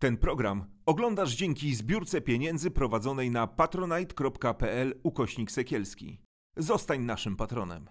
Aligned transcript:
Ten 0.00 0.16
program 0.16 0.64
oglądasz 0.86 1.34
dzięki 1.34 1.74
zbiórce 1.74 2.20
pieniędzy 2.20 2.70
prowadzonej 2.70 3.30
na 3.30 3.46
patronite.pl 3.46 5.00
ukośnik 5.02 5.50
sekielski. 5.50 6.20
Zostań 6.56 7.00
naszym 7.00 7.36
patronem. 7.36 7.90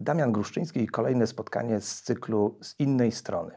Damian 0.00 0.32
Gruszczyński 0.32 0.80
i 0.80 0.86
kolejne 0.88 1.26
spotkanie 1.26 1.80
z 1.80 2.02
cyklu 2.02 2.58
z 2.62 2.80
innej 2.80 3.12
strony. 3.12 3.56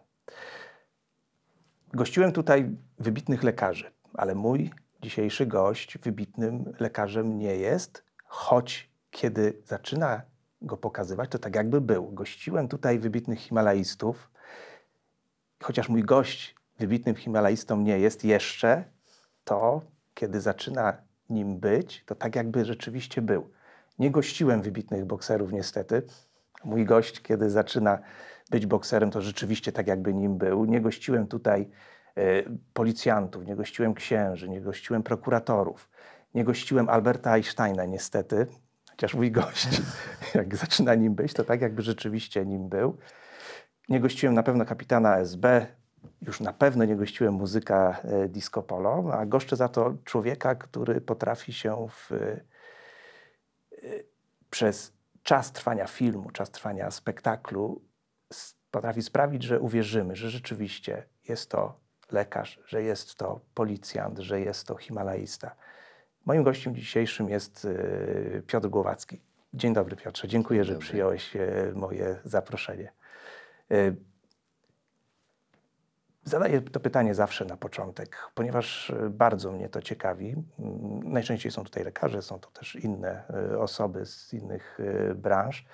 Gościłem 1.94 2.32
tutaj 2.32 2.78
wybitnych 3.00 3.44
lekarzy, 3.44 3.92
ale 4.14 4.36
mój 4.36 4.72
dzisiejszy 5.06 5.46
gość 5.46 5.98
wybitnym 5.98 6.74
lekarzem 6.80 7.38
nie 7.38 7.56
jest, 7.56 8.04
choć 8.24 8.90
kiedy 9.12 9.62
zaczyna 9.66 10.22
go 10.62 10.78
pokazywać, 10.78 11.30
to 11.30 11.40
tak 11.40 11.56
jakby 11.56 11.82
był. 11.82 12.12
Gościłem 12.12 12.68
tutaj 12.68 13.00
wybitnych 13.00 13.40
Himalajstów, 13.40 14.32
chociaż 15.64 15.90
mój 15.90 16.04
gość 16.04 16.56
wybitnym 16.80 17.16
Himalajstą 17.16 17.82
nie 17.82 18.00
jest 18.00 18.26
jeszcze, 18.26 18.84
to 19.44 19.82
kiedy 20.14 20.42
zaczyna 20.42 20.98
nim 21.30 21.60
być, 21.60 22.04
to 22.06 22.16
tak 22.16 22.36
jakby 22.36 22.66
rzeczywiście 22.66 23.22
był. 23.22 23.50
Nie 24.00 24.12
gościłem 24.12 24.62
wybitnych 24.62 25.06
bokserów 25.06 25.52
niestety. 25.52 26.02
Mój 26.64 26.86
gość, 26.86 27.22
kiedy 27.22 27.50
zaczyna 27.50 28.00
być 28.50 28.66
bokserem, 28.66 29.12
to 29.12 29.22
rzeczywiście 29.22 29.72
tak 29.72 29.88
jakby 29.88 30.14
nim 30.14 30.38
był. 30.38 30.66
Nie 30.66 30.82
gościłem 30.82 31.28
tutaj 31.28 31.70
policjantów, 32.74 33.46
nie 33.46 33.56
gościłem 33.56 33.94
księży, 33.94 34.50
nie 34.50 34.62
gościłem 34.62 35.04
prokuratorów, 35.04 35.90
nie 36.34 36.44
gościłem 36.44 36.90
Alberta 36.90 37.32
Einsteina 37.32 37.86
niestety, 37.86 38.48
chociaż 38.90 39.14
mój 39.14 39.32
gość, 39.32 39.82
jak 40.36 40.56
zaczyna 40.56 40.96
nim 40.96 41.16
być, 41.16 41.34
to 41.34 41.44
tak 41.44 41.62
jakby 41.62 41.82
rzeczywiście 41.82 42.46
nim 42.46 42.70
był. 42.70 42.98
Nie 43.90 44.00
gościłem 44.00 44.36
na 44.36 44.44
pewno 44.44 44.66
kapitana 44.66 45.18
SB, 45.18 45.68
już 46.22 46.40
na 46.40 46.54
pewno 46.54 46.86
nie 46.86 46.96
gościłem 46.96 47.34
muzyka 47.34 48.02
e, 48.04 48.28
disco 48.30 48.64
polo, 48.64 49.14
a 49.14 49.26
goszczę 49.26 49.56
za 49.56 49.70
to 49.70 49.94
człowieka, 50.04 50.56
który 50.56 51.02
potrafi 51.02 51.54
się 51.54 51.88
w, 51.90 52.12
e, 52.12 52.40
przez 54.50 54.94
czas 55.24 55.52
trwania 55.52 55.88
filmu, 55.88 56.32
czas 56.32 56.52
trwania 56.52 56.92
spektaklu 56.92 57.82
potrafi 58.72 59.02
sprawić, 59.02 59.44
że 59.44 59.60
uwierzymy, 59.60 60.16
że 60.16 60.30
rzeczywiście 60.30 61.04
jest 61.28 61.50
to 61.50 61.85
lekarz, 62.12 62.60
że 62.66 62.84
jest 62.84 63.16
to 63.16 63.40
policjant, 63.54 64.20
że 64.20 64.40
jest 64.42 64.68
to 64.68 64.76
himalaista. 64.76 65.56
Moim 66.26 66.44
gościem 66.44 66.76
dzisiejszym 66.76 67.30
jest 67.30 67.66
e, 67.66 68.42
Piotr 68.42 68.68
Głowacki. 68.68 69.22
Dzień 69.54 69.74
dobry 69.74 69.96
Piotrze, 69.96 70.28
dziękuję, 70.28 70.64
że 70.64 70.74
dobry. 70.74 70.88
przyjąłeś 70.88 71.36
e, 71.36 71.72
moje 71.76 72.20
zaproszenie. 72.24 72.92
E, 73.72 73.94
Zadaję 76.28 76.62
to 76.62 76.80
pytanie 76.80 77.16
zawsze 77.16 77.46
na 77.46 77.58
początek, 77.58 78.18
ponieważ 78.36 78.92
bardzo 79.10 79.52
mnie 79.52 79.70
to 79.70 79.82
ciekawi. 79.82 80.36
Mm, 80.60 81.12
Najczęściej 81.14 81.52
są 81.52 81.64
tutaj 81.64 81.84
lekarze, 81.84 82.22
są 82.22 82.40
to 82.40 82.50
też 82.52 82.76
inne 82.76 83.24
osoby 83.60 84.06
z 84.06 84.34
innych 84.34 84.80
branż. 85.16 85.66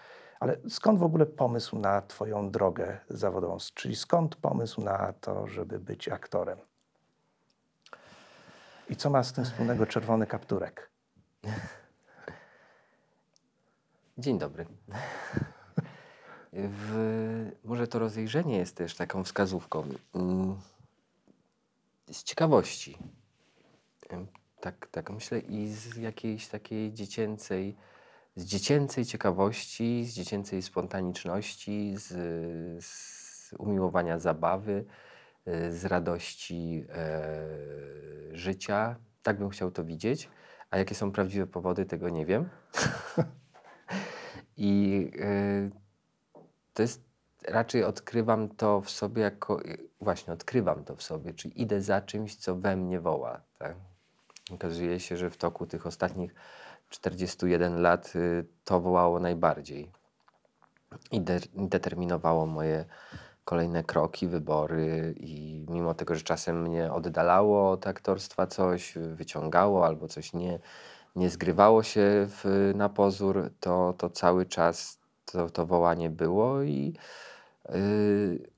Ale 0.42 0.58
skąd 0.70 1.00
w 1.00 1.04
ogóle 1.04 1.26
pomysł 1.26 1.80
na 1.80 2.02
Twoją 2.02 2.52
drogę 2.52 3.00
zawodową? 3.10 3.58
Czyli 3.74 3.96
skąd 3.96 4.36
pomysł 4.36 4.82
na 4.82 5.14
to, 5.14 5.48
żeby 5.48 5.80
być 5.80 6.10
aktorem? 6.10 6.58
I 8.90 8.96
co 8.96 9.10
ma 9.10 9.24
z 9.24 9.34
tym 9.34 9.46
wspólnego 9.46 9.86
czerwony 9.86 10.28
kapturek? 10.28 10.90
Dzień 14.18 14.40
dobry. 14.40 14.66
W, 16.54 17.52
może 17.64 17.88
to 17.88 18.00
rozejrzenie 18.00 18.58
jest 18.58 18.76
też 18.76 18.96
taką 18.96 19.24
wskazówką. 19.24 19.84
Mm, 20.16 20.62
Z 22.12 22.24
ciekawości. 22.24 22.98
Tak, 24.62 24.88
tak 24.92 25.10
myślę 25.10 25.40
i 25.40 25.68
z 25.68 25.96
jakiejś 25.96 26.48
takiej 26.48 26.94
dziecięcej, 26.94 27.76
z 28.36 28.46
dziecięcej 28.46 29.06
ciekawości, 29.06 30.06
z 30.06 30.14
dziecięcej 30.14 30.62
spontaniczności, 30.62 31.94
z, 31.98 32.08
z 32.86 33.54
umiłowania 33.58 34.20
zabawy, 34.20 34.86
e, 35.46 35.72
z 35.72 35.86
radości 35.86 36.86
e, 36.90 37.32
życia. 38.32 38.96
Tak 39.24 39.38
bym 39.38 39.50
chciał 39.50 39.72
to 39.72 39.84
widzieć. 39.84 40.30
A 40.72 40.78
jakie 40.78 40.96
są 40.96 41.12
prawdziwe 41.12 41.48
powody, 41.48 41.86
tego 41.86 42.10
nie 42.10 42.26
wiem. 42.26 42.50
I 44.58 45.12
y, 45.16 45.72
to 46.74 46.82
jest 46.82 47.04
raczej 47.48 47.84
odkrywam 47.84 48.50
to 48.50 48.82
w 48.82 48.90
sobie 48.90 49.22
jako 49.22 49.66
y, 49.66 49.90
właśnie 50.02 50.34
odkrywam 50.34 50.84
to 50.84 50.96
w 50.96 51.04
sobie, 51.04 51.34
czyli 51.34 51.62
idę 51.62 51.82
za 51.82 52.02
czymś, 52.02 52.36
co 52.36 52.56
we 52.56 52.76
mnie 52.76 53.00
woła. 53.00 53.42
Tak? 53.58 53.76
Okazuje 54.52 55.00
się, 55.00 55.18
że 55.18 55.30
w 55.30 55.38
toku 55.38 55.68
tych 55.68 55.88
ostatnich 55.88 56.36
41 56.92 57.82
lat 57.82 58.16
y, 58.16 58.46
to 58.64 58.80
wołało 58.80 59.20
najbardziej 59.20 59.92
i 61.12 61.22
de 61.22 61.40
determinowało 61.56 62.46
moje 62.46 62.86
kolejne 63.46 63.84
kroki, 63.84 64.28
wybory 64.28 65.14
i 65.18 65.66
mimo 65.70 65.94
tego, 65.94 66.16
że 66.16 66.22
czasem 66.22 66.62
mnie 66.62 66.94
oddalało 66.94 67.72
od 67.72 67.88
aktorstwa 67.88 68.48
coś, 68.48 68.94
wyciągało 68.96 69.86
albo 69.86 70.08
coś 70.08 70.34
nie, 70.34 70.60
nie 71.16 71.30
zgrywało 71.30 71.84
się 71.84 72.28
w, 72.28 72.72
na 72.76 72.90
pozór, 72.90 73.50
to, 73.60 73.94
to 73.98 74.10
cały 74.10 74.46
czas 74.46 75.00
to, 75.26 75.50
to 75.50 75.66
wołanie 75.66 76.10
było 76.10 76.64
i 76.64 76.96
yy, 77.70 78.51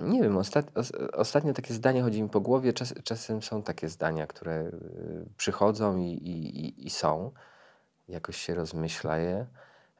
nie 0.00 0.22
wiem, 0.22 0.36
ostat, 0.36 0.78
os, 0.78 0.92
ostatnio 1.12 1.52
takie 1.52 1.74
zdanie 1.74 2.02
chodzi 2.02 2.22
mi 2.22 2.28
po 2.28 2.40
głowie, 2.40 2.72
czas, 2.72 2.94
czasem 3.04 3.42
są 3.42 3.62
takie 3.62 3.88
zdania, 3.88 4.26
które 4.26 4.60
y, 4.60 5.26
przychodzą 5.36 5.96
i, 5.96 6.04
i, 6.04 6.66
i, 6.66 6.86
i 6.86 6.90
są, 6.90 7.32
jakoś 8.08 8.36
się 8.36 8.54
rozmyśla 8.54 9.18
je. 9.18 9.46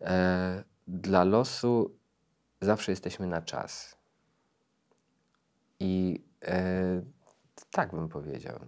E, 0.01 0.65
dla 0.89 1.25
losu 1.25 1.91
zawsze 2.61 2.93
jesteśmy 2.93 3.27
na 3.27 3.43
czas. 3.43 3.97
I 5.81 6.25
e, 6.43 7.03
tak 7.71 7.91
bym 7.91 8.09
powiedział. 8.09 8.59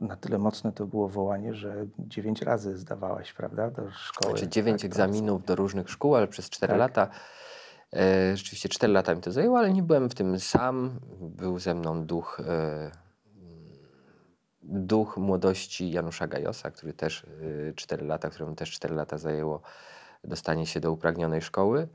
Na 0.00 0.16
tyle 0.16 0.38
mocne 0.38 0.72
to 0.72 0.86
było 0.86 1.08
wołanie, 1.08 1.54
że 1.54 1.86
dziewięć 1.98 2.42
razy 2.42 2.78
zdawałaś, 2.78 3.32
prawda, 3.32 3.70
do 3.70 3.90
szkoły. 3.90 4.30
Znaczy 4.30 4.48
dziewięć 4.48 4.84
aktorskiej. 4.84 5.04
egzaminów 5.04 5.44
do 5.44 5.56
różnych 5.56 5.90
szkół, 5.90 6.16
ale 6.16 6.28
przez 6.28 6.50
4 6.50 6.70
Tak. 6.70 6.78
lata. 6.78 7.10
E, 7.96 8.36
rzeczywiście 8.36 8.68
4 8.68 8.92
lata 8.92 9.14
mi 9.14 9.20
to 9.20 9.32
zajęło, 9.32 9.58
ale 9.58 9.72
nie 9.72 9.82
byłem 9.82 10.10
w 10.10 10.14
tym 10.14 10.40
sam. 10.40 11.00
Był 11.20 11.58
ze 11.58 11.74
mną 11.74 12.06
duch, 12.06 12.40
e, 12.46 12.90
duch 14.62 15.16
młodości 15.16 15.90
Janusza 15.90 16.26
Gajosa, 16.26 16.70
który 16.70 16.92
też 16.92 17.26
4 17.76 18.06
lata, 18.06 18.30
któremu 18.30 18.54
też 18.54 18.70
4 18.70 18.94
lata 18.94 19.18
zajęło 19.18 19.60
dostanie 20.24 20.66
się 20.66 20.80
do 20.80 20.92
upragnionej 20.92 21.42
szkoły. 21.42 21.88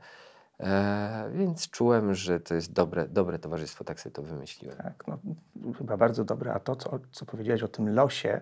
E, 0.60 1.30
więc 1.34 1.70
czułem, 1.70 2.14
że 2.14 2.40
to 2.40 2.54
jest 2.54 2.72
dobre, 2.72 3.08
dobre 3.08 3.38
towarzystwo, 3.38 3.84
tak 3.84 4.00
sobie 4.00 4.14
to 4.14 4.22
wymyśliłem. 4.22 4.76
Tak, 4.76 5.04
no, 5.06 5.18
chyba 5.78 5.96
bardzo 5.96 6.24
dobre. 6.24 6.52
A 6.52 6.60
to, 6.60 6.76
co, 6.76 6.98
co 7.12 7.26
powiedziałeś 7.26 7.62
o 7.62 7.68
tym 7.68 7.94
losie, 7.94 8.40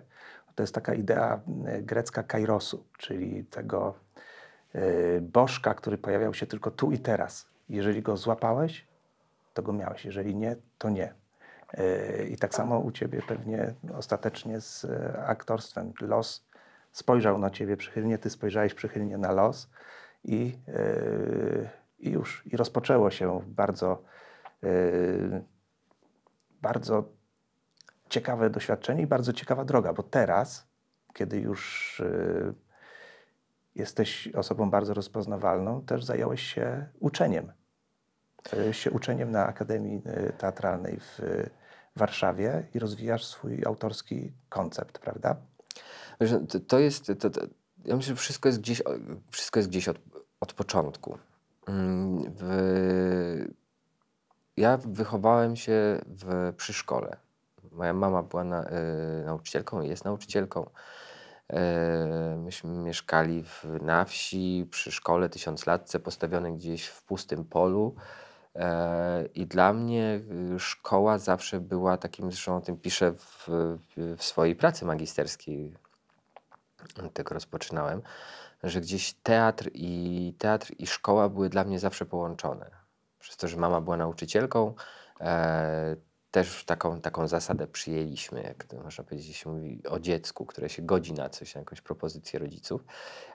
to 0.54 0.62
jest 0.62 0.75
taka 0.75 0.94
idea 0.94 1.40
e, 1.66 1.82
grecka 1.82 2.22
kairosu, 2.22 2.84
czyli 2.98 3.44
tego 3.44 3.94
e, 3.94 4.07
bożka, 5.21 5.75
który 5.75 5.99
pojawiał 5.99 6.34
się 6.34 6.47
tylko 6.47 6.71
tu 6.71 6.93
i 6.93 6.99
teraz. 6.99 7.47
Jeżeli 7.69 8.03
go 8.03 8.17
złapałeś, 8.17 8.87
to 9.55 9.62
go 9.62 9.73
miałeś. 9.73 10.05
Jeżeli 10.05 10.37
nie, 10.37 10.56
to 10.79 10.91
nie. 10.91 11.15
E, 11.75 12.25
I 12.25 12.37
tak 12.37 12.55
samo 12.55 12.79
u 12.79 12.91
ciebie 12.93 13.23
pewnie 13.29 13.75
ostatecznie 13.94 14.61
z 14.61 14.85
e, 14.85 15.25
aktorstwem. 15.26 15.93
Los 16.00 16.47
spojrzał 16.93 17.38
na 17.38 17.50
ciebie 17.50 17.76
przychylnie, 17.76 18.19
ty 18.19 18.31
spojrzałeś 18.31 18.75
przychylnie 18.75 19.19
na 19.19 19.32
los 19.32 19.70
i, 20.25 20.59
e, 20.69 20.82
i 21.99 22.11
już. 22.11 22.43
I 22.47 22.56
rozpoczęło 22.56 23.11
się 23.11 23.41
bardzo 23.47 24.03
e, 24.62 24.69
bardzo 26.62 27.05
ciekawe 28.09 28.50
doświadczenie 28.50 29.03
i 29.03 29.06
bardzo 29.06 29.32
ciekawa 29.32 29.64
droga, 29.64 29.93
bo 29.93 30.03
teraz, 30.03 30.67
kiedy 31.14 31.41
już 31.41 32.03
jesteś 33.78 34.28
osobą 34.28 34.70
bardzo 34.70 34.94
rozpoznawalną, 34.94 35.82
też 35.82 36.04
zająłeś 36.04 36.42
się 36.42 36.86
uczeniem. 37.00 37.52
Zająłeś 38.50 38.78
się 38.78 38.90
uczeniem 38.90 39.30
na 39.30 39.46
Akademii 39.46 40.02
y, 40.06 40.32
Teatralnej 40.38 41.00
w 41.00 41.20
y, 41.20 41.50
Warszawie 41.96 42.66
i 42.75 42.78
rozwijasz 42.78 43.26
swój 43.26 43.64
autorski 43.66 44.32
koncept, 44.48 44.98
prawda? 44.98 45.36
Wiesz, 46.20 46.30
to, 46.69 46.78
jest, 46.78 47.12
to, 47.19 47.30
to, 47.30 47.40
ja 47.84 47.96
myślę, 47.96 48.08
że 48.08 48.16
wszystko 48.16 48.48
jest 48.48 48.60
gdzieś, 48.60 48.82
wszystko 49.30 49.58
jest 49.58 49.69
gdzieś 49.69 49.88
od, 49.88 49.98
od 50.40 50.52
początku. 50.52 51.19
Mm, 51.66 52.32
W, 52.38 53.48
ja 54.56 54.76
wychowałem 54.76 55.56
się 55.56 56.00
w, 56.06 56.52
przy 56.56 56.72
szkole. 56.72 57.16
Moja 57.72 57.92
mama 57.92 58.22
była 58.22 58.44
na, 58.44 58.70
y, 58.70 59.25
nauczycielką 59.25 59.82
i 59.82 59.88
jest 59.88 60.04
nauczycielką. 60.04 60.70
E, 61.53 62.37
myśmy 62.37 62.71
mieszkali 62.71 63.43
w, 63.43 63.65
na 63.83 64.05
wsi 64.05 64.69
przy 64.71 64.93
szkole 64.93 65.29
tysiąclatce 65.29 66.00
postawionej 66.00 66.55
gdzieś 66.55 66.87
w 66.87 67.03
pustym 67.03 67.45
polu. 67.45 67.95
E, 68.55 69.27
I 69.35 69.47
dla 69.47 69.73
mnie 69.73 70.21
y, 70.55 70.59
szkoła 70.59 71.19
zawsze 71.19 71.61
była 71.61 71.97
takim, 71.97 72.31
zresztą 72.31 72.56
o 72.56 72.61
tym 72.61 72.77
piszę 72.77 73.12
w, 73.12 73.49
w 73.97 74.25
swojej 74.25 74.56
pracy 74.56 74.85
magisterskiej, 74.85 75.75
tego 77.12 77.35
rozpoczynałem, 77.35 78.03
że 78.62 78.81
gdzieś 78.81 79.15
teatr 79.23 79.71
i, 79.75 80.35
teatr 80.39 80.73
i 80.79 80.87
szkoła 80.87 81.29
były 81.29 81.49
dla 81.49 81.65
mnie 81.65 81.79
zawsze 81.79 82.06
połączone. 82.06 82.71
Przez 83.19 83.37
to, 83.37 83.49
że 83.49 83.56
mama 83.56 83.81
była 83.81 83.97
nauczycielką, 83.97 84.75
e, 85.21 85.97
też 86.38 86.64
taką, 86.64 87.00
taką 87.00 87.29
zasadę 87.29 87.67
przyjęliśmy, 87.67 88.43
jak 88.43 88.64
to 88.64 88.76
można 88.81 89.05
powiedzieć, 89.05 89.37
się 89.37 89.50
mówi 89.50 89.82
o 89.88 90.00
dziecku, 90.00 90.46
które 90.46 90.69
się 90.69 90.82
godzi 90.82 91.12
na 91.12 91.29
coś, 91.29 91.55
na 91.55 91.58
jakąś 91.58 91.81
propozycję 91.81 92.38
rodziców. 92.38 92.85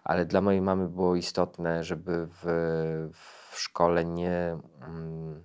Ale 0.04 0.26
dla 0.26 0.42
mojej 0.42 0.62
mamy 0.62 0.88
było 0.88 1.16
istotne, 1.16 1.84
żeby 1.84 2.28
w, 2.28 2.44
w 3.52 3.60
szkole 3.60 4.06
nie, 4.06 4.58
mm, 4.82 5.44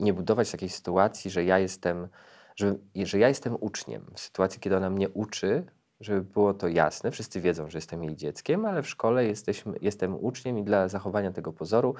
nie 0.00 0.12
budować 0.12 0.50
takiej 0.50 0.68
sytuacji, 0.68 1.30
że 1.30 1.44
ja 1.44 1.58
jestem, 1.58 2.08
że, 2.56 2.74
że 2.94 3.18
ja 3.18 3.28
jestem 3.28 3.56
uczniem. 3.60 4.06
W 4.14 4.20
sytuacji, 4.20 4.60
kiedy 4.60 4.76
ona 4.76 4.90
mnie 4.90 5.08
uczy, 5.08 5.64
żeby 6.00 6.22
było 6.22 6.54
to 6.54 6.68
jasne, 6.68 7.10
wszyscy 7.10 7.40
wiedzą, 7.40 7.70
że 7.70 7.78
jestem 7.78 8.04
jej 8.04 8.16
dzieckiem, 8.16 8.66
ale 8.66 8.82
w 8.82 8.88
szkole 8.88 9.24
jesteśmy, 9.24 9.74
jestem 9.80 10.24
uczniem 10.24 10.58
i 10.58 10.64
dla 10.64 10.88
zachowania 10.88 11.32
tego 11.32 11.52
pozoru 11.52 11.94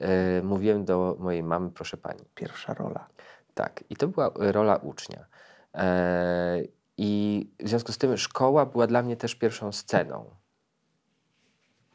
yy, 0.00 0.06
mówiłem 0.42 0.84
do 0.84 1.16
mojej 1.18 1.42
mamy, 1.42 1.70
proszę 1.70 1.96
pani. 1.96 2.20
Pierwsza 2.34 2.74
rola. 2.74 3.08
Tak, 3.54 3.84
i 3.90 3.96
to 3.96 4.08
była 4.08 4.26
e, 4.26 4.52
rola 4.52 4.76
ucznia. 4.76 5.26
E, 5.74 6.62
I 6.96 7.50
w 7.60 7.68
związku 7.68 7.92
z 7.92 7.98
tym 7.98 8.16
szkoła 8.16 8.66
była 8.66 8.86
dla 8.86 9.02
mnie 9.02 9.16
też 9.16 9.34
pierwszą 9.34 9.72
sceną. 9.72 10.30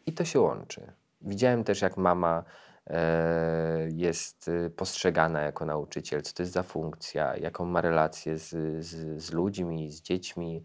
I 0.05 0.13
to 0.13 0.25
się 0.25 0.39
łączy. 0.39 0.93
Widziałem 1.21 1.63
też, 1.63 1.81
jak 1.81 1.97
mama 1.97 2.43
e, 2.87 3.87
jest 3.91 4.51
postrzegana 4.75 5.41
jako 5.41 5.65
nauczyciel, 5.65 6.21
co 6.21 6.33
to 6.33 6.43
jest 6.43 6.53
za 6.53 6.63
funkcja, 6.63 7.37
jaką 7.37 7.65
ma 7.65 7.81
relację 7.81 8.37
z, 8.37 8.49
z, 8.85 9.23
z 9.23 9.31
ludźmi, 9.31 9.91
z 9.91 10.01
dziećmi. 10.01 10.63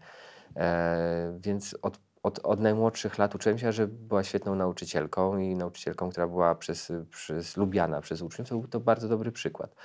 Więc 1.39 1.77
od, 1.81 1.99
od, 2.23 2.39
od 2.39 2.59
najmłodszych 2.59 3.17
lat 3.17 3.35
uczyłem 3.35 3.57
się, 3.57 3.71
że 3.71 3.87
była 3.87 4.23
świetną 4.23 4.55
nauczycielką 4.55 5.37
i 5.37 5.55
nauczycielką, 5.55 6.09
która 6.09 6.27
była 6.27 6.55
przez, 6.55 6.91
przez 7.09 7.57
lubiana 7.57 8.01
przez 8.01 8.21
uczniów. 8.21 8.49
To 8.49 8.55
był 8.55 8.67
to 8.67 8.79
bardzo 8.79 9.09
dobry 9.09 9.31
przykład. 9.31 9.75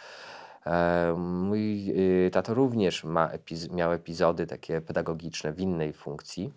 E, 0.67 1.15
mój 1.19 1.91
y, 2.27 2.31
tato 2.31 2.55
również 2.55 3.05
ma 3.05 3.31
miał 3.71 3.93
epizody 3.93 4.47
takie 4.47 4.81
pedagogiczne 4.81 5.53
w 5.53 5.61
innej 5.61 5.93
funkcji. 5.93 6.53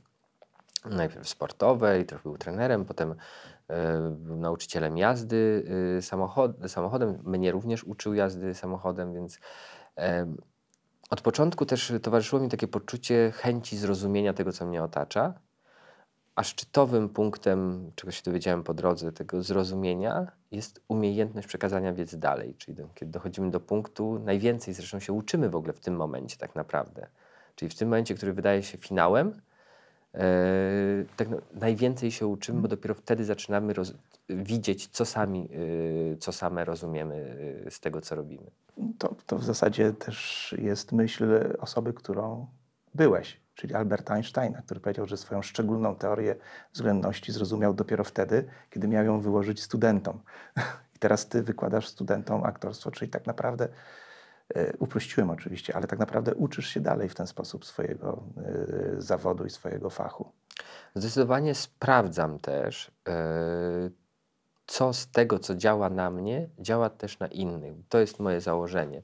Najpierw 0.86 1.30
sportowej, 1.30 2.06
trochę 2.06 2.24
był 2.24 2.38
trenerem, 2.38 2.86
potem 2.86 3.16
e, 3.68 4.00
był 4.10 4.38
nauczycielem 4.38 4.98
jazdy 4.98 5.66
y, 5.98 6.02
samochod 6.02 6.52
samochodem. 6.68 7.20
Mnie 7.24 7.52
również 7.52 7.84
uczył 7.84 8.14
jazdy 8.14 8.54
samochodem, 8.54 9.14
więc 9.14 9.40
od 11.10 11.22
początku 11.22 11.66
też 11.66 11.94
towarzyszyło 12.02 12.42
mi 12.42 12.50
takie 12.50 12.68
poczucie 12.68 13.32
chęci 13.36 13.78
zrozumienia 13.78 14.34
tego, 14.34 14.52
co 14.52 14.66
mnie 14.66 14.84
otacza. 14.84 15.34
A 16.36 16.44
szczytowym 16.44 17.10
punktem, 17.10 17.92
czego 17.96 18.12
się 18.12 18.22
dowiedziałem 18.24 18.64
po 18.64 18.74
drodze, 18.74 19.12
tego 19.12 19.44
zrozumienia, 19.44 20.32
jest 20.52 20.82
umiejętność 20.88 21.48
przekazania 21.48 21.94
wiedzy 21.94 22.18
dalej. 22.18 22.56
Czyli 22.58 22.78
do, 22.78 22.88
kiedy 22.96 23.12
dochodzimy 23.12 23.52
do 23.52 23.60
punktu, 23.60 24.20
najwięcej 24.20 24.74
zresztą 24.74 25.00
się 25.00 25.14
uczymy 25.14 25.50
w 25.50 25.56
ogóle 25.56 25.74
w 25.74 25.80
tym 25.80 25.96
momencie, 25.96 26.38
tak 26.38 26.56
naprawdę. 26.56 27.08
Czyli 27.56 27.70
w 27.70 27.76
tym 27.76 27.88
momencie, 27.88 28.16
który 28.16 28.34
wydaje 28.34 28.64
się 28.64 28.78
finałem, 28.78 29.28
yy, 30.14 30.22
tak 31.18 31.30
no, 31.30 31.38
najwięcej 31.54 32.12
się 32.12 32.28
uczymy, 32.28 32.62
bo 32.62 32.68
dopiero 32.68 32.96
wtedy 32.96 33.26
zaczynamy 33.26 33.74
roz, 33.74 33.94
widzieć, 34.30 34.88
co, 34.88 35.06
sami, 35.06 35.50
yy, 35.52 36.18
co 36.20 36.32
same 36.32 36.66
rozumiemy 36.66 37.38
yy, 37.66 37.72
z 37.72 37.80
tego, 37.80 38.02
co 38.02 38.16
robimy. 38.16 38.52
To, 38.98 39.16
to 39.26 39.38
w 39.38 39.44
zasadzie 39.44 39.94
też 39.94 40.56
jest 40.58 40.92
myśl 40.92 41.56
osoby, 41.60 41.94
którą 41.94 42.48
byłeś 42.96 43.43
czyli 43.56 43.74
Alberta 43.74 44.14
Einsteina, 44.14 44.62
który 44.62 44.80
powiedział, 44.80 45.06
że 45.08 45.18
swoją 45.18 45.42
szczególną 45.42 45.96
teorię 45.96 46.36
względności 46.74 47.32
zrozumiał 47.32 47.74
dopiero 47.74 48.04
wtedy, 48.04 48.46
kiedy 48.70 48.88
miał 48.88 49.06
ją 49.06 49.20
wyłożyć 49.20 49.64
studentom. 49.64 50.20
I 50.96 51.00
teraz 51.00 51.28
ty 51.28 51.44
wykładasz 51.44 51.88
studentom 51.88 52.44
aktorstwo, 52.44 52.92
czyli 52.92 53.12
tak 53.12 53.28
naprawdę 53.28 53.68
e, 54.56 54.78
uprościłem 54.78 55.30
oczywiście, 55.30 55.76
ale 55.76 55.88
tak 55.88 56.00
naprawdę 56.00 56.36
uczysz 56.36 56.68
się 56.68 56.80
dalej 56.80 57.10
w 57.10 57.16
ten 57.16 57.28
sposób 57.28 57.66
swojego 57.66 58.24
e, 58.38 59.02
zawodu 59.02 59.46
i 59.46 59.50
swojego 59.50 59.90
fachu. 59.90 60.32
Zdecydowanie 60.96 61.56
sprawdzam 61.56 62.40
też, 62.40 62.92
e, 63.08 63.90
co 64.66 64.94
z 64.94 65.12
tego, 65.12 65.40
co 65.40 65.56
działa 65.56 65.90
na 65.90 66.12
mnie, 66.12 66.50
działa 66.60 66.90
też 66.90 67.20
na 67.20 67.28
innych. 67.28 67.74
To 67.90 68.00
jest 68.00 68.20
moje 68.20 68.42
założenie, 68.42 69.02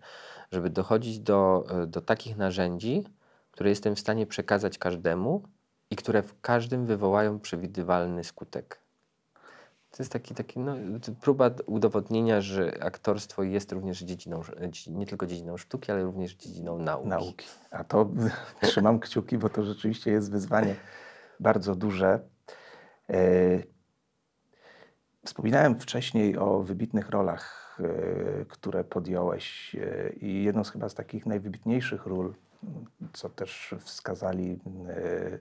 żeby 0.52 0.70
dochodzić 0.70 1.20
do, 1.20 1.68
do 1.88 2.02
takich 2.02 2.38
narzędzi, 2.38 3.04
które 3.60 3.70
jestem 3.70 3.96
w 3.96 4.00
stanie 4.00 4.28
przekazać 4.28 4.78
każdemu 4.78 5.44
i 5.90 5.96
które 5.96 6.24
w 6.24 6.42
każdym 6.42 6.86
wywołają 6.86 7.40
przewidywalny 7.40 8.24
skutek. 8.24 8.80
To 9.92 10.04
jest 10.04 10.12
taki, 10.12 10.36
taki 10.36 10.60
no, 10.60 10.76
próba 11.22 11.52
udowodnienia, 11.66 12.42
że 12.42 12.84
aktorstwo 12.84 13.44
jest 13.44 13.72
również 13.72 14.00
dziedziną, 14.00 14.42
nie 14.88 15.06
tylko 15.06 15.26
dziedziną 15.26 15.58
sztuki, 15.58 15.92
ale 15.92 16.04
również 16.04 16.36
dziedziną 16.36 16.80
nauki. 16.80 17.08
Nauki. 17.08 17.48
A 17.72 17.84
to 17.84 18.10
trzymam 18.62 19.00
kciuki, 19.00 19.38
bo 19.38 19.50
to 19.50 19.64
rzeczywiście 19.64 20.12
jest 20.12 20.32
wyzwanie 20.32 20.76
bardzo 21.40 21.76
duże. 21.76 22.20
E, 23.10 23.20
wspominałem 25.26 25.80
wcześniej 25.80 26.38
o 26.38 26.64
wybitnych 26.64 27.10
rolach, 27.10 27.78
e, 27.80 28.46
które 28.46 28.84
podjąłeś 28.84 29.76
e, 29.76 30.10
i 30.14 30.44
jedną 30.44 30.64
z 30.64 30.70
chyba 30.70 30.90
z 30.90 30.94
takich 30.94 31.26
najwybitniejszych 31.26 32.06
ról 32.06 32.34
co 33.14 33.30
też 33.30 33.76
wskazali 33.80 34.60
e, 34.90 35.40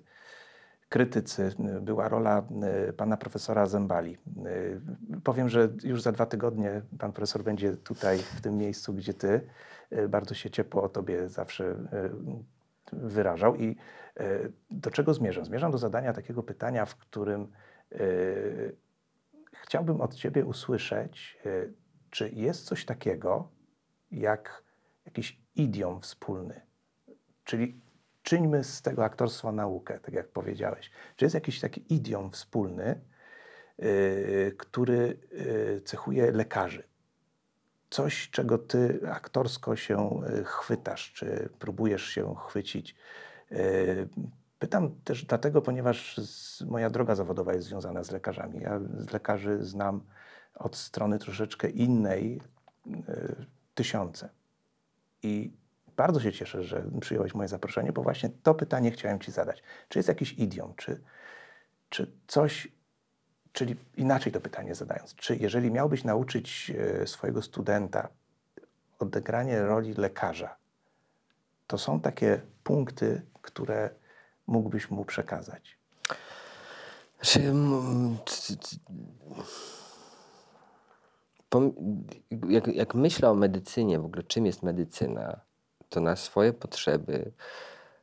krytycy, 0.89 1.55
była 1.81 2.09
rola 2.09 2.43
e, 2.63 2.93
pana 2.93 3.17
profesora 3.17 3.67
Zembali. 3.67 4.15
E, 4.15 5.21
powiem, 5.21 5.49
że 5.49 5.69
już 5.85 6.03
za 6.03 6.13
dwa 6.13 6.27
tygodnie 6.27 6.83
pan 6.99 7.13
profesor 7.13 7.43
będzie 7.43 7.77
tutaj, 7.77 8.19
w 8.19 8.41
tym 8.41 8.57
miejscu, 8.57 8.95
gdzie 8.95 9.15
ty. 9.15 9.41
Bardzo 10.09 10.35
się 10.35 10.51
ciepło 10.51 10.83
o 10.83 10.89
tobie 10.89 11.29
zawsze 11.29 11.77
wyrażał. 12.93 13.57
I 13.57 13.77
do 14.71 14.91
czego 14.91 15.15
zmierzam? 15.15 15.45
Zmierzam 15.45 15.73
do 15.73 15.79
zadania 15.79 16.13
takiego 16.13 16.43
pytania, 16.43 16.87
w 16.87 16.97
którym 16.97 17.49
chciałbym 19.53 20.01
od 20.01 20.15
ciebie 20.15 20.45
usłyszeć, 20.45 21.39
czy 22.11 22.31
jest 22.31 22.65
coś 22.65 22.85
takiego 22.85 23.49
jak 24.11 24.63
jakiś 25.07 25.41
idiom 25.57 26.01
wspólny 26.01 26.68
Czyli 27.49 27.81
czyńmy 28.23 28.65
z 28.65 28.83
tego 28.83 29.05
aktorstwa 29.05 29.53
naukę, 29.53 30.01
tak 30.01 30.15
jak 30.15 30.29
powiedziałeś. 30.29 30.91
Czy 31.17 31.25
jest 31.25 31.35
jakiś 31.35 31.61
taki 31.61 31.95
idiom 31.95 32.31
wspólny, 32.31 33.01
yy, 33.79 34.55
który 34.59 35.19
yy, 35.33 35.81
cechuje 35.85 36.31
lekarzy? 36.31 36.83
Coś, 37.91 38.31
czego 38.31 38.59
ty 38.59 39.01
aktorsko 39.11 39.77
się 39.77 40.23
yy, 40.29 40.45
chwytasz, 40.45 41.13
czy 41.13 41.49
próbujesz 41.59 42.05
się 42.05 42.35
chwycić. 42.47 42.97
Yy, 43.51 44.09
pytam 44.59 45.01
też 45.05 45.25
dlatego, 45.25 45.63
ponieważ 45.63 46.21
moja 46.67 46.91
droga 46.91 47.15
zawodowa 47.15 47.55
jest 47.55 47.67
związana 47.67 48.05
z 48.05 48.11
lekarzami. 48.11 48.61
Ja 48.61 48.81
z 48.81 49.13
lekarzy 49.13 49.65
znam 49.65 50.05
od 50.55 50.77
strony 50.77 51.19
troszeczkę 51.19 51.71
innej 51.71 52.41
yy, 52.87 53.47
tysiące. 53.75 54.29
I 55.23 55.53
bardzo 55.99 56.21
się 56.21 56.33
cieszę, 56.33 56.63
że 56.63 56.85
przyjąłeś 57.01 57.35
moje 57.35 57.49
zaproszenie, 57.49 57.93
bo 57.93 58.03
właśnie 58.03 58.31
to 58.43 58.55
pytanie 58.55 58.91
chciałem 58.91 59.21
Ci 59.21 59.33
zadać. 59.33 59.63
Czy 59.89 59.99
jest 59.99 60.09
jakiś 60.09 60.33
idiom, 60.33 60.75
czy, 60.77 61.01
czy 61.89 62.13
coś, 62.27 62.69
czyli 63.53 63.77
inaczej 63.97 64.33
to 64.33 64.41
pytanie 64.41 64.75
zadając, 64.75 65.15
czy 65.15 65.37
jeżeli 65.37 65.71
miałbyś 65.71 66.05
nauczyć 66.05 66.73
e, 67.03 67.07
swojego 67.07 67.43
studenta 67.43 68.09
odegranie 68.99 69.63
roli 69.63 69.95
lekarza, 69.95 70.57
to 71.67 71.79
są 71.79 72.01
takie 72.01 72.41
punkty, 72.65 73.23
które 73.43 73.91
mógłbyś 74.47 74.91
mu 74.91 75.05
przekazać? 75.05 75.79
Jak, 82.49 82.67
jak 82.67 82.95
myślę 82.95 83.31
o 83.31 83.35
medycynie, 83.35 83.99
w 83.99 84.05
ogóle 84.05 84.23
czym 84.23 84.47
jest 84.47 84.63
medycyna, 84.63 85.48
to 85.89 86.01
na 86.01 86.17
swoje 86.17 86.53
potrzeby 86.53 87.33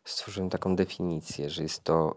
stworzyłem 0.05 0.49
taką 0.49 0.75
definicję, 0.75 1.49
że 1.49 1.63
jest 1.63 1.83
to 1.83 2.15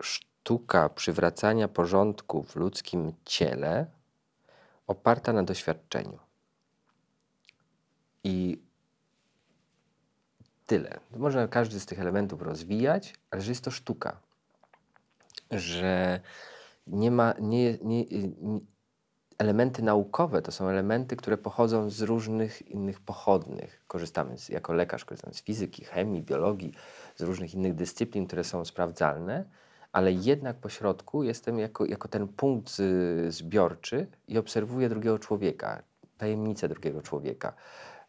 sztuka 0.00 0.88
przywracania 0.88 1.68
porządku 1.68 2.42
w 2.42 2.56
ludzkim 2.56 3.12
ciele 3.24 3.86
oparta 4.86 5.32
na 5.32 5.42
doświadczeniu. 5.42 6.18
I 8.24 8.62
tyle. 10.66 11.00
Można 11.16 11.48
każdy 11.48 11.80
z 11.80 11.86
tych 11.86 12.00
elementów 12.00 12.42
rozwijać, 12.42 13.14
ale 13.30 13.42
że 13.42 13.50
jest 13.50 13.64
to 13.64 13.70
sztuka. 13.70 14.20
że 15.50 16.20
nie 16.86 17.10
ma, 17.10 17.34
nie, 17.40 17.78
nie, 17.82 18.04
elementy 19.42 19.82
naukowe 19.82 20.42
to 20.42 20.52
są 20.52 20.68
elementy, 20.68 21.16
które 21.16 21.38
pochodzą 21.38 21.90
z 21.90 22.02
różnych 22.02 22.70
innych 22.70 23.00
pochodnych. 23.00 23.84
Korzystamy 23.86 24.38
z, 24.38 24.48
jako 24.48 24.72
lekarz, 24.72 25.04
korzystamy 25.04 25.34
z 25.34 25.42
fizyki, 25.42 25.84
chemii, 25.84 26.22
biologii, 26.22 26.72
z 27.16 27.22
różnych 27.22 27.54
innych 27.54 27.74
dyscyplin, 27.74 28.26
które 28.26 28.44
są 28.44 28.64
sprawdzalne, 28.64 29.44
ale 29.92 30.12
jednak 30.12 30.56
po 30.56 30.68
środku 30.68 31.22
jestem 31.22 31.58
jako, 31.58 31.86
jako 31.86 32.08
ten 32.08 32.28
punkt 32.28 32.80
y, 32.80 33.32
zbiorczy 33.32 34.06
i 34.28 34.38
obserwuję 34.38 34.88
drugiego 34.88 35.18
człowieka, 35.18 35.82
tajemnicę 36.18 36.68
drugiego 36.68 37.02
człowieka. 37.02 37.52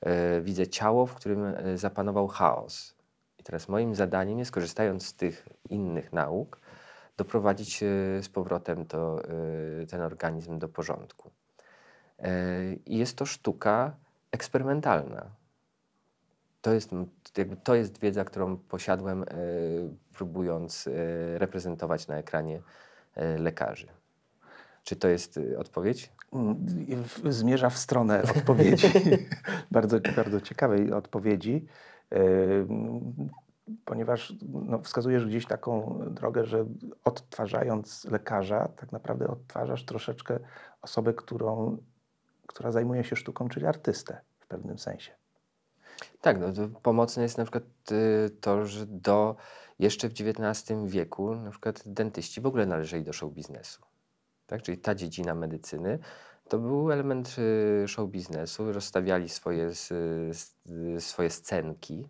E, 0.02 0.42
widzę 0.42 0.68
ciało, 0.68 1.06
w 1.06 1.14
którym 1.14 1.46
e, 1.46 1.78
zapanował 1.78 2.28
chaos. 2.28 2.96
I 3.40 3.44
teraz 3.44 3.70
moim 3.70 3.96
zadaniem 3.96 4.40
jest, 4.40 4.52
korzystając 4.52 5.06
z 5.06 5.14
tych 5.14 5.50
innych 5.70 6.14
nauk, 6.14 6.60
doprowadzić 7.18 7.84
e, 7.84 7.88
z 8.24 8.30
powrotem 8.30 8.86
to, 8.86 9.22
e, 9.82 9.86
ten 9.86 10.02
organizm 10.02 10.60
do 10.60 10.70
porządku. 10.70 11.32
E, 12.20 12.30
I 12.74 12.98
jest 12.98 13.18
to 13.18 13.26
sztuka 13.26 13.96
eksperymentalna. 14.32 15.26
To 16.62 16.74
jest, 16.74 16.92
jakby, 17.38 17.56
to 17.56 17.76
jest 17.76 18.00
wiedza, 18.00 18.26
którą 18.26 18.58
posiadłem, 18.58 19.26
próbując 20.14 20.90
reprezentować 21.36 22.08
na 22.08 22.18
ekranie 22.18 22.62
lekarzy. 23.38 23.88
Czy 24.84 24.96
to 24.96 25.08
jest 25.08 25.40
odpowiedź? 25.58 26.12
Mm, 26.34 26.66
zmierza 27.30 27.70
w 27.70 27.78
stronę 27.78 28.24
odpowiedzi, 28.24 28.88
bardzo, 29.72 30.00
bardzo 30.16 30.42
ciekawej 30.42 30.94
odpowiedzi 30.94 31.66
ponieważ 33.86 34.34
no, 34.50 34.80
wskazujesz 34.80 35.26
gdzieś 35.26 35.46
taką 35.46 36.00
drogę, 36.12 36.46
że 36.46 36.66
odtwarzając 37.04 38.06
lekarza, 38.06 38.68
tak 38.68 38.92
naprawdę 38.92 39.28
odtwarzasz 39.28 39.86
troszeczkę 39.86 40.40
osobę, 40.82 41.14
którą, 41.14 41.78
która 42.48 42.72
zajmuje 42.72 43.04
się 43.04 43.16
sztuką, 43.16 43.50
czyli 43.50 43.66
artystę 43.66 44.22
w 44.40 44.48
pewnym 44.48 44.80
sensie. 44.80 45.12
Tak, 46.22 46.40
no, 46.40 46.48
pomocne 46.82 47.24
jest 47.24 47.38
na 47.38 47.44
przykład 47.44 47.64
y, 47.92 48.30
to, 48.42 48.66
że 48.66 48.86
do 48.86 49.36
jeszcze 49.80 50.10
w 50.10 50.12
XIX 50.12 50.80
wieku 50.86 51.36
na 51.36 51.52
przykład 51.52 51.84
dentyści 51.86 52.42
w 52.42 52.46
ogóle 52.46 52.66
należeli 52.66 53.04
do 53.04 53.14
show 53.14 53.34
biznesu. 53.34 53.82
Tak? 54.48 54.62
Czyli 54.62 54.78
ta 54.78 54.96
dziedzina 54.96 55.36
medycyny 55.36 56.00
to 56.50 56.60
był 56.60 56.92
element 56.92 57.36
y, 57.84 57.88
show 57.88 58.10
biznesu. 58.10 58.74
Rozstawiali 58.74 59.30
swoje, 59.30 59.72
swoje 61.00 61.30
scenki 61.30 62.08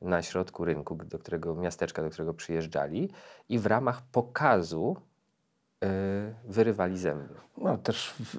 na 0.00 0.22
środku 0.22 0.64
rynku, 0.64 0.94
do 0.94 1.18
którego 1.18 1.54
miasteczka, 1.54 2.02
do 2.02 2.10
którego 2.10 2.34
przyjeżdżali 2.34 3.10
i 3.48 3.58
w 3.58 3.66
ramach 3.66 4.02
pokazu 4.12 4.96
yy, 5.80 5.88
wyrywali 6.44 6.98
zęby. 6.98 7.34
No, 7.56 7.78
też 7.78 8.14
w, 8.20 8.36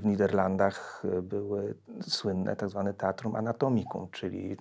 w, 0.00 0.04
Niderlandach 0.04 1.02
były 1.22 1.74
słynne 2.00 2.56
tak 2.56 2.68
zwane 2.68 2.94
teatrum 2.94 3.36
anatomicum, 3.36 4.08
czyli 4.10 4.48
yy, 4.48 4.56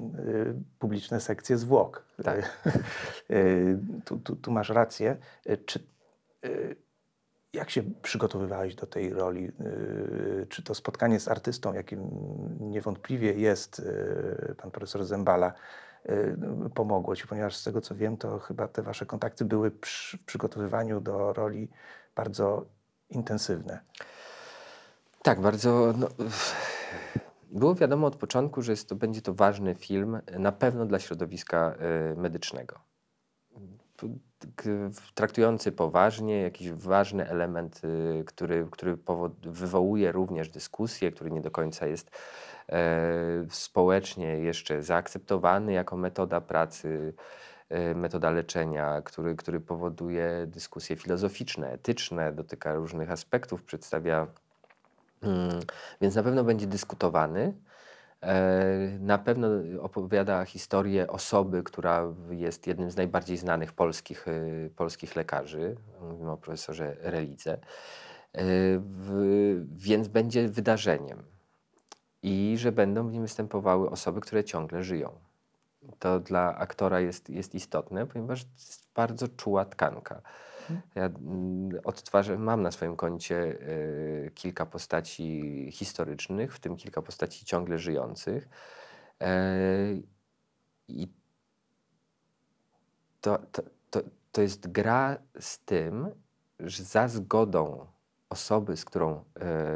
publiczne 0.79 1.20
sekcje 1.20 1.58
zwłok. 1.58 2.05
Tak. 2.24 2.63
Yy, 3.29 3.79
tu, 4.05 4.17
tu, 4.17 4.36
tu, 4.36 4.51
masz 4.51 4.70
rację. 4.70 5.17
Czy, 5.65 5.79
jak 7.53 7.70
się 7.70 7.84
przygotowywałeś 8.01 8.75
do 8.75 8.86
tej 8.86 9.13
roli? 9.13 9.51
Czy 10.50 10.63
to 10.63 10.75
spotkanie 10.75 11.20
z 11.20 11.27
artystą, 11.27 11.74
jakim 11.74 12.10
niewątpliwie 12.60 13.34
jest 13.34 13.82
pan 14.58 14.72
profesor 14.72 15.05
Zembala, 15.05 15.53
pomogło 16.74 17.15
Ci, 17.15 17.27
ponieważ 17.27 17.55
z 17.55 17.63
tego 17.63 17.81
co 17.81 17.95
wiem, 17.95 18.17
to 18.17 18.39
chyba 18.39 18.67
te 18.67 18.81
Wasze 18.81 19.05
kontakty 19.05 19.45
były 19.45 19.71
przy, 19.71 20.17
przygotowywaniu 20.17 21.01
do 21.01 21.33
roli 21.33 21.69
bardzo 22.15 22.65
intensywne. 23.09 23.79
Tak, 25.24 25.41
bardzo. 25.41 25.93
No, 25.97 26.07
było 27.51 27.75
wiadomo 27.75 28.07
od 28.07 28.15
początku, 28.15 28.62
że 28.62 28.71
jest 28.71 28.89
to, 28.89 28.95
będzie 28.95 29.21
to 29.21 29.33
ważny 29.33 29.75
film, 29.75 30.19
na 30.39 30.51
pewno 30.51 30.85
dla 30.85 31.00
środowiska 31.00 31.75
y, 32.13 32.15
medycznego. 32.15 32.79
Traktujący 35.13 35.71
poważnie 35.71 36.41
jakiś 36.41 36.71
ważny 36.71 37.29
element, 37.29 37.81
y, 37.83 38.24
który, 38.25 38.67
który 38.71 38.97
wywołuje 39.41 40.12
również 40.12 40.50
dyskusję, 40.50 41.12
który 41.12 41.31
nie 41.31 41.41
do 41.41 41.51
końca 41.51 41.88
jest 41.88 42.12
społecznie 43.50 44.27
jeszcze 44.27 44.84
zaakceptowany 44.84 45.74
jako 45.74 45.98
metoda 45.98 46.41
pracy, 46.41 47.13
e, 47.69 47.95
metoda 47.95 48.29
leczenia, 48.29 49.01
który, 49.01 49.36
który 49.36 49.60
powoduje 49.60 50.45
dyskusje 50.48 50.95
filozoficzne, 50.95 51.72
etyczne, 51.72 52.31
dotyka 52.31 52.75
różnych 52.75 53.12
aspektów, 53.12 53.63
przedstawia, 53.63 54.27
mm, 55.22 55.60
więc 56.01 56.15
na 56.15 56.24
pewno 56.24 56.43
będzie 56.43 56.67
dyskutowany. 56.67 57.53
E, 58.22 58.98
na 59.00 59.17
pewno 59.17 59.48
opowiada 59.81 60.45
historię 60.45 61.07
osoby, 61.07 61.63
która 61.63 62.13
jest 62.29 62.67
jednym 62.67 62.91
z 62.91 62.95
najbardziej 62.95 63.38
znanych 63.38 63.74
polskich, 63.74 64.25
polskich 64.75 65.15
lekarzy. 65.15 65.75
Mówimy 66.01 66.31
o 66.31 66.38
profesorze 66.38 66.95
Relidze. 67.00 67.57
Więc 69.77 70.07
będzie 70.07 70.48
wydarzeniem 70.48 71.34
i 72.25 72.58
że 72.58 72.72
będą 72.72 73.08
w 73.08 73.12
nim 73.12 73.22
występowały 73.22 73.89
osoby, 73.89 74.22
które 74.22 74.44
ciągle 74.44 74.84
żyją. 74.84 75.20
To 76.00 76.20
dla 76.20 76.55
aktora 76.55 77.00
jest, 77.00 77.29
jest 77.29 77.55
istotne, 77.55 78.08
ponieważ 78.08 78.46
jest 78.53 78.88
bardzo 78.96 79.27
czuła 79.27 79.65
tkanka. 79.65 80.22
Ja 80.96 81.05
mm, 81.05 81.79
odtwarzam, 81.84 82.44
mam 82.44 82.62
na 82.62 82.72
swoim 82.72 82.96
koncie 82.96 83.36
y, 83.38 84.32
kilka 84.36 84.65
postaci 84.65 85.70
historycznych, 85.72 86.55
w 86.55 86.60
tym 86.60 86.75
kilka 86.75 87.01
postaci 87.01 87.46
ciągle 87.46 87.77
żyjących. 87.77 88.50
Y, 89.24 90.03
I 90.88 91.08
to, 93.22 93.38
to, 93.51 93.63
to, 93.89 94.01
to 94.32 94.41
jest 94.41 94.72
gra 94.72 95.17
z 95.39 95.60
tym, 95.60 96.10
że 96.60 96.84
za 96.84 97.08
zgodą 97.08 97.86
osoby, 98.29 98.77
z 98.77 98.86
którą 98.86 99.24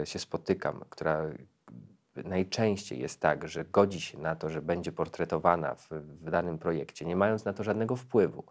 y, 0.02 0.06
się 0.06 0.20
spotykam, 0.20 0.86
która 0.90 1.26
najczęściej 2.24 3.00
jest 3.00 3.20
tak, 3.20 3.48
że 3.48 3.66
godzi 3.66 4.02
się 4.02 4.18
na 4.18 4.36
to, 4.36 4.50
że 4.50 4.62
będzie 4.62 4.92
portretowana 4.92 5.76
w, 5.76 5.90
w 5.90 6.30
danym 6.30 6.58
projekcie, 6.58 7.06
nie 7.06 7.16
mając 7.16 7.46
na 7.46 7.54
to 7.54 7.64
żadnego 7.64 7.96
wpływu 7.96 8.44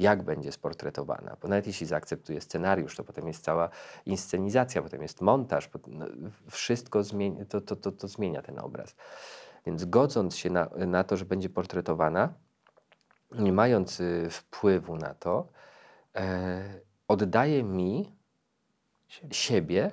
jak 0.00 0.22
będzie 0.22 0.52
sportretowana. 0.52 1.36
Bo 1.42 1.48
nawet 1.48 1.66
jeśli 1.66 1.86
zaakceptuje 1.86 2.40
scenariusz, 2.40 2.96
to 2.96 3.04
potem 3.04 3.26
jest 3.28 3.44
cała 3.44 3.68
inscenizacja, 4.06 4.82
potem 4.82 5.02
jest 5.02 5.20
montaż, 5.20 5.70
no, 5.86 6.06
wszystko 6.50 7.02
zmienia, 7.02 7.44
to, 7.44 7.60
to, 7.60 7.76
to, 7.76 7.92
to, 7.92 8.08
zmienia 8.08 8.42
ten 8.42 8.58
obraz. 8.58 8.96
Więc 9.66 9.84
godząc 9.84 10.36
się 10.36 10.50
na, 10.50 10.70
na 10.76 11.04
to, 11.04 11.16
że 11.16 11.24
będzie 11.24 11.50
portretowana, 11.50 12.32
nie 13.32 13.52
mając 13.52 14.00
y, 14.00 14.28
wpływu 14.30 14.96
na 14.96 15.14
to, 15.14 15.48
e, 16.16 16.80
oddaje 17.08 17.62
mi 17.62 18.16
siebie, 19.08 19.34
siebie 19.34 19.90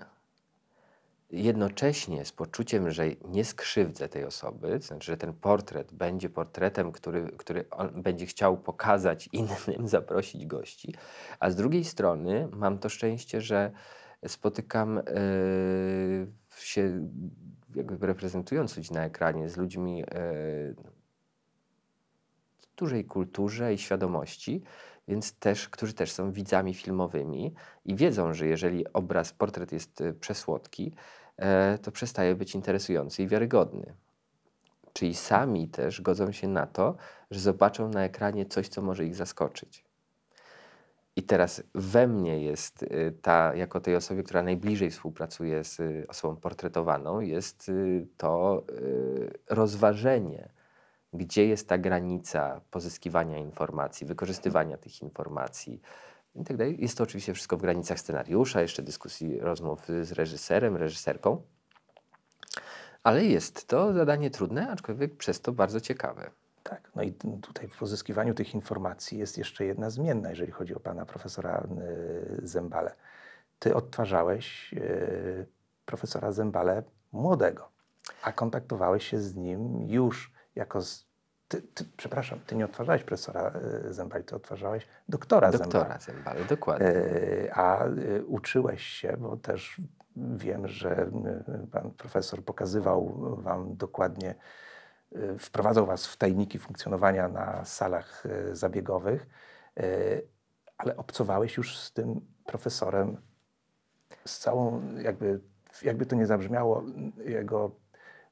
jednocześnie 1.29 2.25
z 2.25 2.31
poczuciem, 2.31 2.91
że 2.91 3.05
nie 3.25 3.45
skrzywdzę 3.45 4.09
tej 4.09 4.23
osoby, 4.23 4.79
znaczy, 4.81 5.05
że 5.05 5.17
ten 5.17 5.33
portret 5.33 5.93
będzie 5.93 6.29
portretem, 6.29 6.91
który, 6.91 7.31
który 7.37 7.69
on 7.69 8.01
będzie 8.01 8.25
chciał 8.25 8.57
pokazać 8.57 9.29
innym, 9.33 9.87
zaprosić 9.87 10.45
gości, 10.45 10.93
a 11.39 11.49
z 11.49 11.55
drugiej 11.55 11.83
strony 11.83 12.47
mam 12.51 12.77
to 12.77 12.89
szczęście, 12.89 13.41
że 13.41 13.71
spotykam 14.27 14.95
yy, 14.95 16.31
się, 16.57 17.09
jakby 17.75 18.07
reprezentując 18.07 18.77
ludzi 18.77 18.93
na 18.93 19.05
ekranie, 19.05 19.49
z 19.49 19.57
ludźmi 19.57 19.97
yy, 19.97 20.05
w 22.61 22.75
dużej 22.75 23.05
kulturze 23.05 23.73
i 23.73 23.77
świadomości, 23.77 24.63
więc 25.07 25.33
też, 25.33 25.69
którzy 25.69 25.93
też 25.93 26.11
są 26.11 26.31
widzami 26.31 26.73
filmowymi 26.73 27.53
i 27.85 27.95
wiedzą, 27.95 28.33
że 28.33 28.47
jeżeli 28.47 28.93
obraz, 28.93 29.33
portret 29.33 29.71
jest 29.71 30.01
e, 30.01 30.13
przesłodki, 30.13 30.93
e, 31.37 31.77
to 31.77 31.91
przestaje 31.91 32.35
być 32.35 32.55
interesujący 32.55 33.23
i 33.23 33.27
wiarygodny. 33.27 33.93
Czyli 34.93 35.15
sami 35.15 35.67
też 35.67 36.01
godzą 36.01 36.31
się 36.31 36.47
na 36.47 36.67
to, 36.67 36.95
że 37.31 37.39
zobaczą 37.39 37.89
na 37.89 38.03
ekranie 38.03 38.45
coś, 38.45 38.67
co 38.67 38.81
może 38.81 39.05
ich 39.05 39.15
zaskoczyć. 39.15 39.85
I 41.15 41.23
teraz 41.23 41.63
we 41.75 42.07
mnie 42.07 42.43
jest 42.43 42.83
e, 42.83 43.11
ta, 43.11 43.55
jako 43.55 43.79
tej 43.79 43.95
osobie, 43.95 44.23
która 44.23 44.43
najbliżej 44.43 44.91
współpracuje 44.91 45.63
z 45.63 45.81
osobą 46.09 46.35
portretowaną, 46.35 47.19
jest 47.19 47.71
to 48.17 48.63
rozważenie 49.49 50.56
gdzie 51.13 51.47
jest 51.47 51.69
ta 51.69 51.77
granica 51.77 52.61
pozyskiwania 52.71 53.37
informacji, 53.37 54.07
wykorzystywania 54.07 54.77
tych 54.77 55.01
informacji 55.01 55.81
i 56.35 56.43
tak 56.43 56.57
dalej. 56.57 56.77
Jest 56.79 56.97
to 56.97 57.03
oczywiście 57.03 57.33
wszystko 57.33 57.57
w 57.57 57.61
granicach 57.61 57.99
scenariusza, 57.99 58.61
jeszcze 58.61 58.83
dyskusji, 58.83 59.39
rozmów 59.39 59.87
z 60.01 60.11
reżyserem, 60.11 60.75
reżyserką. 60.75 61.41
Ale 63.03 63.25
jest 63.25 63.67
to 63.67 63.93
zadanie 63.93 64.31
trudne, 64.31 64.69
aczkolwiek 64.69 65.17
przez 65.17 65.41
to 65.41 65.51
bardzo 65.51 65.81
ciekawe. 65.81 66.31
Tak, 66.63 66.91
no 66.95 67.03
i 67.03 67.13
tutaj 67.41 67.67
w 67.67 67.77
pozyskiwaniu 67.77 68.33
tych 68.33 68.53
informacji 68.55 69.17
jest 69.17 69.37
jeszcze 69.37 69.65
jedna 69.65 69.89
zmienna, 69.89 70.29
jeżeli 70.29 70.51
chodzi 70.51 70.75
o 70.75 70.79
pana 70.79 71.05
profesora 71.05 71.67
y, 72.41 72.47
Zembale. 72.47 72.95
Ty 73.59 73.75
odtwarzałeś 73.75 74.73
y, 74.73 75.45
profesora 75.85 76.31
Zembale 76.31 76.83
młodego, 77.11 77.69
a 78.23 78.31
kontaktowałeś 78.31 79.07
się 79.07 79.19
z 79.19 79.35
nim 79.35 79.89
już 79.89 80.36
jako. 80.57 80.81
Z, 80.81 81.07
ty, 81.47 81.61
ty, 81.61 81.85
przepraszam, 81.97 82.39
ty 82.47 82.55
nie 82.55 82.65
odtwarzałeś 82.65 83.03
profesora 83.03 83.53
y, 83.89 83.93
Zembali, 83.93 84.23
ty 84.23 84.35
odtwarzałeś 84.35 84.87
doktora, 85.09 85.51
Doktora 85.51 85.99
Zembale, 85.99 86.45
dokładnie. 86.45 86.87
E, 86.87 87.53
A 87.53 87.87
y, 87.87 88.25
uczyłeś 88.25 88.83
się, 88.83 89.17
bo 89.17 89.37
też 89.37 89.81
wiem, 90.15 90.67
że 90.67 91.11
y, 91.63 91.67
pan 91.71 91.91
profesor 91.91 92.43
pokazywał 92.43 93.13
wam 93.41 93.77
dokładnie, 93.77 94.35
y, 95.15 95.39
wprowadzał 95.39 95.85
was 95.85 96.07
w 96.07 96.17
tajniki 96.17 96.59
funkcjonowania 96.59 97.27
na 97.27 97.65
salach 97.65 98.25
y, 98.25 98.55
zabiegowych, 98.55 99.27
y, 99.79 100.27
ale 100.77 100.97
obcowałeś 100.97 101.57
już 101.57 101.77
z 101.77 101.93
tym 101.93 102.21
profesorem, 102.45 103.17
z 104.25 104.39
całą, 104.39 104.81
jakby, 104.97 105.39
jakby 105.83 106.05
to 106.05 106.15
nie 106.15 106.25
zabrzmiało, 106.25 106.83
jego 107.25 107.71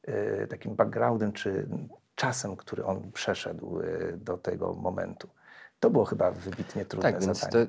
y, 0.07 0.47
takim 0.47 0.75
backgroundem 0.75 1.31
czy 1.31 1.67
czasem, 2.15 2.55
który 2.55 2.85
on 2.85 3.11
przeszedł 3.11 3.79
y, 3.79 4.17
do 4.17 4.37
tego 4.37 4.73
momentu. 4.73 5.29
To 5.79 5.89
było 5.89 6.05
chyba 6.05 6.31
wybitnie 6.31 6.85
trudne 6.85 7.11
Tak, 7.11 7.21
więc, 7.21 7.39
to, 7.39 7.45
zadanie. 7.45 7.67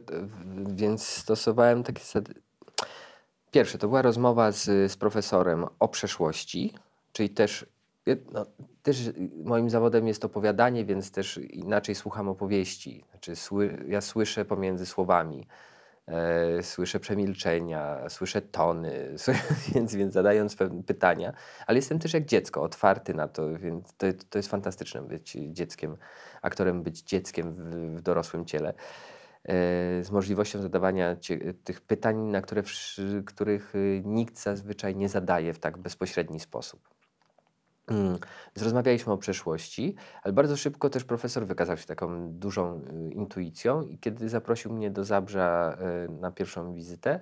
więc 0.75 1.07
stosowałem 1.07 1.83
takie. 1.83 2.00
Pierwsze, 3.50 3.79
to 3.79 3.88
była 3.88 4.03
rozmowa 4.03 4.53
z, 4.53 4.93
z 4.93 4.97
profesorem 4.97 5.67
o 5.79 5.88
przeszłości, 5.88 6.75
czyli 7.12 7.31
też, 7.31 7.67
no, 8.33 8.47
też 8.83 9.11
moim 9.45 9.71
zawodem 9.71 10.09
jest 10.09 10.25
opowiadanie, 10.25 10.85
więc 10.85 11.11
też 11.11 11.38
inaczej 11.38 11.95
słucham 11.95 12.29
opowieści. 12.29 13.05
Znaczy, 13.11 13.37
sły, 13.37 13.85
ja 13.88 14.00
słyszę 14.00 14.45
pomiędzy 14.45 14.87
słowami, 14.87 15.47
e, 16.07 16.63
słyszę 16.63 17.01
przemilczenia, 17.01 18.09
słyszę 18.09 18.43
tony, 18.43 19.17
więc, 19.75 19.95
więc 19.95 20.15
zadając 20.15 20.57
pewne 20.57 20.83
pytania, 20.83 21.33
ale 21.67 21.79
jestem 21.79 21.99
też 21.99 22.15
jak 22.15 22.25
dziecko, 22.25 22.63
otwarty 22.63 23.15
na 23.15 23.29
to, 23.29 23.59
więc 23.59 23.95
to, 23.97 24.07
to 24.31 24.39
jest 24.39 24.51
fantastyczne 24.51 25.03
być 25.03 25.37
dzieckiem, 25.49 25.97
aktorem 26.43 26.83
być 26.83 27.03
dzieckiem 27.03 27.55
w, 27.55 27.97
w 27.97 28.03
dorosłym 28.03 28.45
ciele 28.45 28.69
e, 28.69 28.75
z 30.05 30.11
możliwością 30.11 30.63
zadawania 30.63 31.17
tych 31.65 31.81
pytań, 31.81 32.17
na 32.17 32.43
które, 32.43 32.63
których 33.27 33.75
y, 33.75 34.03
nikt 34.05 34.39
zazwyczaj 34.39 34.97
nie 34.97 35.09
zadaje 35.09 35.53
w 35.53 35.59
tak 35.59 35.79
bezpośredni 35.79 36.41
sposób. 36.41 36.96
Mm, 37.90 38.19
rozmawialiśmy 38.62 39.12
o 39.12 39.19
przeszłości, 39.19 39.95
ale 40.23 40.33
bardzo 40.33 40.57
szybko 40.57 40.90
też 40.90 41.05
profesor 41.05 41.47
wykazał 41.47 41.76
się 41.76 41.87
taką 41.87 42.33
dużą 42.33 42.81
y, 42.81 43.12
intuicją 43.12 43.83
i 43.83 43.99
kiedy 43.99 44.28
zaprosił 44.28 44.73
mnie 44.73 44.90
do 44.90 45.05
Zabrza 45.05 45.78
y, 46.07 46.12
na 46.12 46.33
pierwszą 46.33 46.75
wizytę, 46.75 47.21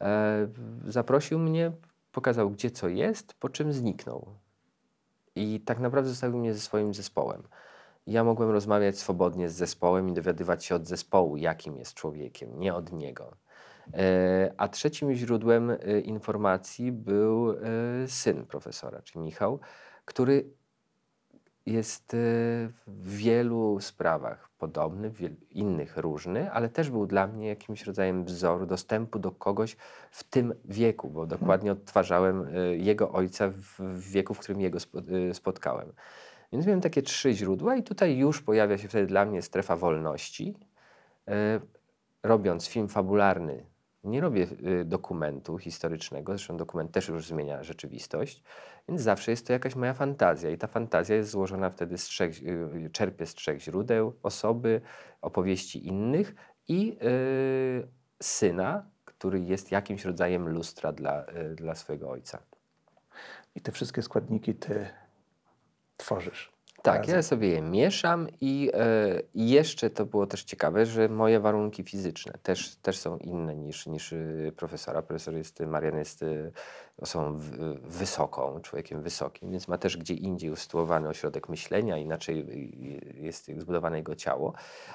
e, 0.00 0.48
zaprosił 0.84 1.38
mnie, 1.38 1.72
pokazał 2.12 2.50
gdzie 2.50 2.70
co 2.70 2.88
jest, 2.88 3.34
po 3.34 3.48
czym 3.48 3.72
zniknął. 3.72 4.26
I 5.34 5.60
tak 5.60 5.78
naprawdę 5.80 6.10
zostawił 6.10 6.38
mnie 6.38 6.54
ze 6.54 6.60
swoim 6.60 6.94
zespołem. 6.94 7.42
Ja 8.06 8.24
mogłem 8.24 8.50
rozmawiać 8.50 8.98
swobodnie 8.98 9.48
z 9.48 9.54
zespołem 9.54 10.08
i 10.08 10.12
dowiadywać 10.12 10.64
się 10.64 10.74
od 10.74 10.86
zespołu, 10.86 11.36
jakim 11.36 11.76
jest 11.76 11.94
człowiekiem, 11.94 12.60
nie 12.60 12.74
od 12.74 12.92
niego. 12.92 13.36
E, 13.94 14.52
A 14.56 14.68
trzecim 14.68 15.14
źródłem 15.14 15.70
e, 15.70 16.00
informacji 16.00 16.92
był 16.92 17.54
syn 18.06 18.46
profesora, 18.46 19.02
czyli 19.02 19.24
Michał, 19.24 19.60
który 20.06 20.50
jest 21.66 22.14
e, 22.14 22.16
w 22.86 23.16
wielu 23.16 23.80
sprawach 23.80 24.50
podobny, 24.58 25.10
w 25.10 25.20
innych 25.50 25.96
różny, 25.96 26.52
ale 26.52 26.68
też 26.68 26.90
był 26.90 27.06
dla 27.06 27.26
mnie 27.26 27.48
jakimś 27.48 27.84
rodzajem 27.84 28.24
wzoru 28.24 28.66
dostępu 28.66 29.18
do 29.18 29.30
kogoś 29.30 29.76
w 30.10 30.24
tym 30.24 30.54
wieku, 30.64 31.10
bo 31.10 31.26
dokładnie 31.26 31.72
odtwarzałem 31.72 32.48
e, 32.48 32.76
jego 32.76 33.12
ojca 33.12 33.48
w 33.48 34.00
wieku, 34.10 34.34
w 34.34 34.38
którym 34.38 34.60
jego 34.60 34.78
e, 34.78 35.34
spotkałem. 35.34 35.92
Więc 36.52 36.66
miałem 36.66 36.80
takie 36.80 37.02
trzy 37.02 37.32
źródła 37.32 37.76
i 37.76 37.82
tutaj 37.82 38.16
już 38.16 38.42
pojawia 38.42 38.78
się 38.78 38.88
wtedy 38.88 39.06
dla 39.06 39.24
mnie 39.24 39.42
strefa 39.42 39.76
wolności. 39.76 40.56
Robiąc 42.22 42.68
film 42.68 42.88
fabularny, 42.88 43.66
nie 44.06 44.20
robię 44.20 44.46
y, 44.80 44.84
dokumentu 44.84 45.58
historycznego, 45.58 46.32
zresztą 46.32 46.56
dokument 46.56 46.92
też 46.92 47.08
już 47.08 47.26
zmienia 47.26 47.62
rzeczywistość, 47.62 48.42
więc 48.88 49.00
zawsze 49.00 49.30
jest 49.30 49.46
to 49.46 49.52
jakaś 49.52 49.74
moja 49.74 49.94
fantazja 49.94 50.50
i 50.50 50.58
ta 50.58 50.66
fantazja 50.66 51.16
jest 51.16 51.30
złożona 51.30 51.70
wtedy 51.70 51.98
z 51.98 52.04
trzech, 52.04 52.42
y, 52.42 52.90
czerpię 52.92 53.26
z 53.26 53.34
trzech 53.34 53.60
źródeł, 53.60 54.14
osoby, 54.22 54.80
opowieści 55.22 55.86
innych 55.86 56.34
i 56.68 56.98
y, 57.02 57.88
syna, 58.22 58.86
który 59.04 59.40
jest 59.40 59.70
jakimś 59.72 60.04
rodzajem 60.04 60.48
lustra 60.48 60.92
dla, 60.92 61.24
dla 61.54 61.74
swojego 61.74 62.10
ojca. 62.10 62.38
I 63.54 63.60
te 63.60 63.72
wszystkie 63.72 64.02
składniki 64.02 64.54
ty 64.54 64.88
tworzysz. 65.96 66.55
Tak, 66.86 67.00
razem. 67.00 67.16
ja 67.16 67.22
sobie 67.22 67.48
je 67.48 67.62
mieszam 67.62 68.28
i 68.40 68.70
e, 68.74 69.20
i 69.34 69.50
jeszcze 69.50 69.90
to 69.90 70.06
było 70.06 70.26
też 70.26 70.44
ciekawe, 70.44 70.86
że 70.86 71.08
moje 71.08 71.40
warunki 71.40 71.82
fizyczne 71.84 72.32
też, 72.42 72.76
też 72.76 72.98
są 72.98 73.16
inne 73.18 73.56
niż, 73.56 73.86
niż 73.86 74.12
y, 74.12 74.52
profesora. 74.56 75.02
Profesor 75.02 75.34
jest, 75.34 75.60
Marian 75.60 75.96
jest 75.98 76.22
y, 76.22 76.52
osobą 76.98 77.38
w- 77.38 77.80
wysoką, 77.82 78.60
człowiekiem 78.60 79.02
wysokim, 79.02 79.50
więc 79.50 79.68
ma 79.68 79.78
też 79.78 79.96
gdzie 79.96 80.14
indziej 80.14 80.50
usytuowany 80.50 81.08
ośrodek 81.08 81.48
myślenia, 81.48 81.98
inaczej 81.98 82.46
jest 83.14 83.50
zbudowane 83.58 83.96
jego 83.96 84.14
ciało, 84.14 84.52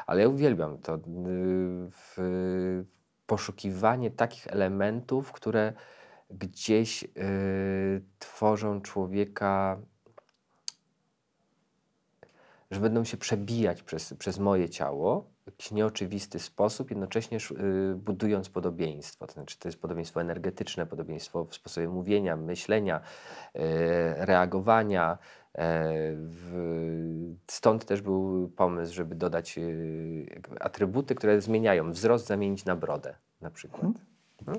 ale 0.07 0.21
ja 0.21 0.27
uwielbiam 0.29 0.77
to 0.77 0.99
w, 1.91 2.83
poszukiwanie 3.25 4.11
takich 4.11 4.47
elementów, 4.47 5.31
które 5.31 5.73
gdzieś 6.29 7.03
y, 7.03 7.07
tworzą 8.19 8.81
człowieka 8.81 9.81
że 12.71 12.79
będą 12.79 13.03
się 13.03 13.17
przebijać 13.17 13.83
przez, 13.83 14.13
przez 14.13 14.39
moje 14.39 14.69
ciało 14.69 15.31
w 15.43 15.45
jakiś 15.45 15.71
nieoczywisty 15.71 16.39
sposób, 16.39 16.89
jednocześnie 16.89 17.37
y, 17.91 17.95
budując 17.95 18.49
podobieństwo. 18.49 19.27
To 19.27 19.33
znaczy, 19.33 19.59
to 19.59 19.67
jest 19.67 19.81
podobieństwo 19.81 20.21
energetyczne, 20.21 20.85
podobieństwo 20.85 21.45
w 21.45 21.55
sposobie 21.55 21.87
mówienia, 21.87 22.35
myślenia, 22.37 22.99
y, 23.55 23.59
reagowania. 24.17 25.17
e, 25.57 25.93
Stąd 27.47 27.85
też 27.85 28.01
był 28.01 28.49
pomysł, 28.49 28.93
żeby 28.93 29.15
dodać 29.15 29.57
y, 29.57 30.41
atrybuty, 30.59 31.15
które 31.15 31.41
zmieniają. 31.41 31.91
Wzrost 31.91 32.27
zamienić 32.27 32.65
na 32.65 32.75
brodę 32.75 33.15
na 33.41 33.51
przykład. 33.51 33.83
No, 34.47 34.53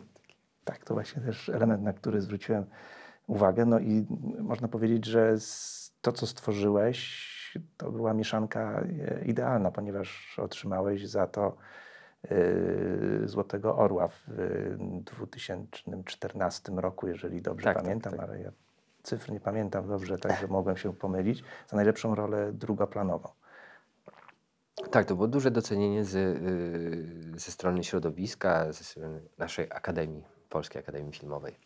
Tak, 0.65 0.85
to 0.85 0.95
właśnie 0.95 1.23
też 1.23 1.49
element, 1.49 1.83
na 1.83 1.93
który 1.93 2.21
zwróciłem 2.21 2.65
uwagę. 3.27 3.67
No 3.67 3.79
i 3.79 4.07
można 4.39 4.69
powiedzieć, 4.69 5.05
że 5.05 5.37
to, 6.03 6.13
co 6.13 6.27
stworzyłeś, 6.27 7.32
to 7.77 7.93
była 7.93 8.15
mieszanka 8.15 8.83
e, 9.09 9.25
idealna, 9.25 9.71
ponieważ 9.71 10.39
otrzymałeś 10.39 11.09
za 11.09 11.27
to 11.27 11.57
e, 12.25 12.37
Złotego 13.29 13.77
Orła 13.77 14.09
w 14.09 14.29
e, 14.29 14.35
2014 14.79 16.73
roku, 16.73 17.09
jeżeli 17.09 17.43
dobrze 17.43 17.65
Tak, 17.65 17.75
tak, 17.75 17.85
pamiętam, 17.85 18.13
tak. 18.13 18.21
ale 18.21 18.41
ja 18.41 18.53
cyfr 19.03 19.33
nie 19.33 19.41
pamiętam 19.41 19.89
dobrze, 19.89 20.19
także 20.19 20.49
mogłem 20.49 20.77
się 20.77 20.93
pomylić, 20.95 21.45
za 21.69 21.77
najlepszą 21.77 22.15
rolę 22.15 22.53
drugoplanową. 22.53 23.29
Tak, 24.91 25.07
to 25.07 25.15
było 25.15 25.29
duże 25.29 25.51
docenienie 25.51 26.05
z, 26.05 26.39
ze 27.41 27.51
strony 27.53 27.85
środowiska, 27.85 28.73
ze 28.73 28.85
strony 28.85 29.21
naszej 29.39 29.67
Akademii, 29.71 30.25
Polskiej 30.49 30.83
Akademii 30.83 31.13
Filmowej. 31.13 31.57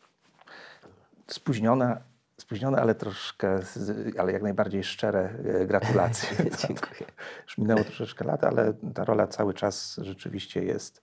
Spóźniona, 1.27 2.01
spóźnione, 2.41 2.79
ale 2.81 2.95
troszkę, 2.95 3.61
ale 4.19 4.33
jak 4.33 4.43
najbardziej 4.43 4.85
szczere 4.85 5.35
e, 5.45 5.67
gratulacje. 5.67 6.37
Dziękuję. 6.67 7.11
Już 7.45 7.59
minęło 7.59 7.85
troszeczkę 7.85 8.25
lat, 8.25 8.45
ale 8.45 8.75
ta 8.95 9.05
rola 9.05 9.27
cały 9.27 9.55
czas 9.55 9.97
rzeczywiście 10.03 10.65
jest 10.65 11.03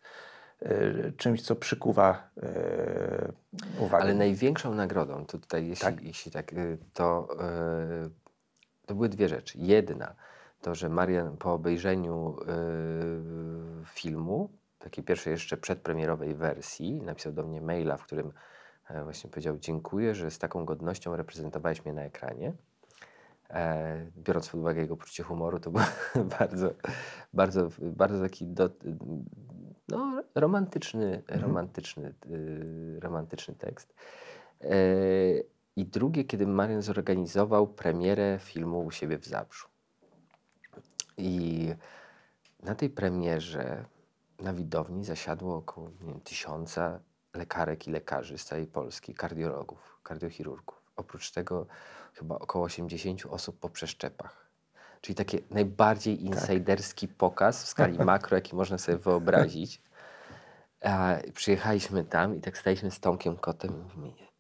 e, 0.62 1.12
czymś, 1.12 1.42
co 1.42 1.56
przykuwa 1.56 2.30
e, 2.44 3.32
uwagę. 3.80 4.04
Ale 4.04 4.14
największą 4.14 4.76
nagrodą, 4.76 5.26
to 5.26 5.38
tutaj 5.38 5.68
jeśli 5.68 5.86
Tak? 5.86 5.96
tak, 5.96 6.04
jeśli 6.04 6.32
tak 6.32 6.52
to, 6.94 7.28
to 8.86 8.96
były 8.96 9.10
dwie 9.10 9.30
rzeczy. 9.30 9.58
Jedna, 9.58 10.16
to 10.62 10.76
że 10.76 10.90
Marian 10.90 11.38
po 11.38 11.54
obejrzeniu 11.54 12.38
filmu, 13.86 14.50
takiej 14.80 15.04
pierwszej 15.04 15.32
jeszcze 15.32 15.58
przedpremierowej 15.58 16.36
wersji, 16.36 17.02
napisał 17.02 17.34
do 17.34 17.44
mnie 17.44 17.62
maila, 17.62 17.98
w 17.98 18.04
którym 18.04 18.34
właśnie 19.04 19.30
powiedział 19.30 19.58
dziękuję, 19.58 20.16
że 20.16 20.32
z 20.32 20.40
taką 20.40 20.66
godnością 20.66 21.16
reprezentowałeś 21.16 21.86
mnie 21.86 21.94
na 21.94 22.02
ekranie. 22.02 22.54
E, 23.50 24.06
biorąc 24.18 24.50
pod 24.50 24.60
uwagę 24.60 24.82
jego 24.82 24.98
poczucie 24.98 25.24
humoru, 25.24 25.60
to 25.60 25.72
był 25.72 25.82
bardzo, 26.40 26.74
bardzo, 27.34 27.70
bardzo 27.82 28.22
taki 28.22 28.48
do, 28.48 28.70
no, 29.88 30.24
romantyczny, 30.36 31.24
romantyczny, 31.28 32.14
y, 32.32 33.00
romantyczny 33.00 33.56
tekst. 33.56 33.94
E, 34.62 34.76
I 35.76 35.86
drugie, 35.86 36.24
kiedy 36.24 36.48
Marian 36.48 36.82
zorganizował 36.82 37.68
premierę 37.68 38.40
filmu 38.42 38.86
u 38.86 38.92
siebie 38.92 39.18
w 39.18 39.26
Zabrzu. 39.26 39.68
I 41.18 41.70
na 42.64 42.76
tej 42.76 42.90
premierze 42.90 43.86
na 44.40 44.54
widowni 44.54 45.06
zasiadło 45.06 45.56
około 45.56 45.90
nie 45.90 46.08
wiem, 46.08 46.22
tysiąca 46.22 47.00
lekarek 47.44 47.88
i 47.88 47.92
lekarzy 47.92 48.38
z 48.38 48.46
całej 48.46 48.68
Polski, 48.68 49.14
kardiologów, 49.14 50.00
kardiochirurgów. 50.04 50.82
Oprócz 50.96 51.32
tego 51.32 51.66
chyba 52.14 52.36
około 52.36 52.66
80 52.66 53.26
osób 53.30 53.60
po 53.60 53.70
przeszczepach. 53.70 54.48
Czyli 55.02 55.16
taki 55.16 55.40
najbardziej 55.50 56.26
insiderski 56.26 57.08
pokaz 57.08 57.64
w 57.64 57.68
skali 57.68 58.00
makro, 58.06 58.36
jaki 58.38 58.56
można 58.56 58.78
sobie 58.78 58.98
wyobrazić. 58.98 59.82
A 60.84 61.16
przyjechaliśmy 61.34 62.04
tam 62.04 62.38
i 62.38 62.42
tak 62.42 62.58
staliśmy 62.58 62.92
z 62.92 63.00
Tomkiem 63.00 63.38
Kotem 63.38 63.72
i 63.72 63.84
mówimy, 63.84 64.14
"Co- 64.18 64.33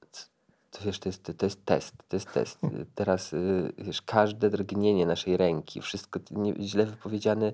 to 0.73 0.85
wiesz, 0.85 0.99
to 0.99 1.09
jest, 1.09 1.23
to 1.37 1.45
jest 1.45 1.65
test, 1.65 1.93
to 2.07 2.15
jest 2.15 2.31
test. 2.31 2.59
Teraz 2.95 3.33
y, 3.33 3.73
wiesz, 3.77 4.01
każde 4.01 4.49
drgnienie 4.49 5.05
naszej 5.05 5.37
ręki, 5.37 5.81
wszystko 5.81 6.19
nie, 6.31 6.53
źle 6.59 6.85
wypowiedziane, 6.85 7.53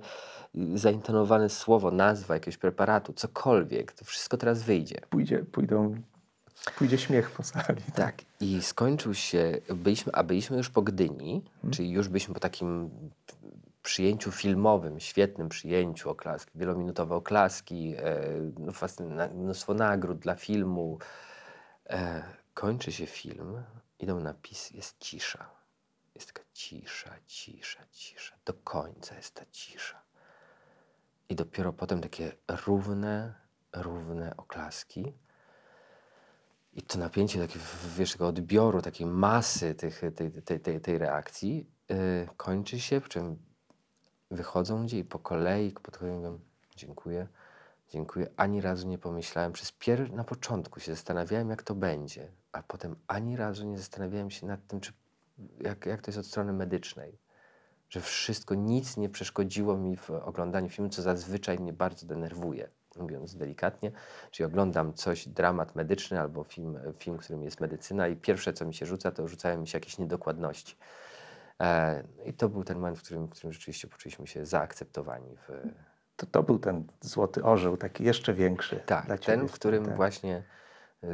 y, 0.56 0.78
zaintonowane 0.78 1.50
słowo, 1.50 1.92
nazwa 1.92 2.34
jakiegoś 2.34 2.58
preparatu, 2.58 3.14
cokolwiek, 3.14 3.92
to 3.92 4.06
wszystko 4.06 4.38
teraz 4.38 4.64
wyjdzie. 4.64 5.02
Pójdzie, 5.10 5.38
pójdą, 5.38 5.96
pójdzie 6.78 6.98
śmiech 6.98 7.32
po 7.32 7.44
sali. 7.44 7.82
Tak, 7.96 8.16
i 8.42 8.62
skończył 8.62 9.14
się, 9.14 9.58
byliśmy, 9.76 10.14
a 10.14 10.24
byliśmy 10.24 10.58
już 10.58 10.70
po 10.70 10.82
Gdyni, 10.82 11.44
czyli 11.72 11.92
już 11.92 12.08
byliśmy 12.08 12.34
po 12.34 12.40
takim 12.40 12.90
przyjęciu 13.84 14.32
filmowym, 14.32 15.00
świetnym 15.00 15.50
przyjęciu, 15.50 16.10
oklaski, 16.10 16.52
wielominutowe 16.56 17.16
oklaski, 17.16 17.96
e, 17.98 18.22
no, 18.60 18.72
mnóstwo 19.36 19.74
nagród 19.74 20.20
dla 20.20 20.36
filmu. 20.36 20.98
E, 21.90 22.24
kończy 22.54 22.92
się 22.92 23.06
film, 23.06 23.64
idą 24.00 24.20
napisy, 24.20 24.78
jest 24.78 25.00
cisza. 25.00 25.50
Jest 26.16 26.34
taka 26.34 26.48
cisza, 26.54 27.16
cisza, 27.28 27.80
cisza. 27.92 28.36
Do 28.46 28.54
końca 28.54 29.16
jest 29.16 29.34
ta 29.34 29.46
cisza. 29.52 30.02
I 31.30 31.36
dopiero 31.36 31.74
potem 31.74 32.02
takie 32.02 32.32
równe, 32.66 33.34
równe 33.74 34.38
oklaski. 34.38 35.14
I 36.74 36.82
to 36.82 37.00
napięcie 37.00 37.40
takie, 37.40 37.60
wiesz, 37.98 38.12
tego 38.12 38.28
odbioru, 38.28 38.82
takiej 38.82 39.08
masy 39.08 39.76
tych, 39.76 40.02
tej, 40.16 40.32
tej, 40.32 40.60
tej, 40.60 40.82
tej 40.82 40.98
reakcji 40.98 41.70
yy, 41.90 42.28
kończy 42.38 42.80
się, 42.80 43.02
po 43.02 43.08
czym 43.08 43.38
wychodzą 44.32 44.82
ludzie 44.82 45.00
i 45.00 45.04
po 45.04 45.20
kolei 45.20 45.72
podchodzą 45.72 46.12
i 46.12 46.16
mówią 46.16 46.40
dziękuję, 46.76 47.28
dziękuję. 47.90 48.28
Ani 48.38 48.62
razu 48.62 48.88
nie 48.88 48.98
pomyślałem, 48.98 49.52
przez 49.52 49.72
pier 49.72 50.14
na 50.14 50.24
początku 50.24 50.80
się 50.80 50.92
zastanawiałem, 50.92 51.50
jak 51.50 51.64
to 51.64 51.76
będzie, 51.76 52.32
a 52.52 52.64
potem 52.64 52.96
ani 53.08 53.38
razu 53.38 53.66
nie 53.66 53.78
zastanawiałem 53.78 54.32
się 54.32 54.48
nad 54.48 54.68
tym, 54.68 54.80
czy, 54.80 54.94
jak, 55.62 55.86
jak 55.86 56.02
to 56.02 56.12
jest 56.12 56.20
od 56.20 56.26
strony 56.26 56.54
medycznej. 56.54 57.18
Że 57.90 58.02
wszystko, 58.02 58.56
nic 58.56 58.98
nie 58.98 59.10
przeszkodziło 59.10 59.78
mi 59.78 59.98
w 59.98 60.10
oglądaniu 60.10 60.70
filmu, 60.70 60.90
co 60.90 61.02
zazwyczaj 61.02 61.60
mnie 61.60 61.74
bardzo 61.74 62.06
denerwuje, 62.06 62.70
mówiąc 62.96 63.36
delikatnie. 63.36 63.92
Czyli 64.32 64.48
oglądam 64.48 64.94
coś, 64.94 65.28
dramat 65.28 65.76
medyczny 65.76 66.20
albo 66.20 66.44
film, 66.44 66.80
film, 67.00 67.18
w 67.18 67.20
którym 67.20 67.44
jest 67.44 67.60
medycyna 67.60 68.08
i 68.08 68.16
pierwsze, 68.16 68.54
co 68.54 68.66
mi 68.66 68.74
się 68.74 68.86
rzuca, 68.86 69.12
to 69.12 69.28
rzucają 69.28 69.62
mi 69.62 69.68
się 69.68 69.76
jakieś 69.78 69.98
niedokładności. 69.98 70.76
E, 71.60 72.04
I 72.26 72.34
to 72.34 72.50
był 72.50 72.64
ten 72.64 72.78
moment, 72.78 72.98
w 72.98 73.04
którym, 73.04 73.28
w 73.28 73.30
którym 73.30 73.54
rzeczywiście 73.54 73.88
poczuliśmy 73.88 74.28
się 74.28 74.46
zaakceptowani. 74.46 75.36
W, 75.36 75.50
To, 76.20 76.26
to 76.26 76.44
był 76.44 76.60
ten 76.60 76.84
złoty 77.02 77.44
orzeł, 77.44 77.78
taki 77.78 78.04
jeszcze 78.04 78.34
większy. 78.34 78.76
tak, 78.86 79.06
dla 79.06 79.18
ciebie. 79.18 79.38
ten, 79.38 79.48
w 79.48 79.52
którym 79.52 79.86
Tak. 79.86 79.96
właśnie, 79.96 80.44
yy, 81.04 81.10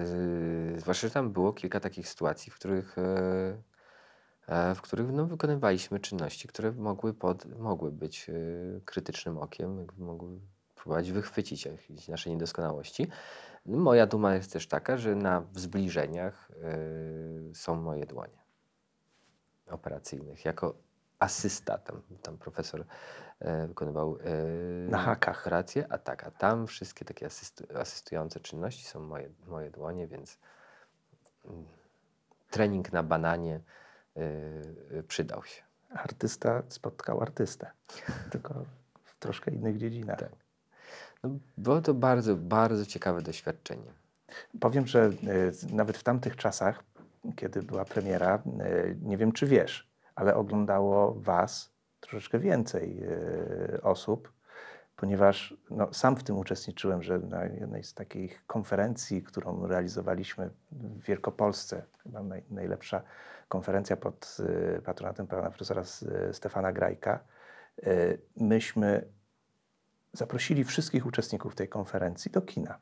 zwłaszcza, 0.79 1.07
że 1.07 1.13
tam 1.13 1.31
było 1.31 1.53
kilka 1.53 1.79
takich 1.79 2.09
sytuacji, 2.09 2.51
w 2.51 2.55
których, 2.55 2.95
yy, 2.97 4.55
e, 4.55 4.75
w 4.75 4.81
których 4.81 5.11
no, 5.11 5.25
wykonywaliśmy 5.25 5.99
czynności, 5.99 6.47
które 6.47 6.71
mogły, 6.71 7.13
pod, 7.13 7.59
mogły 7.59 7.91
być 7.91 8.27
yy, 8.27 8.81
krytycznym 8.85 9.37
okiem, 9.37 9.87
mogły 9.97 10.39
próbować 10.75 11.11
wychwycić 11.11 11.65
jakieś 11.65 12.07
nasze 12.07 12.29
niedoskonałości. 12.29 13.07
No, 13.65 13.77
Moja 13.77 14.07
duma 14.07 14.35
jest 14.35 14.53
też 14.53 14.67
taka, 14.67 14.97
że 14.97 15.15
na 15.15 15.43
zbliżeniach 15.53 16.51
yy, 17.47 17.55
są 17.55 17.75
moje 17.75 18.05
dłonie 18.05 18.45
operacyjnych. 19.69 20.45
Jako 20.45 20.75
asysta, 21.19 21.77
tam, 21.77 22.01
tam 22.21 22.37
profesor 22.37 22.85
wykonywał 23.67 24.17
e, 24.17 24.89
Na 24.89 24.97
hakach. 24.97 25.41
operacje, 25.41 25.85
a 25.89 25.97
tak, 25.97 26.23
a 26.23 26.31
tam 26.31 26.67
wszystkie 26.67 27.05
takie 27.05 27.25
asystu, 27.25 27.63
asystujące 27.75 28.39
czynności 28.39 28.85
są 28.85 28.99
moje, 28.99 29.29
moje 29.47 29.71
dłonie, 29.71 30.07
więc 30.07 30.37
mm, 31.45 31.65
trening 32.49 32.93
na 32.93 33.03
bananie 33.03 33.59
e, 34.17 34.21
e, 34.99 35.03
przydał 35.03 35.43
się. 35.43 35.63
Artysta 35.89 36.63
spotkał 36.67 37.21
artystę, 37.21 37.71
tylko 38.31 38.65
w 39.03 39.19
troszkę 39.19 39.51
innych 39.51 39.77
dziedzinach. 39.77 40.19
Tak. 40.19 40.31
No, 41.23 41.29
było 41.57 41.81
to 41.81 41.93
bardzo, 41.93 42.35
bardzo 42.35 42.85
ciekawe 42.85 43.21
doświadczenie. 43.21 43.93
Powiem, 44.59 44.87
że 44.87 45.11
nawet 45.71 45.97
w 45.97 46.03
tamtych 46.03 46.35
czasach, 46.35 46.83
kiedy 47.35 47.63
była 47.63 47.85
premiera, 47.85 48.43
nie 49.01 49.17
wiem 49.17 49.31
czy 49.31 49.47
wiesz, 49.47 49.89
ale 50.15 50.35
oglądało 50.35 51.13
Was 51.13 51.74
troszeczkę 52.07 52.39
więcej 52.39 53.03
y, 53.03 53.81
osób, 53.81 54.31
ponieważ 54.95 55.57
no, 55.69 55.93
sam 55.93 56.15
w 56.15 56.23
tym 56.23 56.37
uczestniczyłem, 56.37 57.03
że 57.03 57.19
na 57.19 57.45
jednej 57.45 57.83
z 57.83 57.93
takich 57.93 58.45
konferencji, 58.47 59.23
którą 59.23 59.67
realizowaliśmy 59.67 60.49
w 60.71 61.03
Wielkopolsce, 61.05 61.83
chyba 62.03 62.23
naj, 62.23 62.43
najlepsza 62.49 63.01
konferencja 63.47 63.97
pod 63.97 64.37
y, 64.77 64.81
patronatem 64.81 65.27
pana 65.27 65.49
profesora 65.49 65.81
S- 65.81 66.05
Stefana 66.31 66.71
Grajka, 66.71 67.19
myśmy 68.37 69.07
zaprosili 70.13 70.63
wszystkich 70.63 71.05
uczestników 71.05 71.55
tej 71.55 71.69
konferencji 71.69 72.31
do 72.31 72.41
kina 72.41 72.79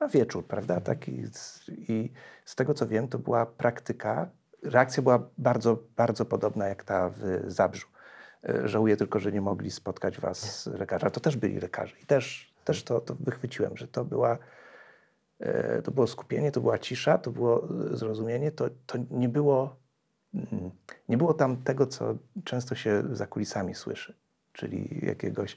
na 0.00 0.08
wieczór, 0.08 0.46
prawda? 0.46 0.80
Taki, 0.80 1.26
z- 1.26 1.68
I 1.68 2.12
z 2.44 2.54
tego 2.54 2.74
co 2.74 2.86
wiem, 2.86 3.08
to 3.08 3.18
była 3.18 3.46
praktyka. 3.46 4.30
Reakcja 4.62 5.02
była 5.02 5.28
bardzo, 5.38 5.78
bardzo 5.96 6.24
podobna 6.24 6.68
jak 6.68 6.84
ta 6.84 7.08
w 7.08 7.20
Zabrzu. 7.46 7.86
E, 8.48 8.68
Żałuję 8.68 8.96
tylko, 8.96 9.18
że 9.18 9.32
nie 9.32 9.40
mogli 9.40 9.70
spotkać 9.70 10.20
was 10.20 10.66
lekarze. 10.66 11.06
A 11.06 11.10
to 11.10 11.20
też 11.20 11.36
byli 11.36 11.60
lekarze. 11.60 11.96
I 12.02 12.06
też, 12.06 12.52
też 12.64 12.84
to, 12.84 13.00
to 13.00 13.14
wychwyciłem, 13.20 13.76
że 13.76 13.88
to 13.88 14.04
była. 14.04 14.38
e, 15.40 15.82
To 15.82 15.90
było 15.90 16.06
skupienie, 16.06 16.52
to 16.52 16.60
była 16.60 16.78
cisza, 16.78 17.18
to 17.18 17.30
było 17.30 17.64
e, 17.92 17.96
zrozumienie, 17.96 18.52
to, 18.52 18.68
to 18.86 18.98
nie 19.10 19.28
było. 19.28 19.76
mm, 20.34 20.70
Nie 21.08 21.16
było 21.16 21.34
tam 21.34 21.56
tego, 21.56 21.86
co 21.86 22.14
często 22.44 22.74
się 22.74 23.02
za 23.12 23.26
kulisami 23.26 23.74
słyszy, 23.74 24.14
czyli 24.52 25.00
jakiegoś 25.06 25.56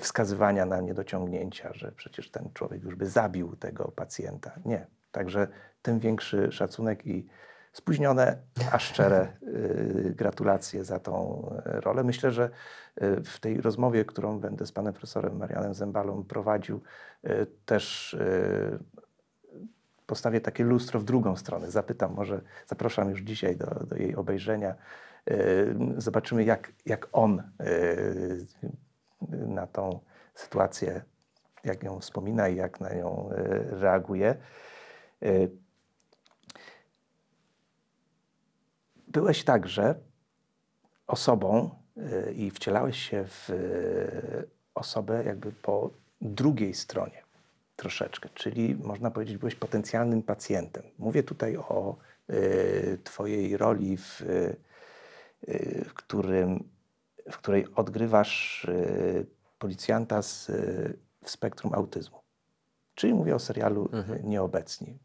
wskazywania 0.00 0.66
na 0.66 0.80
niedociągnięcia, 0.80 1.70
że 1.72 1.92
przecież 1.92 2.30
ten 2.30 2.50
człowiek 2.54 2.82
już 2.82 2.94
by 2.94 3.06
zabił 3.06 3.56
tego 3.56 3.92
pacjenta. 3.96 4.52
Nie. 4.64 4.86
Także 5.12 5.48
tym 5.82 5.98
większy 6.00 6.52
szacunek 6.52 7.06
i 7.06 7.26
spóźnione, 7.74 8.36
a 8.72 8.78
szczere 8.78 9.28
y, 9.42 10.14
gratulacje 10.16 10.84
za 10.84 10.98
tą 10.98 11.46
rolę. 11.64 12.04
Myślę, 12.04 12.30
że 12.30 12.50
y, 13.02 13.24
w 13.24 13.40
tej 13.40 13.60
rozmowie, 13.60 14.04
którą 14.04 14.40
będę 14.40 14.66
z 14.66 14.72
panem 14.72 14.92
profesorem 14.92 15.36
Marianem 15.36 15.74
Zembalą 15.74 16.24
prowadził, 16.24 16.80
y, 17.24 17.46
też 17.66 18.16
postawię 20.06 20.40
takie 20.40 20.64
lustro 20.64 21.00
w 21.00 21.04
drugą 21.04 21.36
stronę. 21.36 21.70
Zapytam, 21.70 22.14
może 22.14 22.40
zapraszam 22.66 23.10
już 23.10 23.20
dzisiaj 23.20 23.56
do, 23.56 23.66
do 23.66 23.96
jej 23.96 24.16
obejrzenia. 24.16 24.74
Zobaczymy, 25.96 26.44
jak, 26.44 26.72
jak 26.86 27.08
on 27.12 27.42
na 29.30 29.66
tą 29.66 30.00
sytuację, 30.34 31.02
jak 31.64 31.82
ją 31.82 32.00
wspomina 32.00 32.48
i 32.48 32.56
jak 32.56 32.80
na 32.80 32.94
nią 32.94 33.30
reaguje. 33.70 34.36
Byłeś 39.14 39.44
także 39.44 39.94
osobą 41.06 41.70
y, 42.28 42.32
i 42.32 42.50
wcielałeś 42.50 42.98
się 43.10 43.24
w 43.24 43.50
y, 43.50 44.48
osobę 44.74 45.24
jakby 45.24 45.52
po 45.52 45.90
drugiej 46.20 46.74
stronie 46.74 47.22
troszeczkę, 47.76 48.28
czyli 48.34 48.74
można 48.74 49.10
powiedzieć, 49.10 49.36
byłeś 49.36 49.54
potencjalnym 49.54 50.22
pacjentem. 50.22 50.82
Mówię 50.98 51.22
tutaj 51.22 51.56
o 51.56 51.96
y, 52.30 52.98
Twojej 53.04 53.56
roli, 53.56 53.96
w, 53.96 54.22
w, 55.84 55.94
którym, 55.94 56.68
w 57.30 57.38
której 57.38 57.66
odgrywasz 57.74 58.66
policjanta 59.58 60.22
z, 60.22 60.50
w 61.24 61.30
spektrum 61.30 61.74
autyzmu. 61.74 62.18
Czyli 62.94 63.14
mówię 63.14 63.34
o 63.34 63.38
serialu 63.38 63.88
Mhm. 63.92 64.28
Nieobecni. 64.28 64.98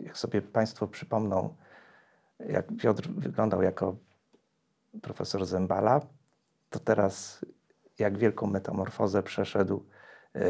Jak 0.00 0.18
sobie 0.18 0.42
Państwo 0.42 0.86
przypomną, 0.86 1.54
jak 2.38 2.66
Piotr 2.78 3.08
wyglądał 3.08 3.62
jako 3.62 3.96
profesor 5.02 5.46
Zembala, 5.46 6.00
to 6.70 6.78
teraz 6.78 7.44
jak 7.98 8.18
wielką 8.18 8.46
metamorfozę 8.46 9.22
przeszedł, 9.22 9.86
e, 10.34 10.40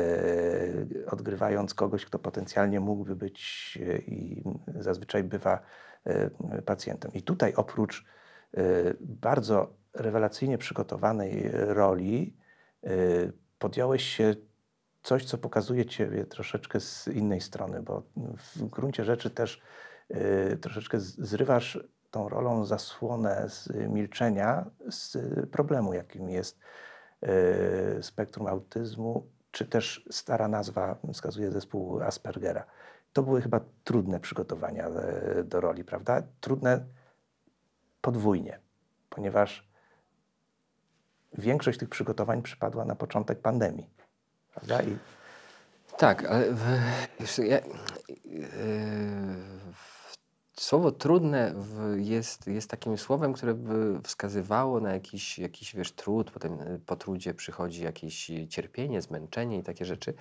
odgrywając 1.07 1.75
kogoś, 1.75 2.05
kto 2.07 2.18
potencjalnie 2.18 2.81
mógłby 2.81 3.16
być 3.16 3.79
e, 3.83 3.99
i 3.99 4.44
zazwyczaj 4.79 5.25
bywa 5.25 5.61
e, 6.05 6.31
pacjentem. 6.62 7.12
I 7.12 7.23
tutaj 7.23 7.55
oprócz 7.55 8.05
bardzo 9.01 9.75
rewelacyjnie 9.94 10.59
przygotowanej 10.59 11.51
roli 11.53 12.37
podjąłeś 13.59 14.03
się 14.03 14.35
coś, 15.03 15.25
co 15.25 15.38
pokazuje 15.38 15.87
Ciebie 15.87 16.25
troszeczkę 16.25 16.81
z 16.81 17.09
innej 17.09 17.40
strony, 17.40 17.83
bo 17.83 18.03
w 18.16 18.64
gruncie 18.64 19.05
rzeczy 19.05 19.31
też 19.31 19.61
troszeczkę 20.61 21.01
z- 21.01 21.17
zrywasz 21.19 21.79
tą 22.11 22.29
rolą 22.29 22.64
zasłonę 22.64 23.45
z 23.49 23.69
milczenia 23.88 24.71
z 24.90 25.17
problemu, 25.51 25.95
jakim 25.95 26.29
jest 26.29 26.59
y, 27.99 28.03
spektrum 28.03 28.47
autyzmu, 28.47 29.27
czy 29.51 29.67
też 29.67 30.05
stara 30.11 30.49
nazwa 30.49 30.97
wskazuje 31.12 31.51
zespół 31.51 32.03
Aspergera. 32.03 32.64
To 33.12 33.23
były 33.23 33.43
chyba 33.43 33.61
trudne 33.85 34.21
przygotowania 34.21 34.87
e, 34.88 35.45
do 35.45 35.61
roli, 35.61 35.85
prawda? 35.85 36.23
Trudne 36.40 36.85
podwójnie, 38.01 38.59
ponieważ 39.11 39.69
większość 41.38 41.79
tych 41.79 41.88
przygotowań 41.88 42.43
przypadła 42.43 42.85
na 42.85 42.95
początek 42.95 43.40
pandemii, 43.40 43.90
prawda? 44.55 44.83
I 44.83 44.99
Tak, 45.99 46.25
ale 46.25 46.45
w, 46.55 47.38
ja, 47.38 47.59
yy, 48.25 49.34
słowo 50.64 50.92
trudne 50.92 51.55
w, 51.57 51.96
jest, 51.98 52.46
jest 52.46 52.70
takim 52.70 52.98
słowem, 52.98 53.33
które 53.33 53.55
by 53.55 54.00
wskazywało 54.03 54.81
na 54.81 54.92
jakiś, 54.92 55.38
jakiś 55.38 55.77
wiesz, 55.77 55.92
trud, 55.92 56.31
potem 56.31 56.61
y, 56.61 56.81
po 56.87 56.96
trudzie 56.96 57.35
przychodzi 57.35 57.85
jakieś 57.85 58.31
cierpienie, 58.48 59.03
zmęczenie 59.03 59.59
i 59.59 59.62
takie 59.62 59.85
rzeczy. 59.85 60.14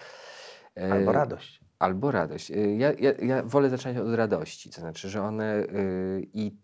Yy, 0.76 0.94
albo 0.94 1.12
radość. 1.12 1.62
Albo 1.80 2.12
radość. 2.12 2.52
Y, 2.52 2.76
Ja, 2.78 2.92
ja, 2.92 3.12
ja 3.12 3.44
wolę 3.44 3.70
zacząć 3.70 3.98
od 3.98 4.14
radości, 4.14 4.70
to 4.70 4.82
znaczy, 4.82 5.10
że 5.10 5.24
one 5.24 5.64
y, 5.64 6.28
i, 6.34 6.56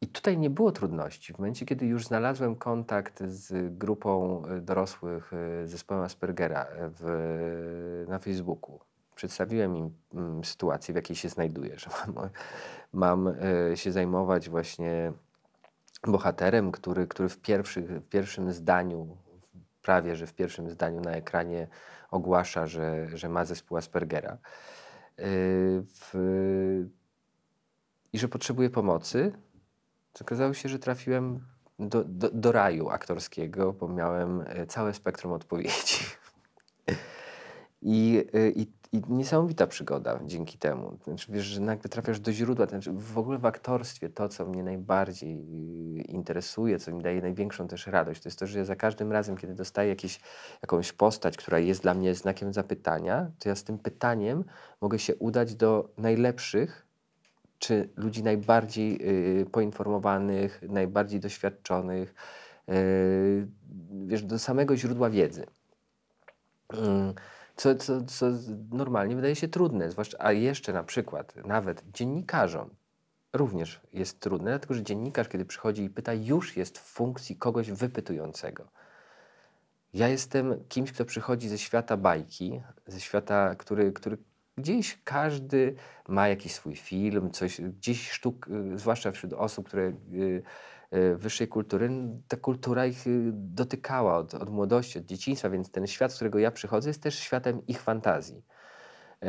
i 0.00 0.06
tutaj 0.06 0.38
nie 0.38 0.50
było 0.50 0.72
trudności. 0.72 1.32
W 1.32 1.38
momencie, 1.38 1.66
kiedy 1.66 1.86
już 1.86 2.04
znalazłem 2.04 2.56
kontakt 2.56 3.22
z 3.26 3.78
grupą 3.78 4.42
y, 4.46 4.60
dorosłych 4.60 5.32
y, 5.32 5.68
zespołem 5.68 6.02
Aspergera 6.02 6.66
w, 6.78 8.04
na 8.08 8.18
Facebooku, 8.18 8.80
przedstawiłem 9.14 9.76
im 9.76 9.90
mm, 10.14 10.44
sytuację, 10.44 10.92
w 10.92 10.96
jakiej 10.96 11.16
się 11.16 11.28
znajduję, 11.28 11.78
że 11.78 11.90
mam, 12.14 12.28
mam 12.92 13.26
y, 13.72 13.76
się 13.76 13.92
zajmować 13.92 14.48
właśnie 14.48 15.12
bohaterem, 16.06 16.72
który, 16.72 17.06
który 17.06 17.28
w, 17.28 17.38
pierwszych, 17.38 17.86
w 17.90 18.08
pierwszym 18.08 18.52
zdaniu, 18.52 19.16
prawie 19.82 20.16
że 20.16 20.26
w 20.26 20.34
pierwszym 20.34 20.70
zdaniu 20.70 21.00
na 21.00 21.10
ekranie 21.10 21.68
ogłasza, 22.10 22.66
że, 22.66 23.08
że 23.14 23.28
ma 23.28 23.44
zespół 23.44 23.76
Aspergera. 23.76 24.38
Yy, 25.18 25.24
w, 25.86 26.84
I 28.12 28.18
że 28.18 28.28
potrzebuje 28.28 28.70
pomocy. 28.70 29.32
Okazało 30.20 30.54
się, 30.54 30.68
że 30.68 30.78
trafiłem 30.78 31.46
do, 31.78 32.04
do, 32.04 32.30
do 32.30 32.52
raju 32.52 32.88
aktorskiego, 32.90 33.72
bo 33.72 33.88
miałem 33.88 34.44
e, 34.46 34.66
całe 34.66 34.94
spektrum 34.94 35.32
odpowiedzi. 35.32 36.04
I, 37.82 38.24
i, 38.54 38.66
I 38.92 39.02
niesamowita 39.08 39.66
przygoda 39.66 40.20
dzięki 40.26 40.58
temu. 40.58 40.98
Znaczy, 41.04 41.32
wiesz, 41.32 41.44
że 41.44 41.60
nagle 41.60 41.90
trafiasz 41.90 42.20
do 42.20 42.32
źródła. 42.32 42.66
Znaczy, 42.66 42.92
w 42.92 43.18
ogóle 43.18 43.38
w 43.38 43.46
aktorstwie 43.46 44.08
to, 44.08 44.28
co 44.28 44.46
mnie 44.46 44.62
najbardziej 44.62 45.38
y, 45.98 46.02
interesuje, 46.02 46.78
co 46.78 46.92
mi 46.92 47.02
daje 47.02 47.22
największą 47.22 47.68
też 47.68 47.86
radość, 47.86 48.22
to 48.22 48.28
jest 48.28 48.38
to, 48.38 48.46
że 48.46 48.58
ja 48.58 48.64
za 48.64 48.76
każdym 48.76 49.12
razem, 49.12 49.36
kiedy 49.36 49.54
dostaję 49.54 49.88
jakieś, 49.88 50.20
jakąś 50.62 50.92
postać, 50.92 51.36
która 51.36 51.58
jest 51.58 51.82
dla 51.82 51.94
mnie 51.94 52.14
znakiem 52.14 52.52
zapytania, 52.52 53.30
to 53.38 53.48
ja 53.48 53.54
z 53.54 53.64
tym 53.64 53.78
pytaniem 53.78 54.44
mogę 54.80 54.98
się 54.98 55.16
udać 55.16 55.54
do 55.54 55.88
najlepszych, 55.98 56.86
czy 57.58 57.88
ludzi 57.96 58.22
najbardziej 58.22 58.98
y, 59.40 59.46
poinformowanych, 59.46 60.62
najbardziej 60.68 61.20
doświadczonych, 61.20 62.14
y, 62.68 63.48
wiesz, 64.06 64.22
do 64.22 64.38
samego 64.38 64.76
źródła 64.76 65.10
wiedzy. 65.10 65.46
Mm, 66.72 67.14
Co, 67.56 67.74
co, 67.74 68.02
co 68.02 68.26
normalnie 68.70 69.16
wydaje 69.16 69.36
się 69.36 69.48
trudne, 69.48 69.90
zwłaszcza, 69.90 70.16
a 70.20 70.32
jeszcze 70.32 70.72
na 70.72 70.84
przykład 70.84 71.34
nawet 71.46 71.82
dziennikarzom 71.94 72.70
również 73.32 73.80
jest 73.92 74.20
trudne, 74.20 74.50
dlatego 74.50 74.74
że 74.74 74.82
dziennikarz, 74.82 75.28
kiedy 75.28 75.44
przychodzi 75.44 75.82
i 75.82 75.90
pyta, 75.90 76.14
już 76.14 76.56
jest 76.56 76.78
w 76.78 76.82
funkcji 76.82 77.36
kogoś 77.36 77.70
wypytującego. 77.70 78.68
Ja 79.94 80.08
jestem 80.08 80.64
kimś, 80.68 80.92
kto 80.92 81.04
przychodzi 81.04 81.48
ze 81.48 81.58
świata 81.58 81.96
bajki, 81.96 82.62
ze 82.86 83.00
świata, 83.00 83.54
który, 83.54 83.92
który 83.92 84.18
gdzieś 84.58 84.98
każdy 85.04 85.74
ma 86.08 86.28
jakiś 86.28 86.54
swój 86.54 86.76
film, 86.76 87.30
coś, 87.30 87.60
gdzieś 87.60 88.10
sztuk, 88.10 88.48
y, 88.48 88.78
zwłaszcza 88.78 89.12
wśród 89.12 89.32
osób, 89.32 89.68
które 89.68 89.92
y, 90.12 90.42
wyższej 91.16 91.48
kultury, 91.48 91.90
ta 92.28 92.36
kultura 92.36 92.86
ich 92.86 93.06
y, 93.06 93.30
dotykała 93.32 94.16
od, 94.16 94.34
od 94.34 94.50
młodości, 94.50 94.98
od 94.98 95.04
dzieciństwa, 95.04 95.50
więc 95.50 95.70
ten 95.70 95.86
świat, 95.86 96.12
z 96.12 96.14
którego 96.14 96.38
ja 96.38 96.50
przychodzę, 96.50 96.90
jest 96.90 97.02
też 97.02 97.18
światem 97.18 97.66
ich 97.66 97.80
fantazji. 97.80 98.42
E, 99.22 99.28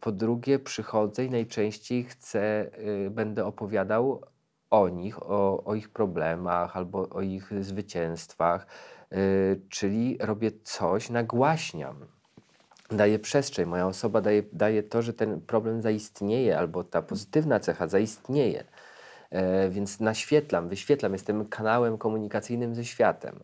Po 0.00 0.12
drugie, 0.12 0.58
przychodzę 0.58 1.24
i 1.24 1.30
najczęściej 1.30 2.04
chcę, 2.04 2.70
y, 3.06 3.10
będę 3.10 3.44
opowiadał 3.44 4.22
o 4.70 4.88
nich, 4.88 5.22
o, 5.22 5.64
o 5.64 5.74
ich 5.74 5.88
problemach 5.88 6.76
albo 6.76 7.08
o 7.08 7.20
ich 7.20 7.64
zwycięstwach, 7.64 8.66
y, 9.12 9.60
czyli 9.68 10.18
robię 10.20 10.50
coś, 10.64 11.10
nagłaśniam, 11.10 11.96
daję 12.90 13.18
przestrzeń. 13.18 13.66
Moja 13.66 13.86
osoba 13.86 14.20
daje, 14.20 14.42
daje 14.52 14.82
to, 14.82 15.02
że 15.02 15.12
ten 15.12 15.40
problem 15.40 15.82
zaistnieje 15.82 16.58
albo 16.58 16.84
ta 16.84 17.02
pozytywna 17.02 17.60
cecha 17.60 17.88
zaistnieje. 17.88 18.64
E, 19.30 19.70
więc 19.70 20.00
naświetlam, 20.00 20.68
wyświetlam, 20.68 21.12
jestem 21.12 21.46
kanałem 21.46 21.98
komunikacyjnym 21.98 22.74
ze 22.74 22.84
światem. 22.84 23.40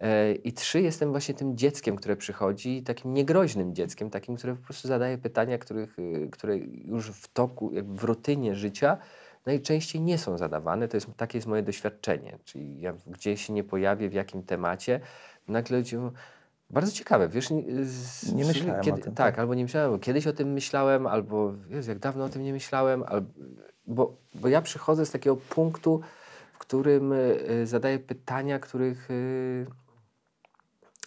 E, 0.00 0.32
I 0.32 0.52
trzy, 0.52 0.80
jestem 0.80 1.10
właśnie 1.10 1.34
tym 1.34 1.56
dzieckiem, 1.56 1.96
które 1.96 2.16
przychodzi, 2.16 2.82
takim 2.82 3.14
niegroźnym 3.14 3.74
dzieckiem, 3.74 4.10
takim, 4.10 4.36
które 4.36 4.56
po 4.56 4.64
prostu 4.64 4.88
zadaje 4.88 5.18
pytania, 5.18 5.58
których, 5.58 5.98
y, 5.98 6.28
które 6.32 6.56
już 6.84 7.10
w 7.10 7.28
toku, 7.28 7.72
jakby 7.72 8.00
w 8.00 8.04
rutynie 8.04 8.54
życia 8.54 8.98
najczęściej 9.46 10.02
nie 10.02 10.18
są 10.18 10.38
zadawane. 10.38 10.88
To 10.88 10.96
jest, 10.96 11.06
takie 11.16 11.38
jest 11.38 11.48
moje 11.48 11.62
doświadczenie. 11.62 12.38
Czyli 12.44 12.80
ja 12.80 12.94
gdzieś 13.06 13.46
się 13.46 13.52
nie 13.52 13.64
pojawię 13.64 14.08
w 14.08 14.12
jakim 14.12 14.42
temacie, 14.42 15.00
nagle 15.48 15.78
ludzie 15.78 15.96
mówią, 15.98 16.12
bardzo 16.70 16.92
ciekawe, 16.92 17.28
wiesz, 17.28 17.50
nie, 17.50 17.62
z, 17.84 18.32
Nie 18.32 18.44
myślałem 18.44 18.80
o 18.80 18.84
kiedy, 18.84 19.02
tym, 19.02 19.14
Tak, 19.14 19.34
tak. 19.34 19.38
albo 19.38 19.54
nie 19.54 19.62
myślałem, 19.62 19.90
bo 19.90 19.98
kiedyś 19.98 20.26
o 20.26 20.32
tym 20.32 20.52
myślałem, 20.52 21.06
albo 21.06 21.52
Jezu, 21.68 21.90
jak 21.90 21.98
dawno 21.98 22.24
o 22.24 22.28
tym 22.28 22.42
nie 22.42 22.52
myślałem, 22.52 23.04
albo, 23.06 23.30
bo, 23.86 24.16
bo 24.34 24.48
ja 24.48 24.62
przychodzę 24.62 25.06
z 25.06 25.10
takiego 25.10 25.36
punktu, 25.36 26.00
w 26.52 26.58
którym 26.58 27.12
y, 27.12 27.66
zadaję 27.66 27.98
pytania, 27.98 28.58
których 28.58 29.10
y, 29.10 29.66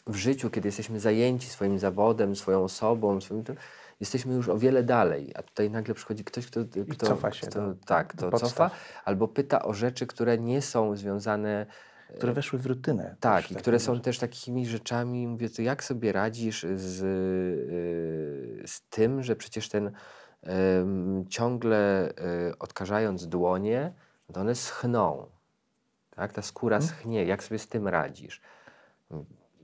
w 0.08 0.16
życiu, 0.16 0.50
kiedy 0.50 0.68
jesteśmy 0.68 1.00
zajęci 1.00 1.50
swoim 1.50 1.80
zawodem, 1.80 2.36
swoją 2.36 2.64
osobą, 2.64 3.22
swoim, 3.22 3.44
jesteśmy 4.00 4.34
już 4.34 4.50
o 4.50 4.58
wiele 4.58 4.84
dalej, 4.84 5.32
a 5.36 5.44
tutaj 5.44 5.70
nagle 5.70 5.96
przychodzi 5.96 6.24
ktoś, 6.24 6.48
kto, 6.48 6.60
kto, 6.92 7.06
cofa 7.06 7.32
się 7.32 7.48
kto 7.48 7.62
do- 7.62 7.76
tak, 7.86 8.16
do 8.16 8.32
to 8.32 8.40
cofa, 8.40 8.72
albo 9.06 9.28
pyta 9.28 9.62
o 9.62 9.74
rzeczy, 9.74 10.08
które 10.08 10.38
nie 10.38 10.62
są 10.62 10.96
związane 10.96 11.66
które 12.18 12.34
weszły 12.34 12.60
w 12.60 12.66
rutynę. 12.66 13.16
tak, 13.20 13.40
i 13.40 13.44
takim 13.44 13.58
które 13.58 13.80
są 13.80 14.02
też 14.02 14.20
takimi 14.20 14.66
rzeczami, 14.66 15.28
mówię, 15.28 15.50
to 15.50 15.62
jak 15.62 15.84
sobie 15.84 16.12
radzisz 16.12 16.66
z, 16.76 16.98
z 18.70 18.82
tym, 18.90 19.24
że 19.24 19.36
przecież 19.36 19.70
ten 19.70 19.92
ciągle 21.30 22.10
y, 22.50 22.58
odkażając 22.60 23.28
dłonie, 23.28 23.94
to 24.34 24.42
one 24.42 24.56
schną. 24.56 25.26
Tak? 26.16 26.34
Ta 26.34 26.42
skóra 26.42 26.78
Mhm. 26.78 26.96
schnie. 26.96 27.26
Jak 27.26 27.44
sobie 27.44 27.60
z 27.60 27.68
tym 27.68 27.88
radzisz? 27.88 28.42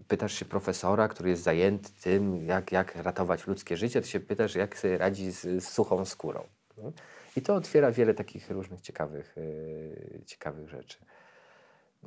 Pytasz 0.08 0.34
się 0.34 0.46
profesora, 0.46 1.08
który 1.08 1.30
jest 1.30 1.44
zajęty 1.44 1.90
tym, 2.04 2.46
jak, 2.46 2.72
jak 2.72 2.96
ratować 2.96 3.48
ludzkie 3.48 3.78
życie, 3.78 4.02
to 4.02 4.08
się 4.08 4.20
pytasz, 4.20 4.56
jak 4.56 4.78
sobie 4.78 4.98
radzi 4.98 5.32
z, 5.32 5.42
z 5.42 5.68
suchą 5.68 6.06
skórą. 6.06 6.44
No? 6.78 6.92
I 7.36 7.42
to 7.42 7.56
otwiera 7.56 7.92
wiele 7.92 8.14
takich 8.14 8.50
różnych 8.52 8.82
ciekawych, 8.82 9.38
y, 9.38 10.22
ciekawych 10.26 10.70
rzeczy. 10.70 10.98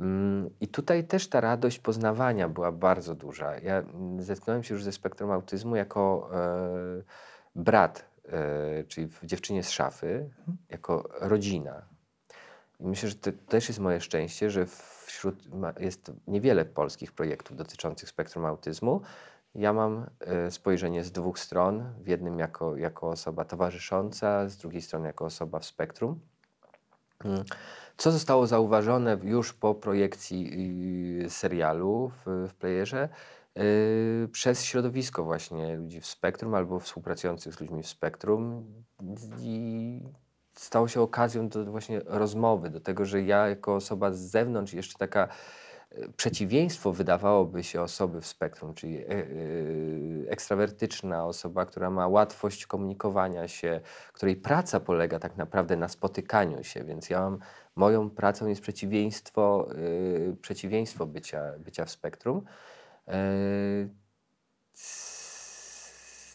Mm, 0.00 0.50
I 0.61 0.68
tutaj 0.68 1.04
też 1.04 1.28
ta 1.28 1.40
radość 1.40 1.78
poznawania 1.78 2.48
była 2.48 2.72
bardzo 2.72 3.14
duża. 3.14 3.59
Ja 3.59 3.78
mm, 3.78 4.22
zetknąłem 4.22 4.62
się 4.62 4.74
już 4.74 4.85
ze 4.85 4.92
spektrum 4.92 5.31
autyzmu 5.31 5.76
jako 5.76 6.31
e, 6.35 7.02
brat, 7.54 8.07
czyli 8.88 9.06
w 9.06 9.24
dziewczynie 9.24 9.62
z 9.62 9.70
szafy, 9.70 10.30
jako 10.68 11.08
rodzina. 11.20 11.82
I 12.80 12.86
myślę, 12.86 13.08
że 13.08 13.14
to 13.14 13.30
też 13.48 13.68
jest 13.68 13.80
moje 13.80 14.00
szczęście, 14.00 14.50
że 14.50 14.66
wśród 15.06 15.48
jest 15.78 16.12
niewiele 16.26 16.64
polskich 16.64 17.12
projektów 17.12 17.56
dotyczących 17.56 18.08
spektrum 18.08 18.44
autyzmu. 18.44 19.00
Ja 19.54 19.72
mam 19.72 20.06
e, 20.20 20.50
spojrzenie 20.50 21.04
z 21.04 21.12
dwóch 21.12 21.38
stron. 21.38 21.92
W 22.00 22.08
jednym 22.08 22.38
jako, 22.38 22.76
jako 22.76 23.08
osoba 23.08 23.44
towarzysząca, 23.44 24.48
z 24.48 24.56
drugiej 24.56 24.82
strony 24.82 25.06
jako 25.06 25.24
osoba 25.24 25.58
w 25.58 25.64
spektrum. 25.64 26.20
Mm. 27.24 27.44
Co 27.96 28.10
zostało 28.12 28.46
zauważone 28.46 29.18
już 29.22 29.52
po 29.52 29.74
projekcji 29.74 30.50
y, 31.24 31.30
serialu 31.30 32.12
w, 32.26 32.48
w 32.48 32.54
playerze 32.54 33.08
przez 34.32 34.64
środowisko 34.64 35.24
właśnie 35.24 35.76
ludzi 35.76 36.00
w 36.00 36.06
spektrum 36.06 36.54
albo 36.54 36.80
współpracujących 36.80 37.54
z 37.54 37.60
ludźmi 37.60 37.82
w 37.82 37.86
spektrum 37.86 38.66
i 39.40 40.00
stało 40.54 40.88
się 40.88 41.00
okazją 41.00 41.48
do 41.48 41.64
właśnie 41.64 42.00
rozmowy, 42.04 42.70
do 42.70 42.80
tego, 42.80 43.04
że 43.04 43.22
ja 43.22 43.48
jako 43.48 43.74
osoba 43.74 44.12
z 44.12 44.18
zewnątrz, 44.18 44.72
jeszcze 44.72 44.98
taka 44.98 45.28
e, 45.90 46.08
przeciwieństwo 46.08 46.92
wydawałoby 46.92 47.64
się 47.64 47.82
osoby 47.82 48.20
w 48.20 48.26
spektrum, 48.26 48.74
czyli 48.74 48.98
e, 48.98 49.06
ekstrawertyczna 50.28 51.26
osoba, 51.26 51.66
która 51.66 51.90
ma 51.90 52.08
łatwość 52.08 52.66
komunikowania 52.66 53.48
się, 53.48 53.80
której 54.12 54.36
praca 54.36 54.80
polega 54.80 55.18
tak 55.18 55.36
naprawdę 55.36 55.76
na 55.76 55.88
spotykaniu 55.88 56.64
się, 56.64 56.84
więc 56.84 57.10
ja 57.10 57.20
mam, 57.20 57.38
moją 57.76 58.10
pracą 58.10 58.46
jest 58.46 58.60
przeciwieństwo, 58.60 59.68
przeciwieństwo 60.40 61.06
bycia, 61.06 61.42
bycia 61.58 61.84
w 61.84 61.90
spektrum. 61.90 62.44
E, 63.08 63.88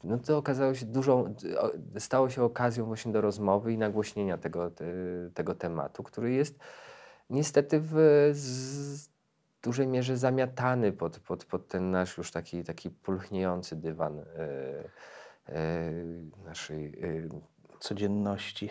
no 0.03 0.17
to 0.17 0.37
okazało 0.37 0.73
się 0.73 0.85
dużą, 0.85 1.35
stało 1.99 2.29
się 2.29 2.43
okazją 2.43 2.85
właśnie 2.85 3.11
do 3.11 3.21
rozmowy 3.21 3.73
i 3.73 3.77
nagłośnienia 3.77 4.37
tego, 4.37 4.71
te, 4.71 4.85
tego 5.33 5.55
tematu, 5.55 6.03
który 6.03 6.31
jest 6.31 6.59
niestety 7.29 7.79
w 7.81 7.95
dużej 9.63 9.87
mierze 9.87 10.17
zamiatany 10.17 10.91
pod, 10.91 11.19
pod, 11.19 11.45
pod 11.45 11.67
ten 11.67 11.91
nasz 11.91 12.17
już 12.17 12.31
taki, 12.31 12.63
taki 12.63 12.89
pulchniejący 12.89 13.75
dywan 13.75 14.19
e, 14.19 14.23
e, 15.49 15.91
naszej 16.45 16.85
e, 16.87 17.53
Codzienności, 17.79 18.69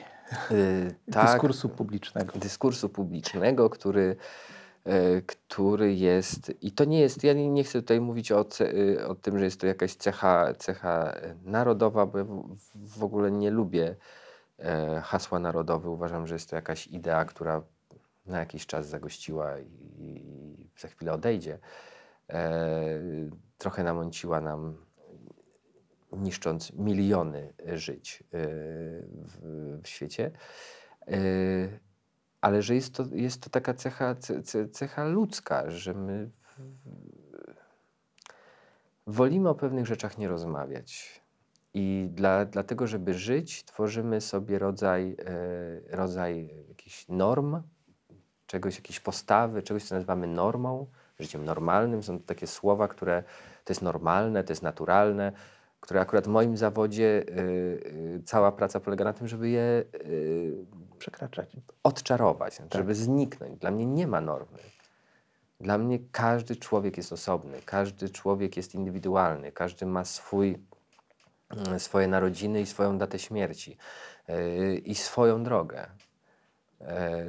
tak, 1.13 1.27
dyskursu 1.27 1.69
publicznego. 1.69 2.39
dyskursu 2.39 2.89
publicznego, 2.89 3.71
który, 3.71 4.17
który 5.27 5.95
jest, 5.95 6.53
i 6.61 6.73
to 6.73 6.85
nie 6.85 7.01
jest, 7.01 7.25
ja 7.25 7.33
nie, 7.33 7.51
nie 7.51 7.65
chcę 7.65 7.81
tutaj 7.81 8.01
mówić 8.01 8.33
o, 8.33 8.47
y, 8.61 9.07
o 9.07 9.15
tym, 9.15 9.39
że 9.39 9.45
jest 9.45 9.61
to 9.61 9.67
jakaś 9.67 9.95
cecha, 9.95 10.55
cecha 10.59 11.13
e, 11.13 11.37
narodowa, 11.45 12.07
bo 12.07 12.19
ja 12.19 12.25
w, 12.25 12.99
w 12.99 13.05
ogóle 13.05 13.31
nie 13.31 13.51
lubię 13.51 13.97
e, 14.59 15.01
hasła 15.05 15.39
narodowe. 15.39 15.91
Uważam, 15.91 16.27
że 16.27 16.35
jest 16.35 16.51
to 16.51 16.57
jakaś 16.57 16.87
idea, 16.87 17.25
która 17.25 17.63
na 18.27 18.39
jakiś 18.39 18.67
czas 18.67 18.87
zagościła 18.87 19.61
i, 19.61 19.67
i 19.99 20.71
za 20.79 20.89
chwilę 20.89 21.13
odejdzie. 21.13 21.59
E, 22.31 23.01
trochę 23.59 23.85
namąciła 23.85 24.41
nam 24.41 24.77
niszcząc 26.13 26.73
miliony 26.73 27.53
żyć 27.73 28.23
e, 28.23 28.27
w, 29.13 29.39
w 29.83 29.89
świecie. 29.89 30.31
E, 31.09 31.19
ale 32.43 32.63
że 32.63 32.75
jest 32.75 32.95
to, 32.95 33.05
jest 33.13 33.43
to 33.43 33.51
taka 33.51 33.75
cecha, 33.75 34.15
ce, 34.15 34.43
ce, 34.43 34.69
cecha 34.69 35.05
ludzka, 35.05 35.71
że 35.71 35.95
my 35.95 36.31
wolimy 39.07 39.49
o 39.49 39.55
pewnych 39.55 39.87
rzeczach 39.87 40.19
nie 40.19 40.29
rozmawiać. 40.29 41.23
I 41.75 42.09
dla, 42.11 42.45
dlatego, 42.45 42.87
żeby 42.87 43.15
żyć, 43.15 43.65
tworzymy 43.65 44.21
sobie 44.21 44.59
rodzaj, 44.59 45.17
e, 45.91 45.97
rodzaj 45.97 46.51
jakichś 46.69 47.09
norm, 47.09 47.63
czegoś, 48.47 48.77
jakiejś 48.77 49.01
postawy, 49.01 49.63
czegoś, 49.63 49.85
co 49.85 49.95
nazywamy 49.95 50.27
normą, 50.27 50.87
życiem 51.21 51.45
normalnym. 51.45 52.03
Są 52.03 52.19
to 52.19 52.27
takie 52.27 52.47
słowa, 52.47 52.89
które 52.89 53.23
to 53.65 53.73
jest 53.73 53.83
normalne, 53.83 54.45
to 54.45 54.53
jest 54.53 54.63
naturalne, 54.63 55.33
które 55.83 56.01
akurat 56.01 56.25
w 56.25 56.29
moim 56.29 56.57
zawodzie 56.57 57.25
y, 57.29 57.41
y, 58.17 58.23
cała 58.25 58.53
praca 58.53 58.81
polega 58.81 59.05
na 59.05 59.13
tym, 59.13 59.29
żeby 59.29 59.49
je 59.49 59.85
y, 59.95 60.55
Przekraczać. 60.99 61.57
odczarować, 61.83 62.57
Tak. 62.57 62.75
żeby 62.75 62.95
zniknąć. 62.95 63.59
Dla 63.59 63.71
mnie 63.71 63.87
nie 63.87 64.07
ma 64.07 64.21
normy. 64.21 64.59
Dla 65.61 65.79
mnie 65.79 65.99
każdy 66.13 66.57
człowiek 66.57 66.97
jest 66.97 67.13
osobny, 67.13 67.59
każdy 67.65 68.11
człowiek 68.11 68.57
jest 68.57 68.75
indywidualny, 68.75 69.53
każdy 69.53 69.87
ma 69.87 70.05
swój, 70.05 70.59
mm, 71.51 71.81
swoje 71.81 72.09
narodziny 72.09 72.61
i 72.61 72.67
swoją 72.67 72.99
datę 72.99 73.19
śmierci 73.19 73.77
i 74.85 74.95
swoją 74.95 75.43
drogę. 75.43 75.87
E, 76.81 77.25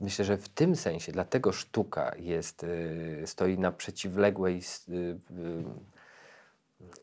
Myślę, 0.00 0.24
że 0.24 0.36
w 0.36 0.48
tym 0.48 0.76
sensie, 0.76 1.12
dlatego 1.12 1.52
sztuka 1.52 2.12
jest, 2.18 2.66
stoi 3.26 3.58
na 3.58 3.72
przeciwległej, 3.72 4.60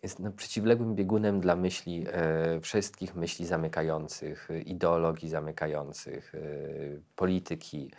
jest 0.03 0.19
na 0.19 0.31
przeciwległym 0.31 0.95
biegunem 0.95 1.39
dla 1.39 1.55
myśli, 1.55 2.05
e, 2.07 2.59
wszystkich 2.61 3.15
myśli 3.15 3.45
zamykających, 3.45 4.51
y, 4.51 4.61
ideologii 4.61 5.29
zamykających, 5.29 6.35
y, 6.35 7.01
polityki. 7.15 7.91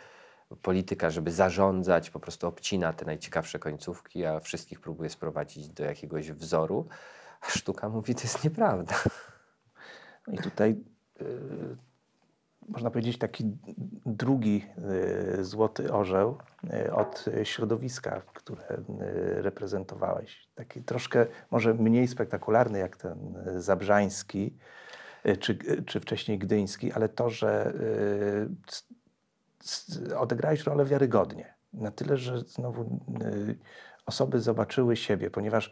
Polityka, 0.61 1.09
żeby 1.09 1.31
zarządzać, 1.31 2.09
po 2.09 2.19
prostu 2.19 2.47
obcina 2.47 2.93
te 2.93 3.05
najciekawsze 3.05 3.59
końcówki, 3.59 4.25
a 4.25 4.39
wszystkich 4.39 4.79
próbuje 4.79 5.09
sprowadzić 5.09 5.69
do 5.69 5.83
jakiegoś 5.83 6.31
wzoru. 6.31 6.87
A 7.41 7.49
sztuka 7.49 7.89
mówi, 7.89 8.15
to 8.15 8.21
jest 8.21 8.43
nieprawda. 8.43 8.95
No 10.27 10.33
I 10.33 10.37
tutaj 10.37 10.75
y, 11.21 11.77
można 12.69 12.91
powiedzieć 12.91 13.17
taki 13.17 13.57
drugi 14.05 14.65
y, 15.39 15.45
złoty 15.45 15.93
orzeł 15.93 16.37
y, 16.85 16.93
od 16.93 17.25
środowiska, 17.43 18.21
które 18.33 18.61
y, 18.61 19.41
reprezentowałeś. 19.41 20.47
Taki 20.55 20.83
troszkę 20.83 21.25
może 21.51 21.73
mniej 21.73 22.07
spektakularny 22.07 22.79
jak 22.79 22.97
ten 22.97 23.43
zabrzański, 23.57 24.57
czy, 25.39 25.57
czy 25.85 25.99
wcześniej 25.99 26.39
gdyński, 26.39 26.91
ale 26.91 27.09
to, 27.09 27.29
że 27.29 27.73
odegrałeś 30.17 30.63
rolę 30.63 30.85
wiarygodnie. 30.85 31.53
Na 31.73 31.91
tyle, 31.91 32.17
że 32.17 32.39
znowu 32.39 32.99
osoby 34.05 34.39
zobaczyły 34.39 34.95
siebie, 34.95 35.29
ponieważ 35.29 35.71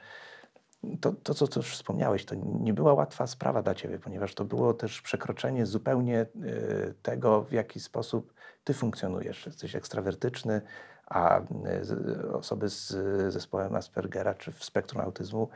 to, 1.01 1.13
to 1.23 1.33
co, 1.33 1.61
wspomniałeś, 1.61 2.25
to 2.25 2.35
nie 2.35 2.73
była 2.73 2.93
łatwa 2.93 3.27
sprawa 3.27 3.61
dla 3.61 3.75
Ciebie, 3.75 3.99
ponieważ 3.99 4.35
to 4.35 4.45
było 4.45 4.73
też 4.73 5.01
przekroczenie 5.01 5.65
zupełnie 5.65 6.21
y, 6.21 6.93
tego, 7.01 7.43
w 7.43 7.51
jaki 7.51 7.79
sposób 7.79 8.33
Ty 8.63 8.73
funkcjonujesz. 8.73 9.45
Jesteś 9.45 9.75
ekstrawertyczny, 9.75 10.61
a 11.05 11.41
z- 11.81 12.25
osoby 12.25 12.69
z 12.69 12.87
zespołem 13.33 13.75
Aspergera 13.75 14.33
czy 14.33 14.51
w 14.51 14.63
spektrum 14.63 15.01
autyzmu 15.01 15.49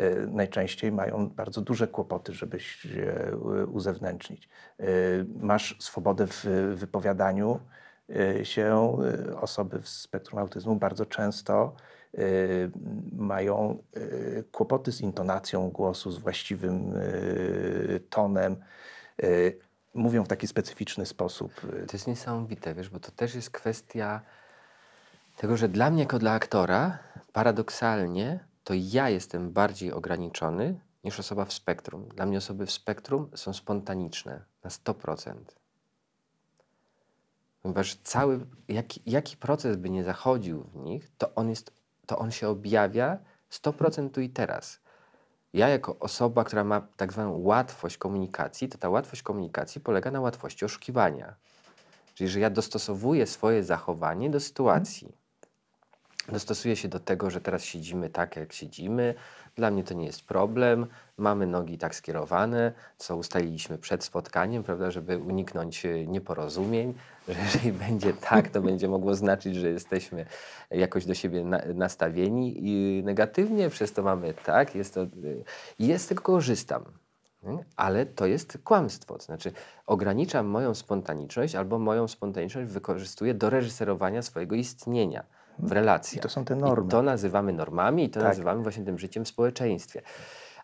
y, 0.00 0.26
najczęściej 0.30 0.92
mają 0.92 1.28
bardzo 1.28 1.60
duże 1.60 1.88
kłopoty, 1.88 2.32
żeby 2.32 2.60
się 2.60 3.14
uzewnętrznić. 3.72 4.48
Masz 5.40 5.76
swobodę 5.80 6.26
w 6.26 6.44
wypowiadaniu 6.74 7.60
się. 8.42 8.96
Osoby 9.40 9.82
w 9.82 9.88
spektrum 9.88 10.38
autyzmu 10.40 10.76
bardzo 10.76 11.06
często 11.06 11.74
mają 13.12 13.82
y, 13.96 14.44
kłopoty 14.52 14.92
z 14.92 15.00
intonacją 15.00 15.70
głosu, 15.70 16.10
z 16.10 16.18
właściwym 16.18 16.96
y, 16.96 18.00
tonem. 18.10 18.56
y, 19.22 19.58
Mówią 19.94 20.24
w 20.24 20.28
taki 20.28 20.46
specyficzny 20.46 21.06
sposób. 21.06 21.52
y, 21.64 21.86
To 21.86 21.92
jest 21.96 22.06
niesamowite, 22.06 22.74
wiesz, 22.74 22.88
bo 22.90 23.00
to 23.00 23.10
też 23.10 23.34
jest 23.34 23.50
kwestia 23.50 24.20
tego, 25.36 25.56
że 25.56 25.68
dla 25.68 25.90
mnie 25.90 26.02
jako 26.02 26.18
dla 26.18 26.32
aktora, 26.32 26.98
paradoksalnie, 27.32 28.40
to 28.64 28.74
ja 28.76 29.08
jestem 29.10 29.52
bardziej 29.52 29.92
ograniczony 29.92 30.80
niż 31.04 31.20
osoba 31.20 31.44
w 31.44 31.52
spektrum. 31.52 32.08
Dla 32.08 32.26
mnie 32.26 32.38
osoby 32.38 32.66
w 32.66 32.70
spektrum 32.72 33.30
są 33.34 33.52
spontaniczne 33.52 34.44
na 34.64 34.70
100%. 34.70 35.34
Ponieważ 37.62 37.94
cały, 37.94 38.46
jaki, 38.68 39.02
jaki 39.06 39.36
proces 39.36 39.76
by 39.76 39.90
nie 39.90 40.04
zachodził 40.04 40.64
w 40.64 40.76
nich, 40.76 41.10
to 41.18 41.34
on, 41.34 41.50
jest, 41.50 41.72
to 42.08 42.18
on 42.18 42.30
się 42.30 42.48
objawia 42.48 43.18
100% 43.50 44.10
tu 44.10 44.20
i 44.20 44.30
teraz. 44.30 44.80
Ja 45.52 45.68
jako 45.68 45.98
osoba, 45.98 46.44
która 46.44 46.64
ma 46.64 46.80
tak 46.96 47.12
zwaną 47.12 47.38
łatwość 47.38 47.98
komunikacji, 47.98 48.68
to 48.68 48.78
ta 48.78 48.88
łatwość 48.88 49.22
komunikacji 49.22 49.80
polega 49.80 50.10
na 50.10 50.20
łatwości 50.20 50.64
oszukiwania. 50.64 51.34
Czyli, 52.14 52.30
że 52.30 52.40
ja 52.40 52.50
dostosowuję 52.50 53.26
swoje 53.26 53.64
zachowanie 53.64 54.30
do 54.30 54.40
sytuacji. 54.40 55.12
Dostosuję 56.28 56.76
się 56.76 56.88
do 56.88 57.00
tego, 57.00 57.30
że 57.30 57.40
teraz 57.40 57.64
siedzimy 57.64 58.10
tak, 58.10 58.36
jak 58.36 58.52
siedzimy. 58.52 59.14
Dla 59.58 59.70
mnie 59.70 59.84
to 59.84 59.94
nie 59.94 60.06
jest 60.06 60.22
problem. 60.22 60.86
Mamy 61.16 61.46
nogi 61.46 61.78
tak 61.78 61.94
skierowane, 61.94 62.72
co 62.96 63.16
ustaliliśmy 63.16 63.78
przed 63.78 64.04
spotkaniem, 64.04 64.62
prawda, 64.62 64.90
żeby 64.90 65.18
uniknąć 65.18 65.86
e, 65.86 66.06
nieporozumień. 66.06 66.94
Że 67.28 67.34
jeżeli 67.44 67.72
będzie 67.72 68.12
tak, 68.12 68.48
to 68.48 68.60
będzie 68.60 68.88
mogło 68.88 69.14
znaczyć, 69.14 69.56
że 69.56 69.68
jesteśmy 69.68 70.26
jakoś 70.70 71.06
do 71.06 71.14
siebie 71.14 71.44
na, 71.44 71.62
nastawieni 71.74 72.54
i 72.58 73.02
negatywnie, 73.04 73.70
przez 73.70 73.92
to 73.92 74.02
mamy 74.02 74.34
tak, 74.44 74.74
jest 74.74 74.94
to, 74.94 75.06
ja 75.78 75.98
z 75.98 76.06
tego 76.06 76.22
korzystam. 76.22 76.84
Ale 77.76 78.06
to 78.06 78.26
jest 78.26 78.58
kłamstwo. 78.64 79.18
To 79.18 79.24
znaczy, 79.24 79.52
ograniczam 79.86 80.46
moją 80.46 80.74
spontaniczność 80.74 81.54
albo 81.54 81.78
moją 81.78 82.08
spontaniczność 82.08 82.70
wykorzystuję 82.70 83.34
do 83.34 83.50
reżyserowania 83.50 84.22
swojego 84.22 84.54
istnienia 84.54 85.24
w 85.58 85.72
relacjach. 85.72 86.18
I 86.18 86.20
to 86.20 86.28
są 86.28 86.44
te 86.44 86.56
normy. 86.56 86.86
I 86.86 86.90
to 86.90 87.02
nazywamy 87.02 87.52
normami 87.52 88.04
i 88.04 88.10
to 88.10 88.20
Tak. 88.20 88.28
nazywamy 88.28 88.62
właśnie 88.62 88.84
tym 88.84 88.98
życiem 88.98 89.24
w 89.24 89.28
społeczeństwie. 89.28 90.02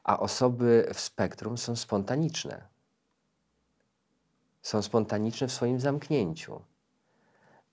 A 0.04 0.20
osoby 0.20 0.90
w 0.94 1.00
spektrum 1.00 1.58
są 1.58 1.76
spontaniczne. 1.76 2.68
Są 4.62 4.82
spontaniczne 4.82 5.48
w 5.48 5.52
swoim 5.52 5.80
zamknięciu. 5.80 6.60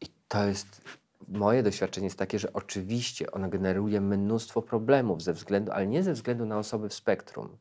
I 0.01 0.05
to 0.27 0.45
jest 0.47 0.81
moje 1.27 1.63
doświadczenie 1.63 2.05
jest 2.07 2.19
takie, 2.19 2.39
że 2.39 2.53
oczywiście 2.53 3.31
ona 3.31 3.49
generuje 3.49 4.01
mnóstwo 4.01 4.61
problemów 4.61 5.21
ze 5.23 5.33
względu, 5.33 5.71
ale 5.71 5.87
nie 5.87 6.03
ze 6.03 6.13
względu 6.13 6.45
na 6.45 6.57
osoby 6.57 6.89
w 6.89 6.93
spektrum. 6.93 7.57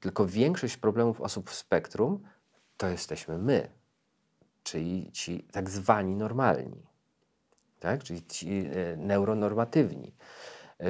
Tylko 0.00 0.26
większość 0.26 0.76
problemów 0.76 1.20
osób 1.20 1.50
w 1.50 1.54
spektrum 1.54 2.20
to 2.76 2.88
jesteśmy 2.88 3.38
my. 3.38 3.68
czyli 4.62 5.12
ci 5.12 5.42
tak 5.52 5.70
zwani 5.70 6.16
normalni, 6.16 6.82
tak? 7.82 8.02
czyli 8.02 8.26
ci 8.26 8.48
e, 8.50 8.96
neuronormatywni, 8.96 10.14
e, 10.80 10.86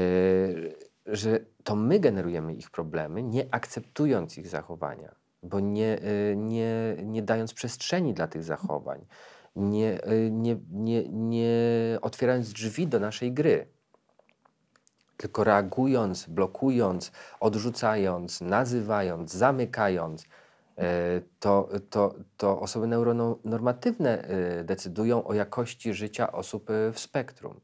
że 1.06 1.40
to 1.64 1.76
my 1.76 2.00
generujemy 2.00 2.54
ich 2.54 2.70
problemy, 2.70 3.22
nie 3.22 3.46
akceptując 3.50 4.38
ich 4.38 4.48
zachowania, 4.48 5.14
bo 5.42 5.60
nie, 5.60 6.02
e, 6.02 6.36
nie, 6.36 6.96
nie 7.02 7.22
dając 7.22 7.54
przestrzeni 7.54 8.14
dla 8.14 8.26
tych 8.26 8.44
zachowań, 8.44 9.06
nie, 9.56 9.98
nie, 10.30 10.56
nie, 10.70 11.08
nie 11.08 11.48
otwierając 12.02 12.52
drzwi 12.52 12.86
do 12.86 13.00
naszej 13.00 13.32
gry 13.32 13.66
tylko 15.22 15.44
reagując, 15.44 16.26
blokując, 16.28 17.12
odrzucając, 17.40 18.40
nazywając, 18.40 19.32
zamykając, 19.32 20.24
to, 21.40 21.68
to, 21.90 22.14
to 22.36 22.60
osoby 22.60 22.86
neuronormatywne 22.86 24.22
e, 24.22 24.64
decydują 24.64 25.24
o 25.24 25.34
jakości 25.34 25.94
życia 25.94 26.32
osób 26.32 26.70
e, 26.70 26.92
w 26.92 26.98
spektrum, 26.98 27.60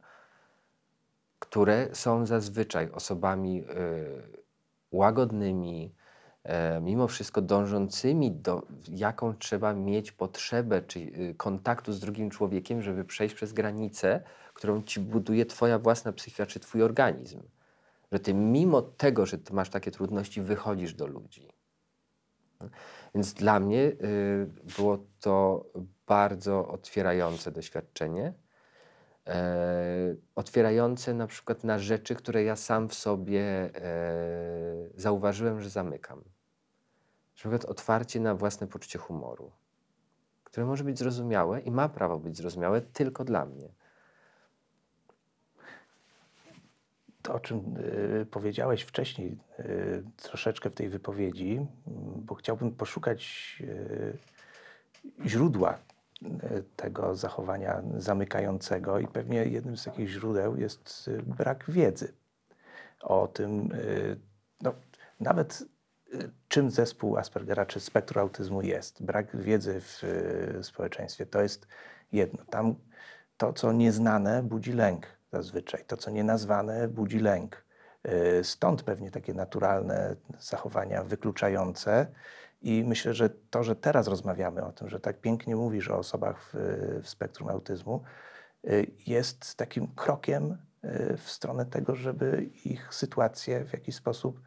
które 1.39 1.89
są 1.93 2.27
zazwyczaj 2.27 2.91
osobami 2.91 3.61
e, 3.61 3.65
łagodnymi, 4.93 5.95
e, 6.45 6.81
mimo 6.81 7.09
wszystko 7.09 7.43
dążącymi 7.43 8.33
do, 8.33 8.63
jaką 8.89 9.35
trzeba 9.35 9.75
mieć 9.75 10.13
potrzebę, 10.13 10.83
czy 10.83 11.01
e, 11.01 11.35
kontaktu 11.35 11.93
z 11.93 12.01
drugim 12.01 12.31
człowiekiem, 12.31 12.83
żeby 12.83 13.05
przejść 13.05 13.35
przez 13.35 13.53
granicę, 13.53 14.23
którą 14.55 14.83
ci 14.83 15.01
buduje 15.01 15.47
twoja 15.47 15.79
własna 15.79 16.13
psychika, 16.13 16.47
czy 16.47 16.61
twój 16.61 16.83
organizm. 16.83 17.43
Że 18.13 18.19
ty 18.19 18.35
mimo 18.35 18.83
tego, 18.83 19.27
że 19.27 19.39
ty 19.39 19.55
masz 19.55 19.71
takie 19.71 19.91
trudności, 19.91 20.43
wychodzisz 20.43 20.95
do 20.95 21.07
ludzi. 21.07 21.58
Więc 23.15 23.35
dla 23.35 23.61
mnie 23.61 23.83
y, 23.83 23.97
było 24.77 24.99
to 25.21 25.67
bardzo 26.07 26.69
otwierające 26.69 27.53
doświadczenie. 27.53 28.33
E, 29.29 30.15
otwierające 30.35 31.15
na 31.15 31.27
przykład 31.27 31.65
na 31.65 31.79
rzeczy, 31.79 32.15
które 32.15 32.45
ja 32.45 32.57
sam 32.57 32.89
w 32.89 32.95
sobie 32.95 33.41
e, 33.43 33.71
zauważyłem, 34.95 35.61
że 35.61 35.71
zamykam. 35.71 36.19
Na 36.19 37.35
przykład 37.35 37.65
otwarcie 37.65 38.21
na 38.21 38.35
własne 38.35 38.67
poczucie 38.67 38.99
humoru, 38.99 39.53
które 40.45 40.67
może 40.67 40.85
być 40.85 40.99
zrozumiałe 40.99 41.61
i 41.61 41.71
ma 41.71 41.89
prawo 41.89 42.19
być 42.19 42.37
zrozumiałe 42.37 42.81
tylko 42.81 43.25
dla 43.25 43.47
mnie. 43.47 43.69
To, 47.23 47.35
o 47.35 47.41
czym 47.41 47.77
y, 47.77 48.27
powiedziałeś 48.31 48.83
wcześniej, 48.83 49.39
y, 49.61 50.05
troszeczkę 50.17 50.71
w 50.71 50.75
tej 50.75 50.89
wypowiedzi, 50.89 51.67
m, 51.87 52.08
bo 52.29 52.35
chciałbym 52.35 52.73
poszukać 52.73 53.57
y, 53.61 54.19
źródła 55.27 55.79
y, 56.23 56.29
tego 56.77 57.15
zachowania 57.15 57.83
zamykającego, 57.97 58.99
i 58.99 59.07
pewnie 59.07 59.45
jednym 59.45 59.77
z 59.77 59.85
takich 59.85 60.09
źródeł 60.09 60.57
jest 60.57 61.09
y, 61.09 61.23
brak 61.23 61.65
wiedzy 61.69 62.13
o 63.01 63.29
tym, 63.29 63.69
no, 64.61 64.75
nawet 65.21 65.65
czym 66.49 66.71
zespół 66.71 67.17
Aspergera 67.17 67.67
czy 67.67 67.81
spektrum 67.81 68.23
autyzmu 68.23 68.63
jest. 68.63 69.03
Brak 69.03 69.37
wiedzy 69.37 69.81
w 69.81 70.03
społeczeństwie 70.63 71.27
to 71.27 71.43
jest 71.43 71.67
jedno. 72.13 72.45
Tam 72.51 72.75
to, 73.37 73.53
co 73.53 73.73
nieznane, 73.73 74.43
budzi 74.43 74.73
lęk 74.73 75.07
zazwyczaj. 75.33 75.85
To, 75.85 75.97
co 75.97 76.11
nienazwane, 76.11 76.89
budzi 76.89 77.19
lęk. 77.19 77.65
Y, 78.07 78.45
Stąd 78.45 78.83
pewnie 78.83 79.11
takie 79.11 79.35
naturalne 79.35 80.17
zachowania 80.39 81.05
wykluczające. 81.05 82.07
I 82.63 82.85
myślę, 82.85 83.15
że 83.15 83.31
to, 83.31 83.63
że 83.63 83.77
teraz 83.77 84.09
rozmawiamy 84.09 84.65
o 84.65 84.73
tym, 84.73 84.89
że 84.89 85.01
tak 85.01 85.21
pięknie 85.21 85.57
mówisz 85.57 85.91
o 85.91 85.99
osobach 85.99 86.43
w, 86.43 86.55
w 87.03 87.09
spektrum 87.09 87.49
autyzmu, 87.49 88.03
y, 88.67 88.91
jest 89.07 89.55
takim 89.55 89.89
krokiem 89.95 90.59
y, 90.85 91.17
w 91.17 91.31
stronę 91.31 91.67
tego, 91.67 91.95
żeby 91.95 92.51
ich 92.65 92.95
sytuację 92.95 93.65
w 93.65 93.73
jakiś 93.73 93.95
sposób 93.95 94.41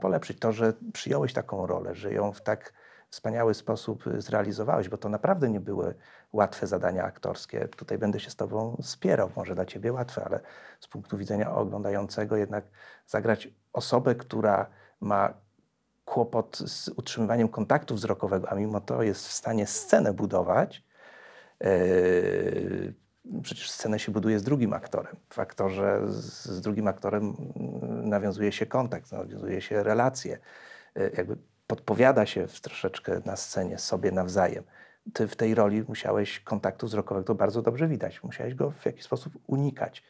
polepszyć. 0.00 0.38
To, 0.38 0.52
że 0.52 0.72
przyjąłeś 0.92 1.32
taką 1.32 1.66
rolę, 1.66 1.94
że 1.94 2.12
ją 2.12 2.32
w 2.32 2.42
tak 2.42 2.72
wspaniały 3.12 3.54
sposób 3.54 4.04
zrealizowałeś, 4.18 4.88
bo 4.88 4.96
to 4.96 5.08
naprawdę 5.08 5.50
nie 5.50 5.60
były 5.60 5.94
łatwe 6.32 6.66
zadania 6.66 7.04
aktorskie. 7.04 7.68
Tutaj 7.68 7.98
będę 7.98 8.20
się 8.20 8.30
z 8.30 8.36
Tobą 8.36 8.76
spierał, 8.82 9.30
może 9.36 9.54
dla 9.54 9.64
Ciebie 9.64 9.92
łatwe, 9.92 10.24
ale 10.24 10.40
z 10.80 10.88
punktu 10.88 11.18
widzenia 11.18 11.54
oglądającego 11.54 12.36
jednak 12.36 12.64
zagrać 13.06 13.48
osobę, 13.72 14.14
która 14.14 14.66
ma 15.00 15.34
kłopot 16.04 16.56
z 16.56 16.88
utrzymywaniem 16.88 17.48
kontaktu 17.48 17.94
wzrokowego, 17.94 18.48
a 18.48 18.54
mimo 18.54 18.80
to 18.80 19.02
jest 19.02 19.28
w 19.28 19.32
stanie 19.32 19.66
scenę 19.66 20.12
budować, 20.12 20.84
Yy, 21.62 22.94
przecież 23.42 23.70
scenę 23.70 23.98
się 23.98 24.12
buduje 24.12 24.38
z 24.38 24.42
drugim 24.42 24.72
aktorem. 24.72 25.16
W 25.30 25.38
aktorze 25.38 26.00
z, 26.06 26.44
z 26.44 26.60
drugim 26.60 26.88
aktorem 26.88 27.36
mm, 27.56 28.08
nawiązuje 28.08 28.52
się 28.52 28.66
kontakt, 28.66 29.12
nawiązuje 29.12 29.60
się 29.60 29.82
relacje. 29.82 30.38
Yy, 30.94 31.12
Jakby 31.16 31.36
podpowiada 31.72 32.26
się 32.26 32.46
troszeczkę 32.62 33.20
na 33.24 33.36
scenie 33.36 33.78
sobie 33.78 34.12
nawzajem. 34.12 34.64
Ty 35.12 35.28
w 35.28 35.36
tej 35.36 35.54
roli 35.54 35.84
musiałeś 35.88 36.40
kontaktu 36.40 36.86
wzrokowego 36.86 37.26
to 37.26 37.34
bardzo 37.34 37.62
dobrze 37.62 37.88
widać. 37.88 38.22
Musiałeś 38.22 38.54
go 38.54 38.70
w 38.70 38.86
jakiś 38.86 39.04
sposób 39.04 39.32
unikać. 39.46 40.02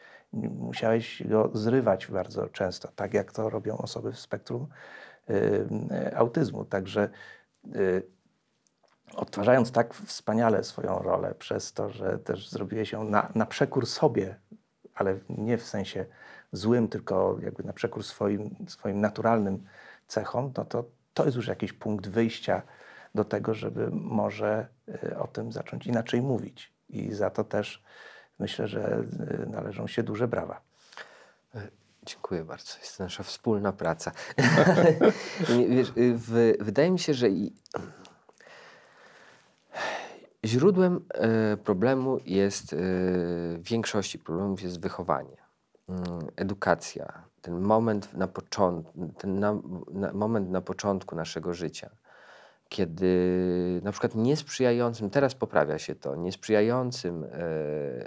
Musiałeś 0.59 1.23
go 1.27 1.51
zrywać 1.55 2.07
bardzo 2.07 2.49
często, 2.49 2.89
tak 2.97 3.15
jak 3.15 3.33
to 3.33 3.51
robią 3.51 3.77
osoby 3.77 4.13
w 4.13 4.19
spektrum 4.19 4.67
yy, 5.29 6.17
autyzmu. 6.17 6.65
Także 6.65 7.09
yy, 7.65 8.03
odtwarzając 9.15 9.73
tak 9.73 9.95
wspaniale 9.95 10.65
swoją 10.65 10.99
rolę, 10.99 11.35
przez 11.35 11.73
to, 11.73 11.91
że 11.91 12.19
też 12.19 12.49
zrobiłeś 12.51 12.93
ją 12.93 13.05
na, 13.05 13.33
na 13.35 13.47
przekór 13.47 13.87
sobie, 13.87 14.37
ale 14.95 15.19
nie 15.29 15.59
w 15.59 15.65
sensie 15.65 16.07
złym, 16.53 16.89
tylko 16.89 17.37
jakby 17.43 17.65
na 17.65 17.73
przekór 17.73 18.05
swoim, 18.05 18.57
swoim 18.69 19.01
naturalnym 19.01 19.65
cechom, 20.07 20.53
no 20.57 20.65
to 20.65 20.85
to 21.15 21.25
jest 21.25 21.37
już 21.37 21.47
jakiś 21.47 21.73
punkt 21.73 22.09
wyjścia 22.09 22.63
do 23.15 23.25
tego, 23.25 23.55
żeby 23.55 23.91
może 23.91 24.67
y, 25.05 25.19
o 25.19 25.27
tym 25.27 25.53
zacząć 25.53 25.87
inaczej 25.87 26.23
mówić. 26.23 26.73
I 26.89 27.13
za 27.13 27.31
to 27.31 27.45
też 27.45 27.83
myślę, 28.39 28.69
że 28.69 29.05
y, 29.45 29.47
należą 29.51 29.87
się 29.87 30.03
duże 30.03 30.29
brawa. 30.29 30.61
Dziękuję 32.07 32.45
bardzo. 32.45 32.79
Jest 32.79 32.99
to 32.99 33.05
nasza 33.05 33.23
wspólna 33.23 33.73
praca. 33.73 34.13
Wiesz, 35.69 35.89
y, 35.89 36.15
w, 36.17 36.53
wydaje 36.61 36.91
mi 36.91 36.99
się, 36.99 37.15
że 37.15 37.29
i, 37.29 37.53
źródłem 40.45 41.05
e, 41.15 41.57
problemu 41.57 42.19
jest, 42.27 42.73
e, 42.73 42.77
w 42.77 43.63
większości 43.63 44.19
problemów 44.19 44.63
jest 44.63 44.81
wychowanie, 44.81 45.37
mm, 45.89 46.05
edukacja, 46.37 47.25
ten 47.43 47.61
moment 47.61 48.15
na, 48.15 48.27
począt, 48.27 48.87
ten 49.19 49.41
na, 49.41 49.55
na, 49.91 50.13
moment 50.13 50.51
na 50.51 50.61
początku 50.61 51.17
naszego 51.17 51.55
życia, 51.55 51.91
kiedy 52.69 53.81
na 53.85 53.93
przykład 53.93 54.15
niesprzyjającym, 54.15 55.11
teraz 55.11 55.35
poprawia 55.35 55.79
się 55.79 55.95
to, 55.95 56.17
niesprzyjającym 56.17 57.25
e, 57.25 57.29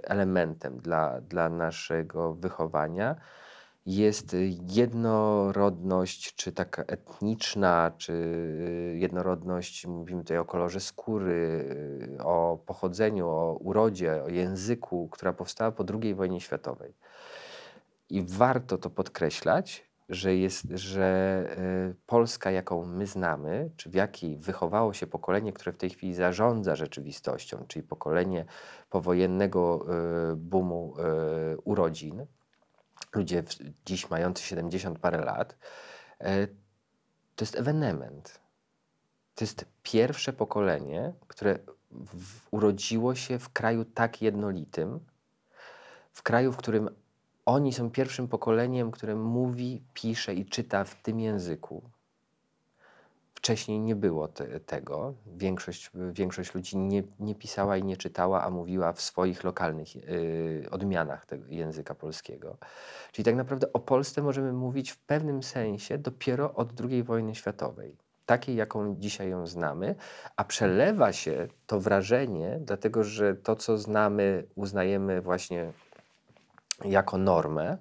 elementem 0.03 0.77
dla, 0.77 1.21
dla 1.21 1.49
naszego 1.49 2.33
wychowania 2.33 3.15
jest 3.86 4.36
jednorodność, 4.75 6.36
czy 6.36 6.51
taka 6.51 6.83
etniczna, 6.83 7.91
czy 7.97 8.13
jednorodność, 8.99 9.88
mówimy 9.88 10.21
tutaj 10.21 10.38
o 10.38 10.45
kolorze 10.45 10.79
skóry, 10.79 11.69
o 12.23 12.59
pochodzeniu, 12.65 13.27
o 13.29 13.53
urodzie, 13.53 14.23
o 14.23 14.29
języku, 14.29 15.09
która 15.11 15.33
powstała 15.33 15.71
po 15.71 15.86
II 16.01 16.15
wojnie 16.15 16.41
światowej. 16.41 16.93
I 18.10 18.24
warto 18.24 18.78
to 18.78 18.89
podkreślać, 18.89 19.86
że, 20.10 20.36
jest, 20.36 20.66
że 20.74 21.45
y, 21.91 21.95
Polska, 22.06 22.51
jaką 22.51 22.86
my 22.86 23.08
znamy, 23.08 23.72
czy 23.78 23.89
w 23.89 23.93
jakiej 23.93 24.38
wychowało 24.38 24.93
się 24.93 25.08
pokolenie, 25.08 25.53
które 25.53 25.72
w 25.72 25.78
tej 25.78 25.89
chwili 25.89 26.14
zarządza 26.14 26.76
rzeczywistością, 26.76 27.66
czyli 27.68 27.84
pokolenie 27.84 28.45
powojennego 28.89 29.86
y, 30.32 30.36
boomu 30.36 30.95
y, 31.53 31.58
urodzin, 31.62 32.26
ludzie 33.16 33.43
dziś 33.86 34.10
mający 34.10 34.43
70 34.43 34.99
parę 34.99 35.26
lat, 35.26 35.58
e, 36.22 36.47
to 37.36 37.45
jest 37.45 37.56
ewenement. 37.56 38.41
To 39.36 39.43
jest 39.43 39.66
pierwsze 39.84 40.34
pokolenie, 40.34 41.14
które 41.28 41.60
urodziło 42.51 43.16
się 43.16 43.39
w 43.39 43.49
kraju 43.49 43.86
tak 43.86 44.22
jednolitym, 44.22 44.99
w 46.12 46.24
kraju, 46.24 46.51
w 46.51 46.58
którym 46.58 46.89
oni 47.46 47.74
są 47.74 47.91
pierwszym 47.91 48.28
pokoleniem, 48.28 48.91
które 48.91 49.16
mówi, 49.16 49.84
pisze 49.93 50.34
i 50.34 50.46
czyta 50.46 50.84
w 50.84 50.96
tym 50.96 51.20
języku. 51.20 51.82
Wcześniej 53.34 53.80
nie 53.80 53.96
było 53.96 54.28
te, 54.28 54.60
tego. 54.60 55.14
Większość, 55.38 55.91
większość 56.12 56.56
ludzi 56.56 56.78
nie, 56.78 57.04
nie 57.20 57.36
pisała 57.36 57.78
i 57.78 57.84
nie 57.84 57.98
czytała, 57.98 58.43
a 58.43 58.50
mówiła 58.50 58.93
w 58.93 59.02
swoich 59.02 59.43
lokalnych 59.43 59.96
y, 59.96 60.68
odmianach 60.72 61.26
tego 61.26 61.46
języka 61.50 61.96
polskiego. 61.96 62.58
Czyli 63.12 63.26
tak 63.26 63.36
naprawdę 63.36 63.74
o 63.74 63.80
Polsce 63.80 64.22
możemy 64.22 64.54
mówić 64.54 64.91
w 64.91 64.98
pewnym 64.98 65.43
sensie 65.43 65.98
dopiero 65.98 66.54
od 66.54 66.82
II 66.82 67.04
wojny 67.04 67.36
światowej. 67.36 67.98
takiej, 68.26 68.56
jaką 68.56 68.96
dzisiaj 68.96 69.30
ją 69.30 69.48
znamy, 69.48 69.96
a 70.36 70.43
przelewa 70.43 71.14
się 71.14 71.48
to 71.68 71.80
wrażenie, 71.80 72.60
dlatego 72.62 73.04
że 73.04 73.36
to, 73.36 73.56
co 73.56 73.78
znamy, 73.78 74.43
uznajemy 74.56 75.22
właśnie 75.22 75.74
jako 76.84 77.17
normę 77.17 77.78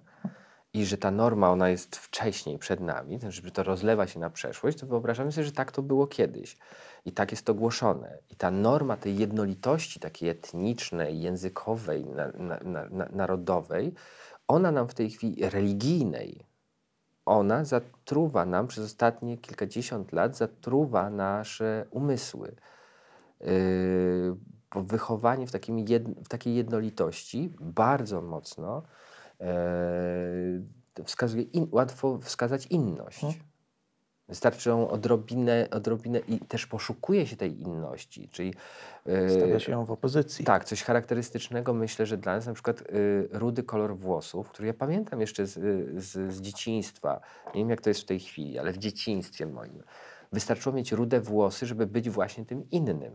i 0.75 0.87
że 0.87 0.99
ta 0.99 1.11
norma, 1.11 1.51
ona 1.51 1.69
jest 1.69 1.97
wcześniej, 1.97 2.59
przed 2.59 2.81
nami, 2.81 3.19
to, 3.19 3.31
że 3.31 3.51
to 3.51 3.63
rozlewa 3.63 4.07
się 4.07 4.21
na 4.21 4.31
przeszłość, 4.31 4.79
to 4.79 4.87
wyobrażamy 4.87 5.33
sobie, 5.33 5.45
że 5.45 5.53
tak 5.53 5.73
to 5.73 5.83
było 5.83 6.07
kiedyś. 6.07 6.57
I 7.05 7.13
tak 7.13 7.31
jest 7.31 7.47
to 7.47 7.55
głoszone. 7.55 8.19
I 8.31 8.37
ta 8.37 8.51
norma 8.51 8.97
tej 8.97 9.19
jednolitości 9.19 10.01
takiej 10.01 10.29
etnicznej, 10.29 11.21
językowej, 11.21 12.07
na, 12.07 12.29
na, 12.29 12.59
na, 12.65 12.89
na, 12.91 13.09
narodowej, 13.13 13.95
ona 14.49 14.71
nam 14.71 14.89
w 14.89 14.95
tej 14.95 15.11
chwili 15.11 15.49
religijnej, 15.49 16.47
ona 17.27 17.65
zatruwa 17.65 18.45
nam 18.45 18.67
przez 18.67 18.85
ostatnie 18.85 19.39
kilkadziesiąt 19.39 20.13
lat, 20.13 20.37
zatruwa 20.37 21.11
nasze 21.11 21.87
umysły. 21.91 22.55
Yy, 23.41 24.37
wychowanie 24.83 25.47
w, 25.47 25.51
takim 25.51 25.79
jed, 25.79 26.09
w 26.25 26.29
takiej 26.29 26.55
jednolitości 26.55 27.53
bardzo 27.61 28.23
mocno 28.23 28.83
yy, 29.41 31.05
wskazuje, 31.05 31.43
in, 31.43 31.69
łatwo 31.73 32.19
wskazać 32.19 32.67
inność. 32.67 33.21
Hmm. 33.21 33.41
Wystarczy 34.29 34.69
ją 34.69 34.91
odrobinę, 34.91 35.69
odrobinę 35.71 36.19
i 36.19 36.39
też 36.39 36.67
poszukuje 36.67 37.27
się 37.27 37.37
tej 37.37 37.61
inności, 37.61 38.29
czyli 38.29 38.55
yy, 39.07 39.31
Stawia 39.31 39.61
się 39.61 39.73
ją 39.73 39.85
w 39.85 39.91
opozycji. 39.91 40.45
tak, 40.45 40.65
coś 40.65 40.83
charakterystycznego 40.83 41.75
myślę, 41.75 42.07
że 42.07 42.17
dla 42.17 42.37
nas 42.37 42.47
na 42.47 42.55
przykład 42.55 42.81
y, 42.81 43.29
rudy 43.33 43.63
kolor 43.63 43.97
włosów, 43.97 44.49
który 44.49 44.67
ja 44.67 44.75
pamiętam 44.75 45.21
jeszcze 45.21 45.47
z, 45.47 45.53
z, 46.05 46.35
z 46.35 46.41
dzieciństwa. 46.41 47.21
Nie 47.47 47.61
wiem 47.61 47.71
jak 47.71 47.81
to 47.81 47.91
jest 47.91 48.01
w 48.01 48.05
tej 48.05 48.21
chwili, 48.21 48.59
ale 48.59 48.73
w 48.73 48.79
dzieciństwie 48.79 49.47
moim. 49.47 49.83
Wystarczyło 50.33 50.75
mieć 50.75 50.93
rude 50.93 51.21
włosy, 51.21 51.67
żeby 51.67 51.87
być 51.87 52.11
właśnie 52.11 52.45
tym 52.45 52.71
innym. 52.71 53.13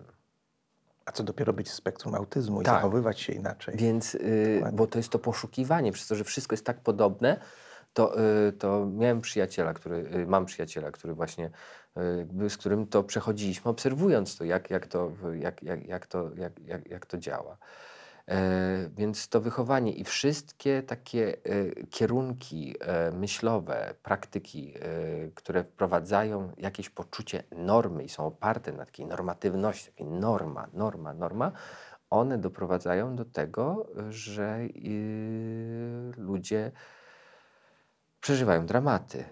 A 1.10 1.12
co 1.12 1.24
dopiero 1.24 1.54
być 1.54 1.70
w 1.70 1.74
spektrum 1.74 2.16
autyzmu 2.16 2.62
i 2.62 2.66
Tak. 2.66 2.76
zachowywać 2.76 3.20
się 3.20 3.34
inaczej. 3.34 3.78
Więc, 3.78 4.16
y, 4.16 4.54
Dokładnie. 4.56 4.78
bo 4.78 4.88
to 4.88 5.00
jest 5.00 5.10
to 5.10 5.20
poszukiwanie, 5.20 5.92
przez 5.92 6.08
to, 6.08 6.16
że 6.16 6.24
wszystko 6.24 6.54
jest 6.54 6.66
tak 6.66 6.80
podobne, 6.82 7.40
to, 7.94 8.20
y, 8.48 8.52
to 8.52 8.86
miałem 8.86 9.22
przyjaciela, 9.22 9.74
który, 9.74 9.96
y, 10.16 10.26
mam 10.28 10.46
przyjaciela, 10.46 10.92
który 10.92 11.14
właśnie, 11.14 11.46
y, 11.98 12.18
jakby 12.18 12.50
z 12.50 12.58
którym 12.58 12.88
to 12.88 13.04
przechodziliśmy, 13.04 13.72
obserwując 13.72 14.38
to, 14.38 14.44
jak, 14.44 14.70
jak, 14.70 14.88
to, 14.88 15.12
jak, 15.40 15.64
jak, 15.64 15.88
jak, 15.88 16.08
to, 16.08 16.32
jak, 16.36 16.60
jak, 16.66 16.90
jak 16.90 17.06
to 17.06 17.18
działa. 17.18 17.58
E, 18.30 18.90
więc 18.98 19.28
to 19.28 19.42
wychowanie 19.42 19.92
i 19.92 20.04
wszystkie 20.04 20.84
takie 20.84 21.38
e, 21.38 21.86
kierunki 21.90 22.76
e, 22.80 23.12
myślowe, 23.12 23.96
praktyki, 24.04 24.74
które 25.36 25.64
wprowadzają 25.64 26.52
jakieś 26.58 26.90
poczucie 26.90 27.44
normy 27.52 28.04
i 28.04 28.10
są 28.10 28.26
oparte 28.26 28.72
na 28.72 28.86
takiej 28.86 29.06
normatywności, 29.06 29.86
takiej 29.86 30.08
norma, 30.08 30.68
norma, 30.74 31.14
norma, 31.14 31.52
one 32.10 32.38
doprowadzają 32.38 33.16
do 33.16 33.26
tego, 33.26 33.88
że 34.10 34.60
y, 34.60 36.12
ludzie 36.18 36.72
przeżywają 38.22 38.66
dramaty. 38.66 39.24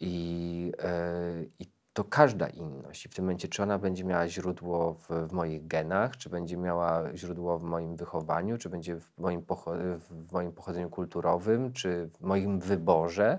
I, 0.00 0.72
I 1.58 1.66
to 1.98 2.04
każda 2.04 2.48
inność. 2.48 3.06
I 3.06 3.08
w 3.08 3.14
tym 3.14 3.24
momencie, 3.24 3.48
czy 3.48 3.62
ona 3.62 3.78
będzie 3.78 4.04
miała 4.04 4.28
źródło 4.28 4.94
w, 4.94 5.08
w 5.28 5.32
moich 5.32 5.66
genach, 5.66 6.16
czy 6.16 6.30
będzie 6.30 6.56
miała 6.56 7.16
źródło 7.16 7.58
w 7.58 7.62
moim 7.62 7.96
wychowaniu, 7.96 8.58
czy 8.58 8.68
będzie 8.68 9.00
w 9.00 9.18
moim, 9.18 9.42
w 10.00 10.32
moim 10.32 10.52
pochodzeniu 10.52 10.90
kulturowym, 10.90 11.72
czy 11.72 12.10
w 12.14 12.20
moim 12.20 12.60
wyborze, 12.60 13.38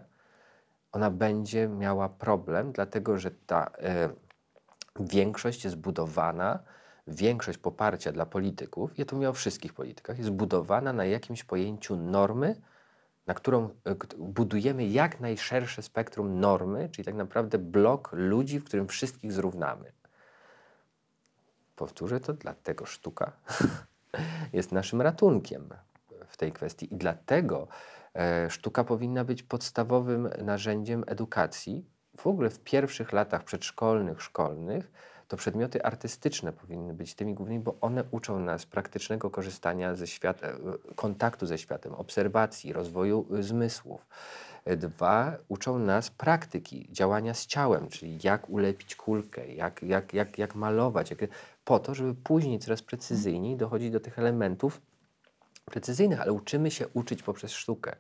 ona 0.91 1.11
będzie 1.11 1.67
miała 1.67 2.09
problem, 2.09 2.71
dlatego 2.71 3.17
że 3.17 3.31
ta 3.31 3.71
e, 3.77 4.09
większość 4.99 5.63
jest 5.63 5.75
budowana, 5.75 6.59
większość 7.07 7.57
poparcia 7.57 8.11
dla 8.11 8.25
polityków, 8.25 8.97
ja 8.97 9.05
to 9.05 9.15
mówię 9.15 9.29
o 9.29 9.33
wszystkich 9.33 9.73
politykach, 9.73 10.17
jest 10.17 10.31
budowana 10.31 10.93
na 10.93 11.05
jakimś 11.05 11.43
pojęciu 11.43 11.95
normy, 11.95 12.55
na 13.29 13.35
którą 13.35 13.69
e, 13.85 13.95
budujemy 14.17 14.87
jak 14.87 15.19
najszersze 15.19 15.81
spektrum 15.81 16.39
normy, 16.39 16.89
czyli 16.91 17.05
tak 17.05 17.15
naprawdę 17.15 17.57
blok 17.57 18.09
ludzi, 18.13 18.59
w 18.59 18.63
którym 18.63 18.87
wszystkich 18.87 19.33
zrównamy. 19.33 19.91
Powtórzę 21.75 22.19
to, 22.19 22.33
dlatego 22.33 22.85
sztuka 22.85 23.31
jest 24.53 24.71
naszym 24.71 25.01
ratunkiem 25.01 25.69
w 26.27 26.37
tej 26.37 26.51
kwestii 26.51 26.93
i 26.93 26.97
dlatego 26.97 27.67
e, 28.15 28.49
sztuka 28.49 28.83
powinna 28.83 29.23
być 29.23 29.43
podstawowym 29.43 30.29
narzędziem 30.43 31.03
edukacji. 31.07 31.85
W 32.17 32.27
ogóle 32.27 32.49
w 32.49 32.59
pierwszych 32.59 33.13
latach 33.13 33.43
przedszkolnych, 33.43 34.21
szkolnych 34.21 34.91
to 35.29 35.37
przedmioty 35.37 35.83
artystyczne 35.83 36.53
powinny 36.53 36.93
być 36.93 37.15
tymi 37.15 37.33
głównymi, 37.33 37.63
bo 37.63 37.75
one 37.81 38.03
uczą 38.11 38.39
nas 38.39 38.65
praktycznego 38.65 39.29
korzystania 39.29 39.95
ze 39.95 40.07
świata, 40.07 40.47
e, 40.47 40.55
kontaktu 40.95 41.45
ze 41.45 41.57
światem, 41.57 41.93
obserwacji, 41.93 42.73
rozwoju 42.73 43.25
y, 43.35 43.43
zmysłów. 43.43 44.07
E, 44.65 44.77
Dwa, 44.77 45.37
uczą 45.47 45.79
nas 45.79 46.09
praktyki, 46.09 46.87
działania 46.91 47.33
z 47.33 47.45
ciałem, 47.45 47.87
czyli 47.87 48.19
jak 48.23 48.49
ulepić 48.49 48.95
kulkę, 48.95 49.47
jak, 49.53 49.83
jak, 49.83 50.13
jak, 50.13 50.37
jak 50.37 50.55
malować, 50.55 51.09
jak, 51.09 51.19
po 51.65 51.79
to, 51.79 51.95
żeby 51.95 52.15
później 52.15 52.59
coraz 52.59 52.81
precyzyjniej 52.81 53.55
dochodzić 53.57 53.91
do 53.91 53.99
tych 53.99 54.19
elementów 54.19 54.81
precyzyjnych, 55.65 56.21
ale 56.21 56.33
uczymy 56.33 56.71
się 56.71 56.87
uczyć 56.93 57.23
poprzez 57.23 57.51
sztukę. 57.51 57.95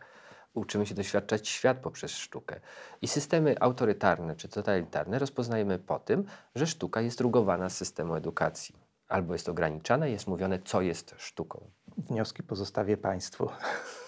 Uczymy 0.53 0.85
się 0.85 0.95
doświadczać 0.95 1.47
świat 1.47 1.77
poprzez 1.77 2.11
sztukę. 2.11 2.59
I 3.01 3.07
systemy 3.07 3.55
autorytarne 3.59 4.35
czy 4.35 4.47
totalitarne 4.47 5.19
rozpoznajemy 5.19 5.79
po 5.79 5.99
tym, 5.99 6.25
że 6.55 6.67
sztuka 6.67 7.01
jest 7.01 7.21
rugowana 7.21 7.69
z 7.69 7.77
systemu 7.77 8.15
edukacji. 8.15 8.75
Albo 9.07 9.33
jest 9.33 9.49
ograniczana, 9.49 10.07
jest 10.07 10.27
mówione, 10.27 10.59
co 10.59 10.81
jest 10.81 11.15
sztuką. 11.17 11.69
Wnioski 11.97 12.43
pozostawię 12.43 12.97
Państwu 12.97 13.49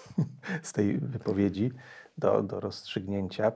z 0.62 0.72
tej 0.72 0.98
wypowiedzi 0.98 1.72
do, 2.18 2.42
do 2.42 2.60
rozstrzygnięcia. 2.60 3.52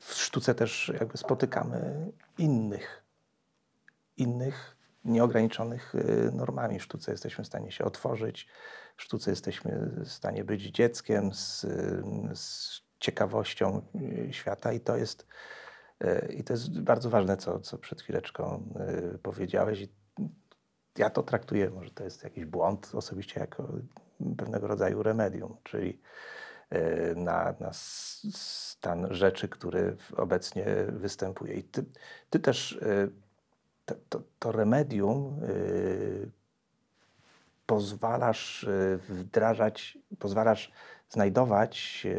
W 0.00 0.14
sztuce 0.14 0.54
też 0.54 0.92
jakby 1.00 1.18
spotykamy 1.18 2.10
innych, 2.38 3.02
innych 4.16 4.76
nieograniczonych 5.04 5.94
e, 5.94 6.30
normami. 6.30 6.78
W 6.78 6.82
sztuce 6.82 7.12
jesteśmy 7.12 7.44
w 7.44 7.46
stanie 7.46 7.72
się 7.72 7.84
otworzyć, 7.84 8.48
sztuce 8.96 9.30
jesteśmy 9.30 9.90
w 10.04 10.08
stanie 10.08 10.44
być 10.44 10.62
dzieckiem 10.62 11.34
z, 11.34 11.66
z 12.34 12.86
ciekawością 13.00 13.82
e, 14.28 14.32
świata 14.32 14.72
i 14.72 14.80
to 14.80 14.96
jest, 14.96 15.26
e, 16.00 16.32
i 16.32 16.44
to 16.44 16.52
jest 16.52 16.80
bardzo 16.80 17.10
ważne, 17.10 17.36
co, 17.36 17.60
co 17.60 17.78
przed 17.78 18.02
chwileczką 18.02 18.72
e, 18.76 19.18
powiedziałeś. 19.18 19.88
Ja 20.98 21.10
to 21.10 21.22
traktuję, 21.22 21.70
może 21.70 21.90
to 21.90 22.04
jest 22.04 22.24
jakiś 22.24 22.44
błąd, 22.44 22.90
osobiście 22.94 23.40
jako 23.40 23.68
pewnego 24.36 24.66
rodzaju 24.66 25.02
remedium, 25.02 25.56
czyli 25.64 26.00
na, 27.16 27.54
na 27.60 27.70
stan 27.72 29.14
rzeczy, 29.14 29.48
który 29.48 29.96
obecnie 30.16 30.66
występuje. 30.88 31.54
I 31.54 31.64
ty, 31.64 31.84
ty 32.30 32.38
też 32.40 32.78
to, 33.84 33.94
to, 34.08 34.22
to 34.38 34.52
remedium 34.52 35.40
pozwalasz 37.66 38.64
e, 38.64 38.96
wdrażać, 39.08 39.98
pozwalasz 40.18 40.72
znajdować 41.08 42.06
e, 42.06 42.14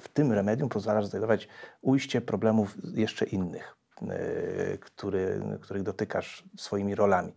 w 0.00 0.08
tym 0.12 0.32
remedium 0.32 0.68
pozwalasz 0.68 1.06
znajdować 1.06 1.48
ujście 1.82 2.20
problemów 2.20 2.76
jeszcze 2.94 3.24
innych, 3.24 3.76
e, 4.02 4.78
który, 4.78 5.42
których 5.60 5.82
dotykasz 5.82 6.44
swoimi 6.56 6.94
rolami. 6.94 7.32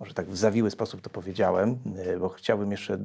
Może 0.00 0.14
tak 0.14 0.30
w 0.30 0.36
zawiły 0.36 0.70
sposób 0.70 1.00
to 1.00 1.10
powiedziałem, 1.10 1.78
bo 2.20 2.28
chciałbym 2.28 2.70
jeszcze 2.70 2.98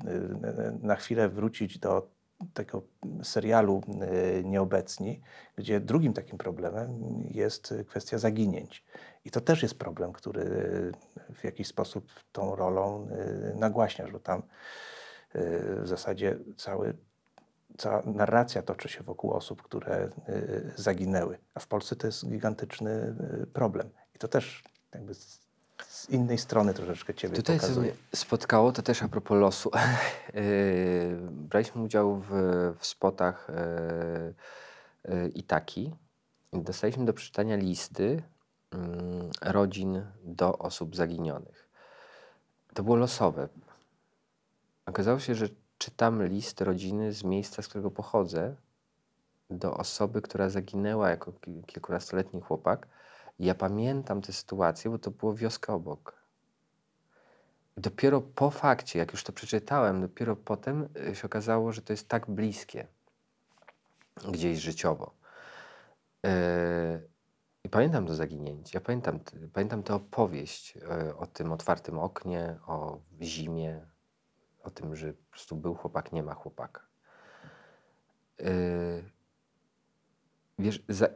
na 0.81 0.95
chwilę 0.95 1.29
wrócić 1.29 1.79
do 1.79 2.07
tego 2.53 2.81
serialu 3.23 3.81
Nieobecni, 4.43 5.21
gdzie 5.57 5.79
drugim 5.79 6.13
takim 6.13 6.37
problemem 6.37 6.89
jest 7.31 7.73
kwestia 7.87 8.17
zaginięć. 8.17 8.83
I 9.25 9.31
to 9.31 9.41
też 9.41 9.63
jest 9.63 9.79
problem, 9.79 10.13
który 10.13 10.45
w 11.33 11.43
jakiś 11.43 11.67
sposób 11.67 12.07
tą 12.31 12.55
rolą 12.55 13.07
e, 13.11 13.55
nagłaśniasz, 13.55 14.11
bo 14.11 14.19
tam 14.19 14.39
e, 14.39 15.41
w 15.81 15.87
zasadzie 15.87 16.37
cały 16.57 16.93
cała 17.77 18.01
narracja 18.05 18.61
toczy 18.61 18.89
się 18.89 19.03
wokół 19.03 19.31
osób, 19.31 19.61
które 19.61 20.09
zaginęły. 20.75 21.37
A 21.53 21.59
w 21.59 21.67
Polsce 21.67 21.95
to 21.95 22.07
jest 22.07 22.29
gigantyczny 22.29 23.15
problem. 23.53 23.89
I 24.15 24.17
to 24.17 24.27
też 24.27 24.63
jakby 24.93 25.13
z, 25.13 26.09
innej 26.09 26.37
strony 26.37 26.73
troszeczkę 26.73 27.13
Ciebie 27.13 27.35
Tutaj 27.35 27.59
pokazuje. 27.59 27.91
mnie 27.91 27.97
spotkało, 28.15 28.71
to 28.71 28.81
też 28.81 29.03
a 29.03 29.07
propos 29.07 29.37
losu. 29.37 29.71
Braliśmy 31.49 31.81
udział 31.81 32.21
w, 32.29 32.29
w 32.79 32.85
spotach 32.85 33.47
Itaki 35.35 35.93
dostaliśmy 36.61 37.05
do 37.05 37.13
przeczytania 37.13 37.55
listy 37.55 38.23
rodzin 39.41 40.05
do 40.23 40.57
osób 40.57 40.95
zaginionych. 40.95 41.69
To 42.73 42.83
było 42.83 42.95
losowe. 42.95 43.49
Okazało 44.85 45.19
się, 45.19 45.35
że 45.35 45.49
czytam 45.77 46.23
list 46.25 46.61
rodziny 46.61 47.13
z 47.13 47.23
miejsca, 47.23 47.61
z 47.61 47.67
którego 47.67 47.91
pochodzę 47.91 48.55
do 49.49 49.77
osoby, 49.77 50.21
która 50.21 50.49
zaginęła 50.49 51.09
jako 51.09 51.31
ki- 51.31 51.63
kilkunastoletni 51.65 52.41
chłopak. 52.41 52.87
Ja 53.39 53.55
pamiętam 53.55 54.21
tę 54.21 54.33
sytuację, 54.33 54.91
bo 54.91 54.99
to 54.99 55.11
było 55.11 55.33
wioska 55.33 55.73
obok. 55.73 56.23
Dopiero 57.77 58.21
po 58.21 58.49
fakcie, 58.51 58.99
jak 58.99 59.11
już 59.11 59.23
to 59.23 59.33
przeczytałem, 59.33 60.01
dopiero 60.01 60.35
potem 60.35 60.89
y, 61.11 61.15
się 61.15 61.25
okazało, 61.25 61.71
że 61.71 61.81
to 61.81 61.93
jest 61.93 62.07
tak 62.07 62.29
bliskie 62.29 62.87
gdzieś 64.31 64.59
życiowo. 64.59 65.11
Yy, 66.23 66.29
I 67.63 67.69
pamiętam 67.69 68.07
to 68.07 68.15
zaginięcie. 68.15 68.71
Ja 68.73 68.81
pamiętam, 68.81 69.19
pamiętam 69.53 69.83
tę 69.83 69.95
opowieść 69.95 70.75
yy, 70.75 71.17
o 71.17 71.27
tym 71.27 71.51
otwartym 71.51 71.99
oknie, 71.99 72.59
o 72.67 72.99
zimie, 73.21 73.85
o 74.63 74.69
tym, 74.69 74.95
że 74.95 75.13
po 75.13 75.31
prostu 75.31 75.55
był 75.55 75.75
chłopak, 75.75 76.11
nie 76.11 76.23
ma 76.23 76.33
chłopaka. 76.33 76.81
Yy, 78.39 79.03
wiesz, 80.59 80.83
za, 80.89 81.07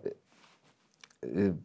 yy, 1.24 1.56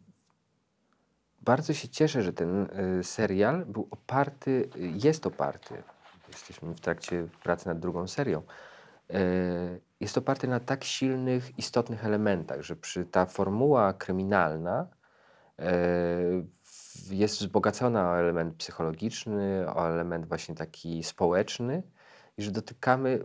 bardzo 1.41 1.73
się 1.73 1.87
cieszę, 1.89 2.21
że 2.21 2.33
ten 2.33 2.67
serial 3.03 3.65
był 3.65 3.87
oparty, 3.91 4.69
jest 4.75 5.27
oparty, 5.27 5.83
jesteśmy 6.27 6.73
w 6.73 6.79
trakcie 6.79 7.27
pracy 7.43 7.67
nad 7.67 7.79
drugą 7.79 8.07
serią, 8.07 8.41
jest 9.99 10.17
oparty 10.17 10.47
na 10.47 10.59
tak 10.59 10.83
silnych, 10.83 11.59
istotnych 11.59 12.05
elementach, 12.05 12.61
że 12.61 12.75
przy 12.75 13.05
ta 13.05 13.25
formuła 13.25 13.93
kryminalna 13.93 14.87
w- 16.63 17.11
jest 17.11 17.39
wzbogacona 17.39 18.11
o 18.11 18.19
element 18.19 18.55
psychologiczny, 18.55 19.65
o 19.75 19.89
element 19.89 20.25
właśnie 20.27 20.55
taki 20.55 21.03
społeczny 21.03 21.83
i 22.37 22.43
że 22.43 22.51
dotykamy 22.51 23.19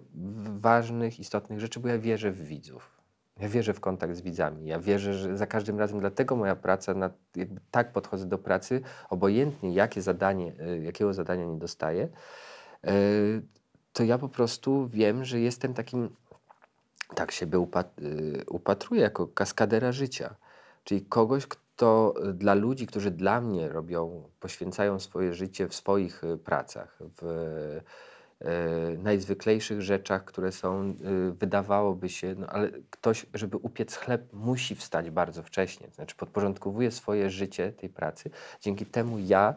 ważnych, 0.61 1.21
istotnych 1.21 1.61
rzeczy, 1.61 1.81
bo 1.81 1.89
ja 1.89 1.99
wierzę 1.99 2.31
w 2.31 2.43
widzów. 2.47 2.99
Ja 3.41 3.49
wierzę 3.49 3.75
w 3.75 3.81
kontakt 3.81 4.17
z 4.17 4.21
widzami. 4.21 4.67
Ja 4.67 4.79
wierzę, 4.81 5.15
że 5.15 5.37
za 5.37 5.47
każdym 5.47 5.79
razem, 5.79 6.01
dlatego 6.01 6.37
moja 6.37 6.57
praca, 6.57 6.95
nad, 6.95 7.13
tak 7.71 7.93
podchodzę 7.93 8.27
do 8.27 8.39
pracy, 8.39 8.81
obojętnie 9.11 9.75
jakie 9.75 10.03
zadanie, 10.03 10.53
y, 10.61 10.83
jakiego 10.83 11.15
zadania 11.15 11.45
nie 11.45 11.59
dostaję, 11.59 12.09
to 13.93 14.05
ja 14.05 14.19
po 14.19 14.29
prostu 14.29 14.89
wiem, 14.89 15.25
że 15.25 15.41
jestem 15.41 15.75
takim, 15.75 16.11
tak 17.15 17.33
siebie 17.33 17.59
upat, 17.59 17.99
y, 17.99 18.45
upatruję 18.49 19.03
jako 19.03 19.27
kaskadera 19.27 19.93
życia. 19.93 20.35
Czyli 20.85 21.03
kogoś, 21.03 21.47
kto 21.47 22.15
y, 22.29 22.33
dla 22.33 22.55
ludzi, 22.55 22.87
którzy 22.87 23.11
dla 23.11 23.41
mnie 23.41 23.69
robią, 23.69 24.23
poświęcają 24.41 25.01
swoje 25.01 25.35
życie 25.35 25.69
w 25.69 25.75
swoich 25.75 26.25
y, 26.25 26.39
pracach, 26.39 26.99
w 27.01 27.81
najzwyklejszych 28.99 29.83
rzeczach, 29.83 30.25
które 30.25 30.53
są, 30.53 30.95
wydawałoby 31.33 32.09
się, 32.09 32.35
no 32.39 32.47
ale 32.47 32.71
ktoś, 32.91 33.27
żeby 33.35 33.57
upiec 33.57 33.97
chleb, 33.97 34.33
musi 34.33 34.75
wstać 34.75 35.11
bardzo 35.11 35.43
wcześnie. 35.43 35.89
Znaczy 35.95 36.17
podporządkowuje 36.17 36.91
swoje 36.91 37.31
życie 37.31 37.73
tej 37.73 37.89
pracy. 37.89 38.31
Dzięki 38.61 38.87
temu 38.87 39.19
ja, 39.19 39.55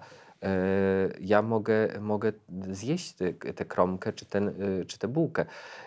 ja 1.20 1.42
mogę, 1.42 2.00
mogę 2.00 2.32
zjeść 2.70 3.16
tę 3.56 3.66
kromkę 3.66 4.14
czy, 4.14 4.26
ten, 4.26 4.48
y, 4.48 4.86
czy 4.86 5.00
tę 5.00 5.08
bułkę. 5.08 5.46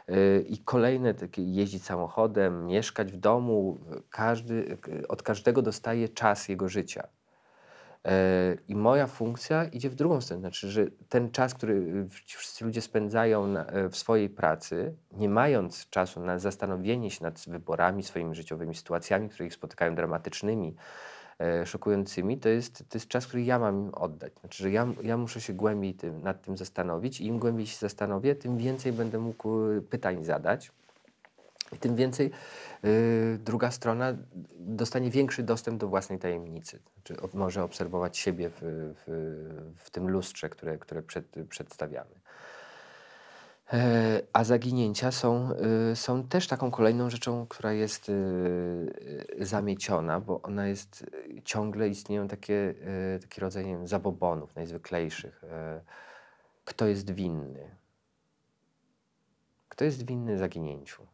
Y, 0.08 0.44
I 0.48 0.58
kolejne 0.58 1.14
takie 1.14 1.42
jeździć 1.42 1.84
samochodem, 1.84 2.66
mieszkać 2.66 3.12
w 3.12 3.16
domu, 3.16 3.78
każdy, 4.10 4.78
od 5.08 5.22
każdego 5.22 5.62
dostaje 5.62 6.08
czas 6.08 6.48
jego 6.48 6.68
życia. 6.68 7.08
I 8.68 8.76
moja 8.76 9.06
funkcja 9.06 9.64
idzie 9.64 9.90
w 9.90 9.94
drugą 9.94 10.20
stronę. 10.20 10.40
Znaczy, 10.40 10.70
że 10.70 10.86
ten 11.08 11.30
czas, 11.30 11.54
który 11.54 12.06
wszyscy 12.08 12.64
ludzie 12.64 12.82
spędzają 12.82 13.46
na, 13.46 13.66
w 13.90 13.96
swojej 13.96 14.30
pracy, 14.30 14.94
nie 15.12 15.28
mając 15.28 15.88
czasu 15.90 16.20
na 16.20 16.38
zastanowienie 16.38 17.10
się 17.10 17.24
nad 17.24 17.44
wyborami, 17.46 18.02
swoimi 18.02 18.34
życiowymi 18.34 18.74
sytuacjami, 18.74 19.28
które 19.28 19.46
ich 19.46 19.54
spotykają 19.54 19.94
dramatycznymi, 19.94 20.76
szokującymi, 21.64 22.38
to 22.38 22.48
jest, 22.48 22.78
to 22.78 22.98
jest 22.98 23.08
czas, 23.08 23.26
który 23.26 23.42
ja 23.42 23.58
mam 23.58 23.86
im 23.86 23.94
oddać. 23.94 24.32
Znaczy, 24.40 24.62
że 24.62 24.70
ja, 24.70 24.86
ja 25.02 25.16
muszę 25.16 25.40
się 25.40 25.52
głębiej 25.52 25.94
tym, 25.94 26.22
nad 26.22 26.42
tym 26.42 26.56
zastanowić 26.56 27.20
i 27.20 27.26
im 27.26 27.38
głębiej 27.38 27.66
się 27.66 27.76
zastanowię, 27.78 28.34
tym 28.34 28.58
więcej 28.58 28.92
będę 28.92 29.18
mógł 29.18 29.70
e, 29.70 29.80
pytań 29.80 30.24
zadać. 30.24 30.72
I 31.72 31.78
tym 31.78 31.96
więcej 31.96 32.30
y, 32.84 33.38
druga 33.44 33.70
strona 33.70 34.16
dostanie 34.58 35.10
większy 35.10 35.42
dostęp 35.42 35.80
do 35.80 35.88
własnej 35.88 36.18
tajemnicy. 36.18 36.78
Znaczy, 36.94 37.22
ob- 37.22 37.34
może 37.34 37.62
obserwować 37.62 38.18
siebie 38.18 38.50
w, 38.50 38.60
w, 39.06 39.74
w 39.76 39.90
tym 39.90 40.10
lustrze, 40.10 40.48
które, 40.48 40.78
które 40.78 41.02
przed, 41.02 41.24
przedstawiamy. 41.48 42.10
E, 43.72 44.22
A 44.32 44.44
zaginięcia 44.44 45.10
są, 45.10 45.50
y, 45.92 45.96
są 45.96 46.28
też 46.28 46.48
taką 46.48 46.70
kolejną 46.70 47.10
rzeczą, 47.10 47.46
która 47.46 47.72
jest 47.72 48.08
y, 48.08 48.12
y, 49.40 49.46
zamieciona, 49.46 50.20
bo 50.20 50.42
ona 50.42 50.66
jest 50.66 51.06
ciągle 51.44 51.88
istnieją 51.88 52.28
takie, 52.28 52.74
y, 53.14 53.18
taki 53.20 53.40
rodzaj 53.40 53.64
wiem, 53.64 53.88
zabobonów 53.88 54.56
najzwyklejszych. 54.56 55.44
E, 55.44 55.80
Kto 56.64 56.86
jest 56.86 57.10
winny? 57.10 57.76
Kto 59.68 59.84
jest 59.84 60.06
winny 60.06 60.38
zaginięciu? 60.38 61.06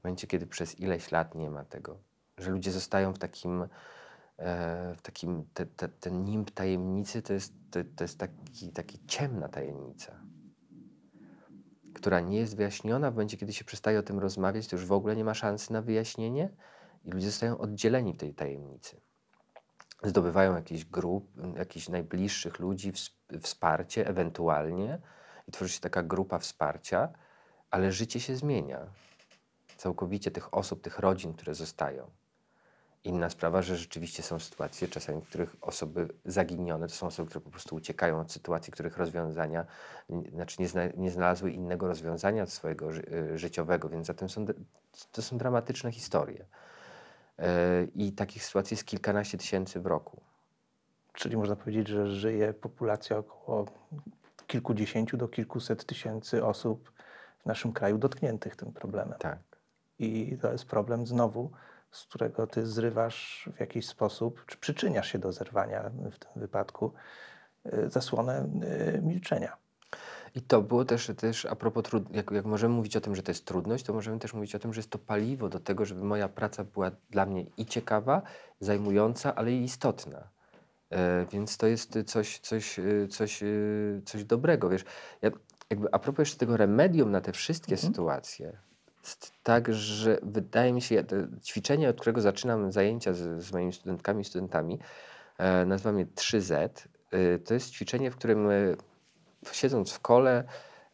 W 0.00 0.04
momencie, 0.04 0.26
kiedy 0.26 0.46
przez 0.46 0.80
ileś 0.80 1.12
lat 1.12 1.34
nie 1.34 1.50
ma 1.50 1.64
tego, 1.64 1.96
że 2.38 2.50
ludzie 2.50 2.72
zostają 2.72 3.12
w 3.12 3.18
takim, 3.18 3.62
e, 4.38 4.94
w 4.96 5.02
takim 5.02 5.44
te, 5.54 5.66
te, 5.66 5.88
ten 5.88 6.24
nimb 6.24 6.50
tajemnicy 6.50 7.22
to 7.22 7.32
jest, 7.32 7.52
to, 7.70 7.80
to 7.96 8.04
jest 8.04 8.18
taki, 8.18 8.72
taki 8.72 8.98
ciemna 9.06 9.48
tajemnica, 9.48 10.20
która 12.04 12.20
nie 12.20 12.38
jest 12.38 12.56
wyjaśniona. 12.56 13.10
W 13.10 13.14
momencie, 13.14 13.36
kiedy 13.36 13.52
się 13.52 13.64
przestaje 13.64 13.98
o 13.98 14.02
tym 14.02 14.18
rozmawiać, 14.18 14.66
to 14.66 14.76
już 14.76 14.86
w 14.86 14.92
ogóle 14.92 15.16
nie 15.16 15.24
ma 15.24 15.34
szansy 15.34 15.72
na 15.72 15.82
wyjaśnienie 15.82 16.50
i 17.04 17.10
ludzie 17.10 17.26
zostają 17.26 17.58
oddzieleni 17.58 18.14
w 18.14 18.16
tej 18.16 18.34
tajemnicy. 18.34 19.00
Zdobywają 20.02 20.54
jakiś 20.54 20.84
grup, 20.84 21.30
jakichś 21.56 21.88
najbliższych 21.88 22.58
ludzi, 22.58 22.92
ws- 22.92 23.10
wsparcie 23.40 24.06
ewentualnie 24.08 24.98
i 25.48 25.52
tworzy 25.52 25.72
się 25.72 25.80
taka 25.80 26.02
grupa 26.02 26.38
wsparcia, 26.38 27.08
ale 27.70 27.92
życie 27.92 28.20
się 28.20 28.36
zmienia 28.36 28.86
całkowicie 29.76 30.30
tych 30.30 30.54
osób, 30.54 30.82
tych 30.82 30.98
rodzin, 30.98 31.34
które 31.34 31.54
zostają. 31.54 32.10
Inna 33.04 33.30
sprawa, 33.30 33.62
że 33.62 33.76
rzeczywiście 33.76 34.22
są 34.22 34.38
sytuacje 34.38 34.88
czasami, 34.88 35.20
w 35.20 35.28
których 35.28 35.56
osoby 35.60 36.08
zaginione 36.24 36.88
to 36.88 36.94
są 36.94 37.06
osoby, 37.06 37.28
które 37.28 37.40
po 37.40 37.50
prostu 37.50 37.76
uciekają 37.76 38.20
od 38.20 38.32
sytuacji, 38.32 38.72
których 38.72 38.96
rozwiązania, 38.96 39.64
znaczy 40.34 40.56
nie, 40.58 40.68
zna, 40.68 40.82
nie 40.96 41.10
znalazły 41.10 41.50
innego 41.50 41.88
rozwiązania 41.88 42.46
swojego 42.46 42.92
ży, 42.92 43.02
y, 43.32 43.38
życiowego, 43.38 43.88
więc 43.88 44.06
zatem 44.06 44.28
są, 44.28 44.46
to 45.12 45.22
są 45.22 45.38
dramatyczne 45.38 45.92
historie. 45.92 46.44
E, 47.38 47.84
I 47.94 48.12
takich 48.12 48.44
sytuacji 48.44 48.74
jest 48.74 48.84
kilkanaście 48.84 49.38
tysięcy 49.38 49.80
w 49.80 49.86
roku. 49.86 50.20
Czyli 51.12 51.36
można 51.36 51.56
powiedzieć, 51.56 51.88
że 51.88 52.10
żyje 52.10 52.54
populacja 52.54 53.18
około 53.18 53.66
kilkudziesięciu 54.46 55.16
do 55.16 55.28
kilkuset 55.28 55.84
tysięcy 55.84 56.44
osób 56.44 56.92
w 57.38 57.46
naszym 57.46 57.72
kraju 57.72 57.98
dotkniętych 57.98 58.56
tym 58.56 58.72
problemem. 58.72 59.18
Tak. 59.18 59.38
I 59.98 60.38
to 60.42 60.52
jest 60.52 60.64
problem 60.64 61.06
znowu, 61.06 61.50
z 61.94 62.04
którego 62.04 62.46
ty 62.46 62.66
zrywasz 62.66 63.48
w 63.56 63.60
jakiś 63.60 63.86
sposób, 63.86 64.46
czy 64.46 64.58
przyczyniasz 64.58 65.12
się 65.12 65.18
do 65.18 65.32
zerwania 65.32 65.90
w 66.12 66.18
tym 66.18 66.30
wypadku, 66.36 66.92
y, 67.66 67.90
zasłonę 67.90 68.48
y, 68.96 69.02
milczenia. 69.02 69.56
I 70.34 70.42
to 70.42 70.62
było 70.62 70.84
też, 70.84 71.10
też 71.16 71.46
a 71.46 71.56
propos, 71.56 71.84
trud- 71.84 72.14
jak, 72.16 72.30
jak 72.30 72.44
możemy 72.44 72.74
mówić 72.74 72.96
o 72.96 73.00
tym, 73.00 73.16
że 73.16 73.22
to 73.22 73.30
jest 73.30 73.44
trudność, 73.44 73.84
to 73.84 73.92
możemy 73.92 74.18
też 74.18 74.34
mówić 74.34 74.54
o 74.54 74.58
tym, 74.58 74.72
że 74.74 74.78
jest 74.78 74.90
to 74.90 74.98
paliwo 74.98 75.48
do 75.48 75.60
tego, 75.60 75.84
żeby 75.84 76.04
moja 76.04 76.28
praca 76.28 76.64
była 76.64 76.90
dla 77.10 77.26
mnie 77.26 77.46
i 77.56 77.66
ciekawa, 77.66 78.22
zajmująca, 78.60 79.34
ale 79.34 79.52
i 79.52 79.64
istotna. 79.64 80.28
E, 80.90 81.26
więc 81.32 81.56
to 81.56 81.66
jest 81.66 81.98
coś, 82.06 82.38
coś, 82.38 82.78
e, 82.78 83.08
coś, 83.08 83.40
coś 84.04 84.24
dobrego. 84.24 84.68
Wiesz, 84.68 84.84
ja, 85.22 85.30
jakby 85.70 85.88
a 85.92 85.98
propos 85.98 86.18
jeszcze 86.18 86.38
tego 86.38 86.56
remedium 86.56 87.10
na 87.10 87.20
te 87.20 87.32
wszystkie 87.32 87.72
Mhm. 87.72 87.92
sytuacje, 87.92 88.58
jest 89.04 89.32
tak, 89.42 89.74
że 89.74 90.18
wydaje 90.22 90.72
mi 90.72 90.82
się, 90.82 91.04
to 91.04 91.16
ćwiczenie, 91.44 91.88
od 91.88 91.96
którego 91.96 92.20
zaczynam 92.20 92.72
zajęcia 92.72 93.12
z, 93.12 93.44
z 93.44 93.52
moimi 93.52 93.72
studentkami 93.72 94.22
i 94.22 94.24
studentami, 94.24 94.78
e, 95.38 95.66
nazywam 95.66 95.98
je 95.98 96.06
3Z. 96.06 96.52
E, 97.10 97.38
to 97.38 97.54
jest 97.54 97.70
ćwiczenie, 97.70 98.10
w 98.10 98.16
którym 98.16 98.50
e, 98.50 98.52
siedząc 99.52 99.92
w 99.92 100.00
kole, 100.00 100.44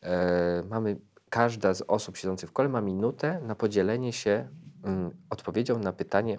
e, 0.02 0.62
mamy, 0.68 0.96
każda 1.30 1.74
z 1.74 1.82
osób 1.82 2.16
siedzących 2.16 2.50
w 2.50 2.52
kole 2.52 2.68
ma 2.68 2.80
minutę 2.80 3.40
na 3.40 3.54
podzielenie 3.54 4.12
się 4.12 4.48
mm, 4.84 5.10
odpowiedzią 5.30 5.78
na 5.78 5.92
pytanie, 5.92 6.38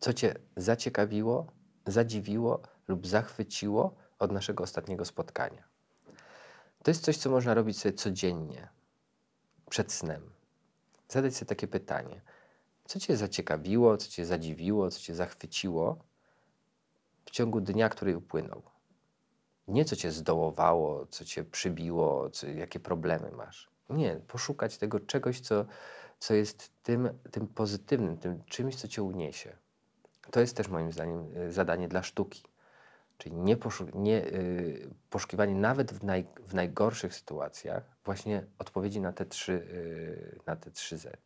co 0.00 0.12
Cię 0.12 0.34
zaciekawiło, 0.56 1.46
zadziwiło 1.86 2.62
lub 2.88 3.06
zachwyciło 3.06 3.94
od 4.18 4.32
naszego 4.32 4.64
ostatniego 4.64 5.04
spotkania. 5.04 5.62
To 6.82 6.90
jest 6.90 7.04
coś, 7.04 7.16
co 7.16 7.30
można 7.30 7.54
robić 7.54 7.78
sobie 7.78 7.92
codziennie, 7.92 8.68
przed 9.70 9.92
snem. 9.92 10.31
Zadać 11.12 11.36
sobie 11.36 11.48
takie 11.48 11.68
pytanie. 11.68 12.20
Co 12.84 13.00
Cię 13.00 13.16
zaciekawiło, 13.16 13.96
co 13.96 14.08
Cię 14.08 14.24
zadziwiło, 14.24 14.90
co 14.90 15.00
Cię 15.00 15.14
zachwyciło 15.14 15.98
w 17.24 17.30
ciągu 17.30 17.60
dnia, 17.60 17.88
który 17.88 18.16
upłynął? 18.16 18.62
Nie 19.68 19.84
co 19.84 19.96
Cię 19.96 20.10
zdołowało, 20.10 21.06
co 21.06 21.24
Cię 21.24 21.44
przybiło, 21.44 22.30
co, 22.30 22.46
jakie 22.46 22.80
problemy 22.80 23.30
masz. 23.30 23.70
Nie, 23.90 24.20
poszukać 24.28 24.78
tego 24.78 25.00
czegoś, 25.00 25.40
co, 25.40 25.64
co 26.18 26.34
jest 26.34 26.70
tym, 26.82 27.18
tym 27.30 27.46
pozytywnym, 27.48 28.18
tym 28.18 28.44
czymś, 28.44 28.76
co 28.76 28.88
cię 28.88 29.02
uniesie. 29.02 29.56
To 30.30 30.40
jest 30.40 30.56
też 30.56 30.68
moim 30.68 30.92
zdaniem 30.92 31.36
y, 31.36 31.52
zadanie 31.52 31.88
dla 31.88 32.02
sztuki. 32.02 32.42
Czyli 33.22 33.36
nie, 33.36 33.56
poszu- 33.56 33.94
nie 33.94 34.26
y, 34.26 34.90
poszukiwanie 35.10 35.54
nawet 35.54 35.92
w, 35.92 36.04
naj, 36.04 36.26
w 36.46 36.54
najgorszych 36.54 37.14
sytuacjach 37.14 37.82
właśnie 38.04 38.46
odpowiedzi 38.58 39.00
na 39.00 39.12
te 39.12 39.26
trzy, 39.26 39.52
y, 39.52 40.38
na 40.46 40.56
te 40.56 40.70
trzy 40.70 40.98
Z. 40.98 41.16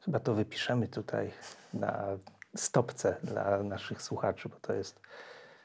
Chyba 0.00 0.20
to 0.20 0.34
wypiszemy 0.34 0.88
tutaj 0.88 1.32
na 1.74 2.06
stopce 2.56 3.16
dla 3.24 3.62
naszych 3.62 4.02
słuchaczy, 4.02 4.48
bo 4.48 4.56
to 4.60 4.72
jest 4.72 5.00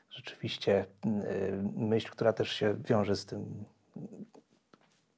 rzeczywiście 0.10 0.86
y, 1.06 1.64
myśl, 1.76 2.10
która 2.12 2.34
też 2.34 2.52
się 2.52 2.76
wiąże 2.80 3.16
z 3.16 3.26
tym 3.26 3.66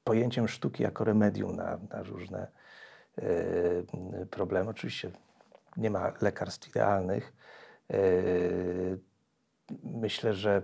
pojęciem 0.03 0.47
sztuki 0.47 0.83
jako 0.83 1.03
remedium 1.03 1.55
na, 1.55 1.79
na 1.89 2.03
różne 2.03 2.47
y, 3.19 4.25
problemy. 4.31 4.69
Oczywiście 4.69 5.11
nie 5.77 5.89
ma 5.89 6.13
lekarstw 6.21 6.67
idealnych. 6.67 7.33
Y, 7.93 8.99
Myślę, 9.83 10.33
że 10.33 10.61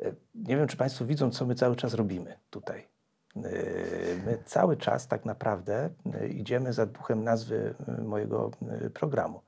y, 0.00 0.16
nie 0.34 0.56
wiem, 0.56 0.68
czy 0.68 0.76
Państwo 0.76 1.04
widzą, 1.04 1.30
co 1.30 1.46
my 1.46 1.54
cały 1.54 1.76
czas 1.76 1.94
robimy 1.94 2.38
tutaj. 2.50 2.88
Y, 3.36 4.22
My 4.26 4.38
cały 4.44 4.76
czas 4.76 5.08
tak 5.08 5.24
naprawdę 5.24 5.90
y, 6.22 6.28
idziemy 6.28 6.72
za 6.72 6.86
duchem 6.86 7.24
nazwy 7.24 7.74
mojego 8.04 8.50
programu. 8.94 9.40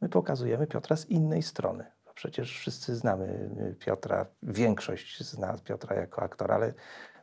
My 0.00 0.08
pokazujemy 0.08 0.66
Piotra 0.66 0.96
z 0.96 1.06
innej 1.06 1.42
strony. 1.42 1.84
Bo 2.06 2.12
Przecież 2.14 2.58
wszyscy 2.58 2.96
znamy 2.96 3.50
Piotra, 3.78 4.26
większość 4.42 5.22
zna 5.22 5.58
Piotra 5.64 5.96
jako 5.96 6.22
aktora, 6.22 6.54
ale 6.54 6.74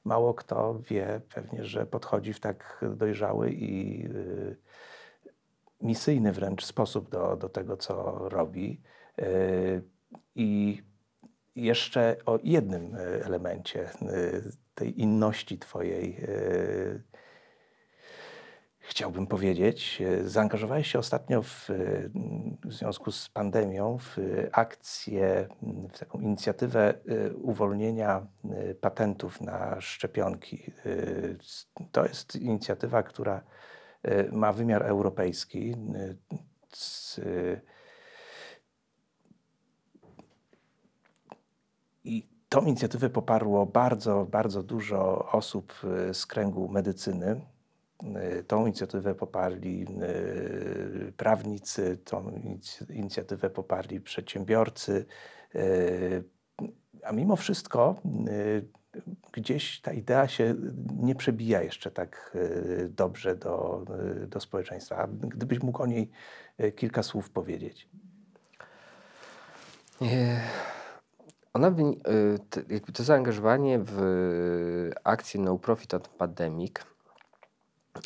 mało 0.04 0.34
kto 0.34 0.80
wie 0.80 1.22
pewnie, 1.34 1.66
że 1.66 1.86
podchodzi 1.86 2.34
w 2.34 2.40
tak 2.40 2.86
dojrzały 2.96 3.52
i 3.52 4.10
misyjny 5.82 6.32
wręcz 6.32 6.66
sposób 6.66 7.10
do, 7.10 7.36
do 7.36 7.50
tego, 7.50 7.78
co 7.78 8.20
robi. 8.30 8.82
I 10.36 10.84
jeszcze 11.56 12.16
o 12.26 12.40
jednym 12.44 12.96
y, 12.96 13.26
elemencie 13.26 13.90
y, 14.02 14.52
tej 14.76 15.02
inności 15.02 15.60
Twojej 15.60 16.18
y, 16.24 17.04
chciałbym 18.80 19.28
powiedzieć. 19.28 20.02
Zaangażowałeś 20.24 20.92
się 20.92 21.00
ostatnio 21.00 21.42
w, 21.42 21.70
w 22.66 22.74
związku 22.74 23.12
z 23.12 23.30
pandemią 23.30 23.98
w 23.98 24.18
akcję, 24.52 25.48
w 25.94 26.00
taką 26.00 26.20
inicjatywę 26.20 26.94
uwolnienia 27.42 28.28
patentów 28.82 29.42
na 29.42 29.82
szczepionki. 29.82 30.72
To 31.92 32.06
jest 32.06 32.36
inicjatywa, 32.36 33.04
która 33.04 33.44
ma 34.32 34.54
wymiar 34.54 34.84
europejski. 34.84 35.76
z, 36.74 37.20
I 42.04 42.28
tą 42.50 42.62
inicjatywę 42.62 43.10
poparło 43.10 43.66
bardzo, 43.66 44.26
bardzo 44.26 44.64
dużo 44.64 45.30
osób 45.32 45.74
y, 46.10 46.14
z 46.14 46.26
kręgu 46.26 46.70
medycyny. 46.70 47.42
Y, 48.40 48.44
Tą 48.44 48.66
inicjatywę 48.66 49.16
poparli 49.16 49.86
y, 51.08 51.14
prawnicy, 51.18 51.98
tą 51.98 52.24
inic- 52.24 52.92
inicjatywę 52.96 53.50
poparli 53.50 54.02
przedsiębiorcy. 54.02 55.06
A 57.04 57.12
mimo 57.12 57.36
wszystko 57.36 57.96
gdzieś 59.32 59.82
ta 59.82 59.94
idea 59.94 60.28
się 60.28 60.56
nie 61.00 61.16
przebija 61.16 61.62
jeszcze 61.62 61.92
tak 61.92 62.38
dobrze 62.90 63.36
do, 63.36 63.86
do 64.28 64.40
społeczeństwa. 64.40 65.08
Gdybyś 65.12 65.62
mógł 65.62 65.84
o 65.84 65.86
niej 65.86 66.12
kilka 66.76 67.04
słów 67.04 67.30
powiedzieć. 67.30 67.90
Ona, 71.54 71.68
y, 71.68 72.40
jakby 72.70 72.92
to 72.92 73.04
zaangażowanie 73.04 73.80
w 73.82 74.92
akcję 75.04 75.40
No 75.40 75.58
Profit 75.58 75.94
on 75.94 76.02
Pandemic, 76.18 76.74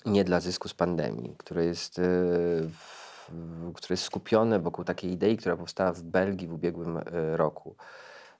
nie 0.05 0.23
dla 0.23 0.39
zysku 0.39 0.67
z 0.69 0.73
pandemii, 0.73 1.35
które 1.37 1.65
jest, 1.65 1.99
y, 1.99 2.03
które 3.73 3.93
jest 3.93 4.03
skupione 4.03 4.59
wokół 4.59 4.85
takiej 4.85 5.11
idei, 5.11 5.37
która 5.37 5.57
powstała 5.57 5.93
w 5.93 6.01
Belgii 6.01 6.47
w 6.47 6.53
ubiegłym 6.53 6.97
y, 6.97 7.03
roku. 7.37 7.75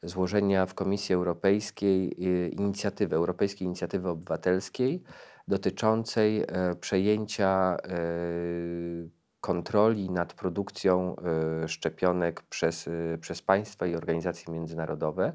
Złożenia 0.03 0.65
w 0.65 0.73
Komisji 0.73 1.15
Europejskiej 1.15 2.15
y, 2.27 2.49
inicjatywy, 2.49 3.15
Europejskiej 3.15 3.65
Inicjatywy 3.65 4.09
Obywatelskiej 4.09 5.03
dotyczącej 5.47 6.41
y, 6.41 6.75
przejęcia 6.79 7.77
y, 7.89 9.09
kontroli 9.45 10.09
nad 10.09 10.33
produkcją 10.33 11.15
y, 11.63 11.67
szczepionek 11.67 12.41
przez, 12.41 12.87
y, 12.87 13.17
przez 13.21 13.41
państwa 13.41 13.85
i 13.85 13.95
organizacje 13.95 14.53
międzynarodowe 14.53 15.33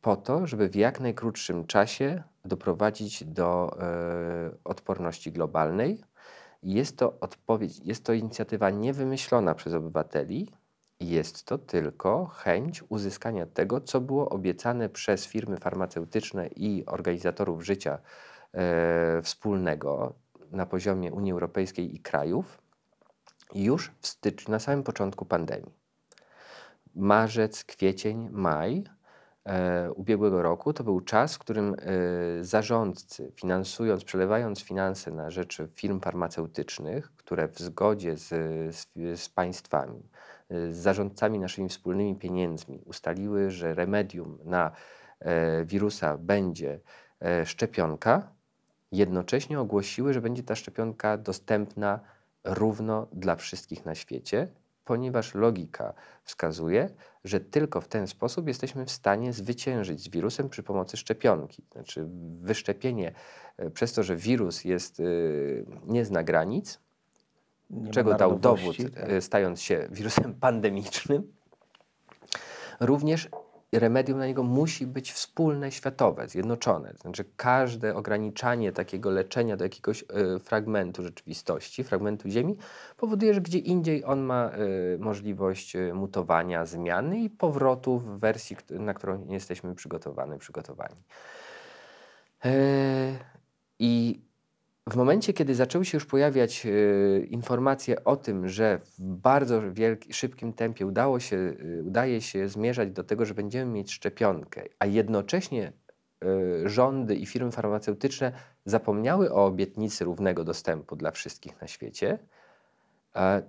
po 0.00 0.16
to, 0.16 0.46
żeby 0.46 0.68
w 0.68 0.74
jak 0.74 1.00
najkrótszym 1.00 1.66
czasie 1.66 2.22
doprowadzić 2.44 3.24
do 3.24 3.76
y, 4.52 4.58
odporności 4.64 5.32
globalnej. 5.32 6.04
Jest 6.62 6.96
to 6.96 7.20
odpowiedź, 7.20 7.80
jest 7.84 8.04
to 8.04 8.12
inicjatywa 8.12 8.70
niewymyślona 8.70 9.54
przez 9.54 9.74
obywateli, 9.74 10.52
jest 11.00 11.44
to 11.44 11.58
tylko 11.58 12.26
chęć 12.26 12.84
uzyskania 12.88 13.46
tego, 13.46 13.80
co 13.80 14.00
było 14.00 14.28
obiecane 14.28 14.88
przez 14.88 15.26
firmy 15.26 15.56
farmaceutyczne 15.56 16.46
i 16.46 16.86
organizatorów 16.86 17.64
życia 17.64 17.98
e, 18.52 19.22
wspólnego 19.22 20.14
na 20.50 20.66
poziomie 20.66 21.12
Unii 21.12 21.32
Europejskiej 21.32 21.94
i 21.94 22.00
krajów 22.00 22.65
już 23.54 23.92
w 24.00 24.06
styczniu, 24.06 24.52
na 24.52 24.58
samym 24.58 24.82
początku 24.82 25.24
pandemii. 25.24 25.72
Marzec, 26.94 27.64
kwiecień, 27.64 28.28
maj 28.32 28.84
e, 29.44 29.92
ubiegłego 29.92 30.42
roku 30.42 30.72
to 30.72 30.84
był 30.84 31.00
czas, 31.00 31.34
w 31.34 31.38
którym 31.38 31.74
e, 31.74 32.44
zarządcy, 32.44 33.32
finansując, 33.36 34.04
przelewając 34.04 34.60
finanse 34.60 35.10
na 35.10 35.30
rzecz 35.30 35.58
firm 35.74 36.00
farmaceutycznych, 36.00 37.12
które 37.16 37.48
w 37.48 37.58
zgodzie 37.58 38.16
z, 38.16 38.28
z, 38.76 38.86
z 39.20 39.28
państwami, 39.28 40.08
e, 40.50 40.72
z 40.72 40.76
zarządcami 40.76 41.38
naszymi 41.38 41.68
wspólnymi 41.68 42.16
pieniędzmi 42.16 42.82
ustaliły, 42.84 43.50
że 43.50 43.74
remedium 43.74 44.38
na 44.44 44.70
e, 45.20 45.64
wirusa 45.64 46.18
będzie 46.18 46.80
e, 47.20 47.46
szczepionka, 47.46 48.36
jednocześnie 48.92 49.60
ogłosiły, 49.60 50.12
że 50.12 50.20
będzie 50.20 50.42
ta 50.42 50.54
szczepionka 50.54 51.18
dostępna 51.18 52.00
równo 52.46 53.06
dla 53.12 53.36
wszystkich 53.36 53.84
na 53.84 53.94
świecie, 53.94 54.48
ponieważ 54.84 55.34
logika 55.34 55.94
wskazuje, 56.24 56.90
że 57.24 57.40
tylko 57.40 57.80
w 57.80 57.88
ten 57.88 58.06
sposób 58.06 58.48
jesteśmy 58.48 58.84
w 58.84 58.90
stanie 58.90 59.32
zwyciężyć 59.32 60.00
z 60.00 60.08
wirusem 60.08 60.48
przy 60.48 60.62
pomocy 60.62 60.96
szczepionki. 60.96 61.62
Znaczy 61.72 62.06
wyszczepienie 62.40 63.12
e, 63.56 63.70
przez 63.70 63.92
to, 63.92 64.02
że 64.02 64.16
wirus 64.16 64.64
jest, 64.64 65.00
y, 65.00 65.66
nie 65.86 66.04
zna 66.04 66.22
granic, 66.22 66.80
Nie 67.70 67.90
czego 67.90 68.14
dał 68.14 68.38
dowód, 68.38 68.42
narodowości, 68.42 68.90
tak? 68.90 69.10
e, 69.10 69.20
stając 69.20 69.62
się 69.62 69.88
wirusem 69.90 70.34
pandemicznym, 70.46 71.32
również 72.80 73.28
remedium 73.78 74.18
na 74.18 74.26
niego 74.26 74.42
musi 74.42 74.86
być 74.86 75.12
wspólne, 75.12 75.72
światowe, 75.72 76.28
zjednoczone. 76.28 76.94
Znaczy 77.00 77.24
każde 77.36 77.94
ograniczanie 77.94 78.72
takiego 78.72 79.10
leczenia 79.10 79.56
do 79.56 79.64
jakiegoś 79.64 80.04
e, 80.08 80.38
fragmentu 80.38 81.02
rzeczywistości, 81.02 81.84
fragmentu 81.84 82.28
Ziemi, 82.28 82.56
powoduje, 82.96 83.34
że 83.34 83.40
gdzie 83.40 83.58
indziej 83.58 84.04
on 84.04 84.20
ma 84.20 84.50
e, 84.50 84.58
możliwość 84.98 85.76
e, 85.76 85.94
mutowania, 85.94 86.66
zmiany 86.66 87.20
i 87.20 87.30
powrotu 87.30 87.98
w 87.98 88.18
wersji, 88.18 88.56
na 88.70 88.94
którą 88.94 89.24
nie 89.24 89.34
jesteśmy 89.34 89.74
przygotowani, 89.74 90.38
przygotowani. 90.38 90.96
E, 92.44 92.50
I 93.78 94.20
w 94.90 94.96
momencie, 94.96 95.32
kiedy 95.32 95.54
zaczęły 95.54 95.84
się 95.84 95.96
już 95.96 96.06
pojawiać 96.06 96.66
e, 96.66 96.70
informacje 97.20 98.04
o 98.04 98.16
tym, 98.16 98.48
że 98.48 98.80
w 98.98 99.00
bardzo 99.00 99.72
wielki, 99.72 100.12
szybkim 100.12 100.52
tempie 100.52 100.86
udało 100.86 101.20
się, 101.20 101.36
e, 101.78 101.82
udaje 101.82 102.20
się 102.20 102.48
zmierzać 102.48 102.90
do 102.90 103.04
tego, 103.04 103.24
że 103.24 103.34
będziemy 103.34 103.72
mieć 103.72 103.92
szczepionkę, 103.92 104.62
a 104.78 104.86
jednocześnie 104.86 105.72
e, 106.24 106.68
rządy 106.68 107.14
i 107.14 107.26
firmy 107.26 107.52
farmaceutyczne 107.52 108.32
zapomniały 108.64 109.32
o 109.32 109.46
obietnicy 109.46 110.04
równego 110.04 110.44
dostępu 110.44 110.96
dla 110.96 111.10
wszystkich 111.10 111.60
na 111.60 111.66
świecie, 111.66 112.18
e, 113.16 113.42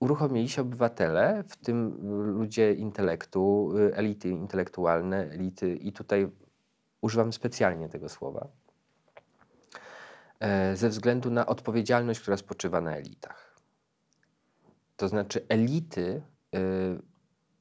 uruchomili 0.00 0.48
się 0.48 0.62
obywatele, 0.62 1.44
w 1.48 1.56
tym 1.56 1.98
ludzie 2.38 2.72
intelektu, 2.74 3.72
elity 3.92 4.28
intelektualne, 4.28 5.30
elity, 5.30 5.76
i 5.76 5.92
tutaj 5.92 6.28
używam 7.00 7.32
specjalnie 7.32 7.88
tego 7.88 8.08
słowa, 8.08 8.48
ze 10.74 10.88
względu 10.88 11.30
na 11.30 11.46
odpowiedzialność, 11.46 12.20
która 12.20 12.36
spoczywa 12.36 12.80
na 12.80 12.96
elitach. 12.96 13.48
To 14.96 15.08
znaczy 15.08 15.46
elity, 15.48 16.22
e, 16.54 16.60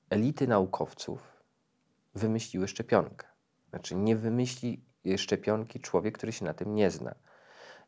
elity 0.09 0.47
naukowców 0.47 1.37
wymyśliły 2.15 2.67
szczepionkę. 2.67 3.27
Znaczy 3.69 3.95
nie 3.95 4.15
wymyśli 4.15 4.81
e, 5.05 5.17
szczepionki 5.17 5.79
człowiek, 5.79 6.17
który 6.17 6.31
się 6.31 6.45
na 6.45 6.53
tym 6.53 6.75
nie 6.75 6.91
zna. 6.91 7.15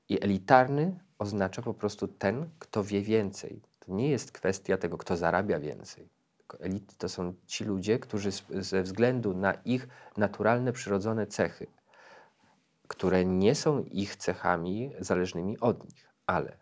I 0.09 0.23
elitarny 0.23 0.99
oznacza 1.19 1.61
po 1.61 1.73
prostu 1.73 2.07
ten, 2.07 2.49
kto 2.59 2.83
wie 2.83 3.01
więcej. 3.01 3.61
To 3.79 3.93
nie 3.93 4.09
jest 4.09 4.31
kwestia 4.31 4.77
tego, 4.77 4.97
kto 4.97 5.17
zarabia 5.17 5.59
więcej. 5.59 6.09
Elity 6.59 6.95
to 6.97 7.09
są 7.09 7.33
ci 7.47 7.63
ludzie, 7.63 7.99
którzy 7.99 8.29
ze 8.49 8.83
względu 8.83 9.33
na 9.33 9.53
ich 9.53 9.87
naturalne, 10.17 10.73
przyrodzone 10.73 11.27
cechy, 11.27 11.67
które 12.89 13.25
nie 13.25 13.55
są 13.55 13.83
ich 13.83 14.15
cechami 14.15 14.91
zależnymi 14.99 15.59
od 15.59 15.85
nich, 15.85 16.09
ale 16.27 16.57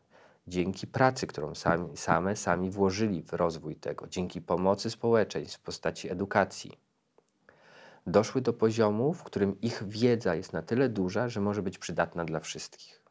dzięki 0.48 0.88
pracy, 0.88 1.28
którą 1.28 1.56
sami, 1.56 1.98
same 1.98 2.36
sami 2.36 2.72
włożyli 2.72 3.24
w 3.24 3.34
rozwój 3.34 3.76
tego, 3.76 4.08
dzięki 4.08 4.42
pomocy 4.42 4.90
społeczeństw 4.90 5.58
w 5.58 5.62
postaci 5.62 6.12
edukacji, 6.12 6.72
doszły 8.08 8.42
do 8.42 8.54
poziomu, 8.54 9.14
w 9.14 9.24
którym 9.24 9.62
ich 9.62 9.84
wiedza 9.88 10.36
jest 10.36 10.54
na 10.54 10.62
tyle 10.62 10.90
duża, 10.90 11.30
że 11.30 11.42
może 11.42 11.62
być 11.62 11.78
przydatna 11.78 12.26
dla 12.26 12.40
wszystkich. 12.40 13.04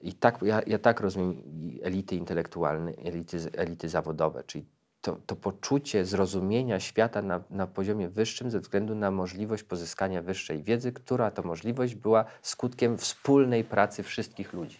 I 0.00 0.12
tak, 0.12 0.42
ja, 0.42 0.62
ja 0.66 0.78
tak 0.78 1.00
rozumiem 1.00 1.42
elity 1.82 2.16
intelektualne, 2.16 2.92
elity, 3.04 3.38
elity 3.52 3.88
zawodowe, 3.88 4.44
czyli 4.44 4.66
to, 5.06 5.18
to 5.26 5.36
poczucie 5.36 6.04
zrozumienia 6.04 6.80
świata 6.80 7.22
na, 7.22 7.40
na 7.50 7.66
poziomie 7.66 8.08
wyższym 8.08 8.50
ze 8.50 8.60
względu 8.60 8.94
na 8.94 9.10
możliwość 9.10 9.62
pozyskania 9.62 10.22
wyższej 10.22 10.62
wiedzy, 10.62 10.92
która 10.92 11.30
to 11.30 11.42
możliwość 11.42 11.94
była 11.94 12.24
skutkiem 12.42 12.98
wspólnej 12.98 13.64
pracy 13.64 14.02
wszystkich 14.02 14.52
ludzi. 14.52 14.78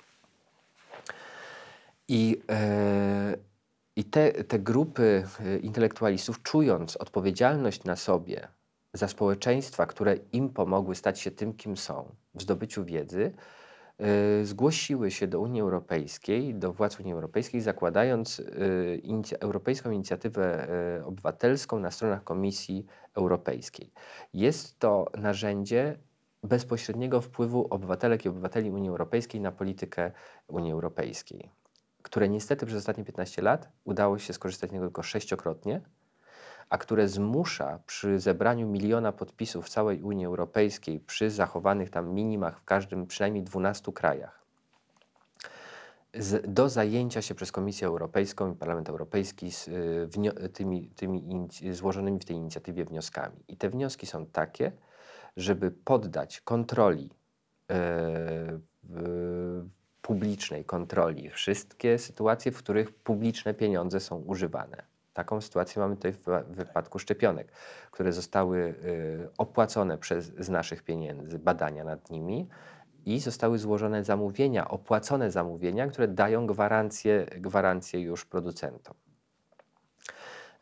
I, 2.09 2.43
e, 2.51 3.37
i 3.97 4.05
te, 4.05 4.45
te 4.45 4.59
grupy 4.59 5.27
e, 5.41 5.59
intelektualistów, 5.59 6.43
czując 6.43 6.97
odpowiedzialność 6.97 7.85
na 7.85 7.97
sobie 7.97 8.49
za 8.93 9.09
społeczeństwa, 9.09 9.87
które 9.87 10.17
im 10.33 10.49
pomogły 10.49 10.95
stać 10.95 11.21
się 11.21 11.31
tym, 11.31 11.55
kim 11.55 11.77
są, 11.77 12.15
w 12.35 12.43
zdobyciu 12.43 12.85
wiedzy, 12.85 13.33
zgłosiły 14.43 15.11
się 15.11 15.27
do 15.27 15.41
Unii 15.41 15.61
Europejskiej, 15.61 16.55
do 16.55 16.73
władz 16.73 17.01
Unii 17.01 17.13
Europejskiej, 17.13 17.61
zakładając 17.61 18.43
inic- 19.03 19.37
Europejską 19.41 19.91
Inicjatywę 19.91 20.69
e, 20.99 21.05
Obywatelską 21.05 21.79
na 21.81 21.91
stronach 21.91 22.25
Komisji 22.25 22.87
Europejskiej. 23.15 23.93
Jest 24.35 24.79
to 24.79 25.07
narzędzie 25.19 25.99
bezpośredniego 26.43 27.21
wpływu 27.21 27.67
obywatelek 27.71 28.25
i 28.25 28.29
obywateli 28.29 28.71
Unii 28.71 28.89
Europejskiej 28.91 29.41
na 29.41 29.53
politykę 29.53 30.13
Unii 30.49 30.73
Europejskiej, 30.73 31.51
które 32.03 32.29
niestety 32.29 32.67
przez 32.67 32.79
ostatnie 32.79 33.05
15 33.05 33.43
lat 33.43 33.69
udało 33.85 34.19
się 34.19 34.33
skorzystać 34.33 34.71
tylko 34.71 35.03
sześciokrotnie, 35.03 35.81
a 36.71 36.79
które 36.79 37.09
zmusza 37.09 37.79
przy 37.87 38.19
zebraniu 38.19 38.69
miliona 38.69 39.13
podpisów 39.13 39.67
w 39.67 39.69
całej 39.69 40.03
Unii 40.03 40.27
Europejskiej, 40.27 41.01
przy 41.01 41.31
zachowanych 41.31 41.91
tam 41.91 42.15
minimach 42.15 42.61
w 42.61 42.65
każdym 42.65 43.07
przynajmniej 43.07 43.45
12 43.45 43.93
krajach, 43.93 44.47
z, 46.15 46.55
do 46.55 46.69
zajęcia 46.69 47.23
się 47.23 47.35
przez 47.35 47.53
Komisję 47.53 47.89
Europejską 47.89 48.53
i 48.53 48.57
Parlament 48.57 48.89
Europejski 48.89 49.53
z 49.53 49.69
y, 49.69 50.49
tymi, 50.53 50.89
tymi 50.89 51.23
inic- 51.23 51.73
złożonymi 51.73 52.19
w 52.21 52.25
tej 52.25 52.37
inicjatywie 52.37 52.85
wnioskami. 52.85 53.37
I 53.49 53.57
te 53.57 53.71
wnioski 53.71 54.07
są 54.07 54.27
takie, 54.27 54.73
żeby 55.37 55.71
poddać 55.71 56.41
kontroli 56.41 57.11
w- 58.83 59.67
publicznej 60.03 60.65
kontroli 60.65 61.31
wszystkie 61.31 61.99
sytuacje, 61.99 62.53
w 62.53 62.59
których 62.59 62.95
publiczne 62.95 63.55
pieniądze 63.55 64.01
są 64.01 64.17
używane. 64.17 64.96
Taką 65.17 65.41
sytuację 65.41 65.83
mamy 65.83 65.97
tutaj 65.97 66.13
w 66.13 66.45
wypadku 66.49 66.99
szczepionek, 66.99 67.53
które 67.91 68.13
zostały 68.13 68.59
y, 68.59 69.29
opłacone 69.39 69.99
przez, 69.99 70.27
z 70.39 70.49
naszych 70.49 70.83
pieniędzy, 70.83 71.39
badania 71.39 71.85
nad 71.85 72.11
nimi 72.11 72.49
i 73.07 73.21
zostały 73.21 73.59
złożone 73.59 74.05
zamówienia, 74.05 74.69
opłacone 74.69 75.31
zamówienia, 75.31 75.87
które 75.87 76.09
dają 76.09 76.47
gwarancję, 76.47 77.27
gwarancję 77.37 78.01
już 78.01 78.25
producentom. 78.25 78.95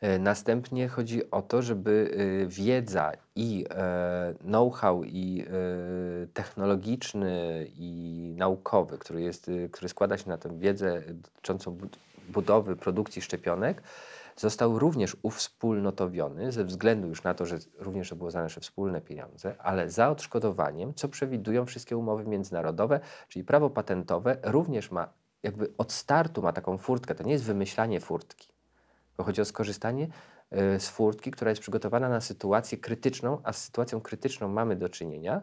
E, 0.01 0.19
Następnie 0.19 0.87
chodzi 0.87 1.31
o 1.31 1.41
to, 1.41 1.61
żeby 1.61 2.17
e, 2.43 2.47
wiedza 2.47 3.11
i 3.35 3.65
e, 3.69 4.33
know-how 4.39 5.03
i 5.03 5.45
e, 5.47 6.27
technologiczny 6.33 7.67
i 7.75 8.33
naukowy, 8.37 8.97
który, 8.97 9.21
jest, 9.21 9.51
który 9.71 9.89
składa 9.89 10.17
się 10.17 10.29
na 10.29 10.37
tę 10.37 10.59
wiedzę 10.59 11.01
dotyczącą 11.07 11.71
bud- 11.71 11.97
budowy, 12.29 12.75
produkcji 12.75 13.21
szczepionek, 13.21 13.81
został 14.35 14.79
również 14.79 15.17
uwspólnotowiony 15.21 16.51
ze 16.51 16.65
względu 16.65 17.07
już 17.07 17.23
na 17.23 17.33
to, 17.33 17.45
że 17.45 17.57
również 17.77 18.09
to 18.09 18.15
było 18.15 18.31
za 18.31 18.41
nasze 18.41 18.61
wspólne 18.61 19.01
pieniądze, 19.01 19.55
ale 19.59 19.89
za 19.89 20.09
odszkodowaniem, 20.09 20.93
co 20.93 21.09
przewidują 21.09 21.65
wszystkie 21.65 21.97
umowy 21.97 22.25
międzynarodowe, 22.25 22.99
czyli 23.27 23.45
prawo 23.45 23.69
patentowe 23.69 24.37
również 24.43 24.91
ma 24.91 25.13
jakby 25.43 25.73
od 25.77 25.93
startu 25.93 26.41
ma 26.41 26.53
taką 26.53 26.77
furtkę. 26.77 27.15
To 27.15 27.23
nie 27.23 27.31
jest 27.31 27.43
wymyślanie 27.43 27.99
furtki. 27.99 28.53
Bo 29.17 29.23
chodzi 29.23 29.41
o 29.41 29.45
skorzystanie 29.45 30.07
e, 30.51 30.79
z 30.79 30.89
furtki, 30.89 31.31
która 31.31 31.49
jest 31.49 31.61
przygotowana 31.61 32.09
na 32.09 32.21
sytuację 32.21 32.77
krytyczną, 32.77 33.41
a 33.43 33.53
z 33.53 33.63
sytuacją 33.63 34.01
krytyczną 34.01 34.47
mamy 34.47 34.75
do 34.75 34.89
czynienia 34.89 35.41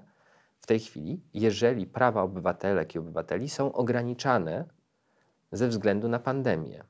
w 0.61 0.67
tej 0.67 0.81
chwili, 0.81 1.21
jeżeli 1.35 1.87
prawa 1.87 2.23
obywatelek 2.23 2.95
i 2.95 2.99
obywateli 2.99 3.49
są 3.49 3.73
ograniczane 3.73 4.65
ze 5.53 5.69
względu 5.69 6.09
na 6.09 6.19
pandemię. 6.19 6.85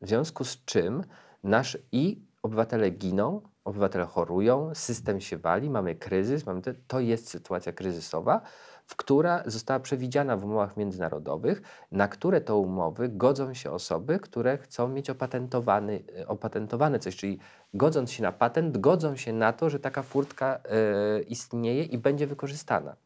W 0.00 0.08
związku 0.08 0.44
z 0.44 0.64
czym 0.64 1.04
nasz 1.44 1.78
i 1.92 2.22
obywatele 2.42 2.90
giną, 2.90 3.40
obywatele 3.64 4.04
chorują, 4.04 4.74
system 4.74 5.20
się 5.20 5.36
wali, 5.36 5.70
mamy 5.70 5.94
kryzys, 5.94 6.46
mamy 6.46 6.62
te, 6.62 6.74
to 6.74 7.00
jest 7.00 7.28
sytuacja 7.28 7.72
kryzysowa, 7.72 8.40
w 8.86 8.96
która 8.96 9.42
została 9.46 9.80
przewidziana 9.80 10.36
w 10.36 10.44
umowach 10.44 10.76
międzynarodowych, 10.76 11.62
na 11.92 12.08
które 12.08 12.40
to 12.40 12.58
umowy 12.58 13.08
godzą 13.08 13.54
się 13.54 13.70
osoby, 13.70 14.18
które 14.18 14.58
chcą 14.58 14.88
mieć 14.88 15.10
opatentowany, 15.10 16.02
e, 16.18 16.28
opatentowane 16.28 16.98
coś, 16.98 17.16
czyli 17.16 17.38
godząc 17.74 18.12
się 18.12 18.22
na 18.22 18.32
patent, 18.32 18.78
godzą 18.78 19.16
się 19.16 19.32
na 19.32 19.52
to, 19.52 19.70
że 19.70 19.80
taka 19.80 20.02
furtka 20.02 20.60
e, 20.64 21.20
istnieje 21.20 21.84
i 21.84 21.98
będzie 21.98 22.26
wykorzystana. 22.26 22.96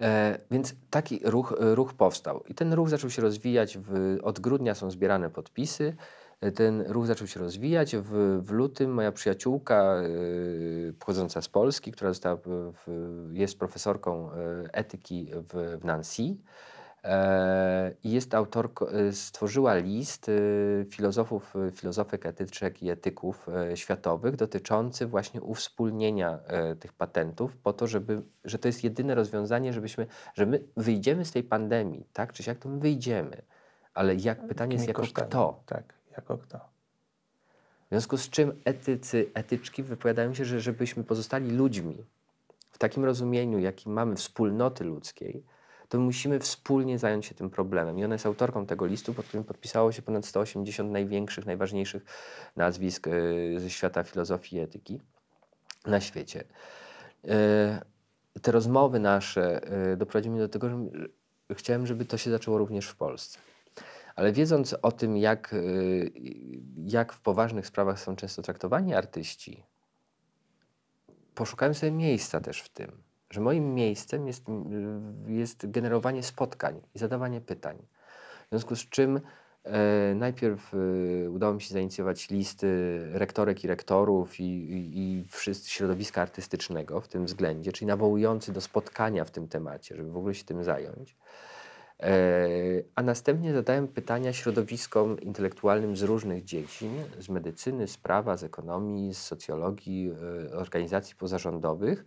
E, 0.00 0.38
więc 0.50 0.74
taki 0.90 1.20
ruch, 1.24 1.54
ruch 1.58 1.94
powstał. 1.94 2.44
I 2.48 2.54
ten 2.54 2.72
ruch 2.72 2.88
zaczął 2.88 3.10
się 3.10 3.22
rozwijać. 3.22 3.78
W, 3.78 4.18
od 4.22 4.40
grudnia 4.40 4.74
są 4.74 4.90
zbierane 4.90 5.30
podpisy. 5.30 5.96
Ten 6.50 6.84
ruch 6.88 7.06
zaczął 7.06 7.26
się 7.26 7.40
rozwijać. 7.40 7.96
W, 7.96 8.40
w 8.44 8.50
lutym 8.50 8.94
moja 8.94 9.12
przyjaciółka 9.12 9.94
e, 9.94 10.92
pochodząca 10.92 11.42
z 11.42 11.48
Polski, 11.48 11.92
która 11.92 12.10
została, 12.10 12.36
w, 12.46 13.28
jest 13.32 13.58
profesorką 13.58 14.30
e, 14.32 14.34
etyki 14.72 15.30
w, 15.32 15.78
w 15.80 15.84
Nancy, 15.84 16.36
e, 17.04 17.92
i 18.04 18.10
jest 18.10 18.34
autorką, 18.34 18.86
e, 18.86 19.12
stworzyła 19.12 19.74
list 19.74 20.30
filozofów, 20.90 21.54
filozofek 21.72 22.26
etyczek 22.26 22.82
i 22.82 22.90
etyków 22.90 23.46
światowych 23.74 24.36
dotyczący 24.36 25.06
właśnie 25.06 25.40
uwspólnienia 25.40 26.38
e, 26.46 26.76
tych 26.76 26.92
patentów 26.92 27.56
po 27.56 27.72
to, 27.72 27.86
żeby, 27.86 28.22
że 28.44 28.58
to 28.58 28.68
jest 28.68 28.84
jedyne 28.84 29.14
rozwiązanie, 29.14 29.72
żebyśmy, 29.72 30.06
że 30.34 30.46
my 30.46 30.62
wyjdziemy 30.76 31.24
z 31.24 31.32
tej 31.32 31.42
pandemii, 31.42 32.06
tak 32.12 32.32
czy 32.32 32.42
siak, 32.42 32.58
to 32.58 32.68
my 32.68 32.78
wyjdziemy. 32.78 33.42
Ale 33.94 34.14
jak, 34.14 34.46
pytanie 34.46 34.74
jest 34.74 34.88
jako 34.88 35.02
kosztami? 35.02 35.28
kto? 35.28 35.62
Tak, 35.66 36.01
jako 36.16 36.38
kto. 36.38 36.58
W 37.86 37.88
związku 37.88 38.16
z 38.16 38.30
czym 38.30 38.60
etycy, 38.64 39.30
etyczki 39.34 39.82
wypowiadają 39.82 40.34
się, 40.34 40.44
że 40.44 40.60
żebyśmy 40.60 41.04
pozostali 41.04 41.50
ludźmi 41.50 42.04
w 42.70 42.78
takim 42.78 43.04
rozumieniu, 43.04 43.58
jakim 43.58 43.92
mamy 43.92 44.16
wspólnoty 44.16 44.84
ludzkiej, 44.84 45.44
to 45.88 45.98
musimy 45.98 46.38
wspólnie 46.40 46.98
zająć 46.98 47.26
się 47.26 47.34
tym 47.34 47.50
problemem. 47.50 47.98
I 47.98 48.04
ona 48.04 48.14
jest 48.14 48.26
autorką 48.26 48.66
tego 48.66 48.86
listu, 48.86 49.14
pod 49.14 49.26
którym 49.26 49.44
podpisało 49.44 49.92
się 49.92 50.02
ponad 50.02 50.26
180 50.26 50.92
największych, 50.92 51.46
najważniejszych 51.46 52.04
nazwisk 52.56 53.08
e, 53.08 53.10
ze 53.60 53.70
świata 53.70 54.02
filozofii 54.02 54.56
i 54.56 54.60
etyki 54.60 55.00
na 55.86 56.00
świecie. 56.00 56.44
E, 57.28 57.82
Te 58.42 58.52
rozmowy 58.52 58.98
nasze 58.98 59.62
e, 59.92 59.96
doprowadziły 59.96 60.34
mnie 60.34 60.42
do 60.42 60.48
tego, 60.48 60.68
że 60.68 61.56
chciałem, 61.56 61.86
żeby 61.86 62.04
to 62.04 62.16
się 62.16 62.30
zaczęło 62.30 62.58
również 62.58 62.88
w 62.88 62.96
Polsce. 62.96 63.38
Ale 64.16 64.32
wiedząc 64.32 64.76
o 64.82 64.92
tym, 64.92 65.16
jak, 65.16 65.52
y, 65.52 66.12
jak 66.76 67.12
w 67.12 67.20
poważnych 67.20 67.66
sprawach 67.66 68.00
są 68.00 68.16
często 68.16 68.42
traktowani 68.42 68.94
artyści, 68.94 69.66
poszukałem 71.34 71.74
sobie 71.74 71.92
miejsca 71.92 72.40
też 72.40 72.60
w 72.60 72.68
tym, 72.68 73.02
że 73.30 73.40
moim 73.40 73.74
miejscem 73.74 74.26
jest, 74.26 74.44
jest 75.26 75.70
generowanie 75.70 76.22
spotkań 76.22 76.80
i 76.94 76.98
zadawanie 76.98 77.40
pytań. 77.40 77.86
W 78.46 78.48
związku 78.48 78.76
z 78.76 78.88
czym 78.88 79.20
e, 79.64 80.14
najpierw 80.14 80.74
e, 80.74 81.30
udało 81.30 81.54
mi 81.54 81.60
się 81.60 81.74
zainicjować 81.74 82.30
listy 82.30 82.98
rektorek 83.12 83.64
i 83.64 83.68
rektorów 83.68 84.40
i, 84.40 84.44
i, 84.44 84.98
i 84.98 85.24
wszyscy 85.28 85.70
środowiska 85.70 86.22
artystycznego 86.22 87.00
w 87.00 87.08
tym 87.08 87.24
względzie, 87.24 87.72
czyli 87.72 87.86
nawołujący 87.86 88.52
do 88.52 88.60
spotkania 88.60 89.24
w 89.24 89.30
tym 89.30 89.48
temacie, 89.48 89.96
żeby 89.96 90.10
w 90.10 90.16
ogóle 90.16 90.34
się 90.34 90.44
tym 90.44 90.64
zająć. 90.64 91.16
E, 92.02 92.82
A 92.94 93.02
następnie 93.02 93.52
zadałem 93.52 93.88
pytania 93.88 94.32
środowiskom 94.32 95.20
intelektualnym 95.20 95.96
z 95.96 96.02
różnych 96.02 96.44
dziedzin, 96.44 97.04
z 97.18 97.28
medycyny, 97.28 97.88
z 97.88 97.96
prawa, 97.96 98.36
z 98.36 98.44
ekonomii, 98.44 99.14
z 99.14 99.22
socjologii, 99.22 100.10
e, 100.52 100.56
organizacji 100.56 101.16
pozarządowych, 101.16 102.04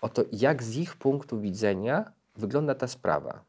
o 0.00 0.08
to, 0.08 0.22
jak 0.32 0.62
z 0.62 0.76
ich 0.76 0.96
punktu 0.96 1.40
widzenia 1.40 2.12
wygląda 2.36 2.74
ta 2.74 2.88
sprawa? 2.88 3.44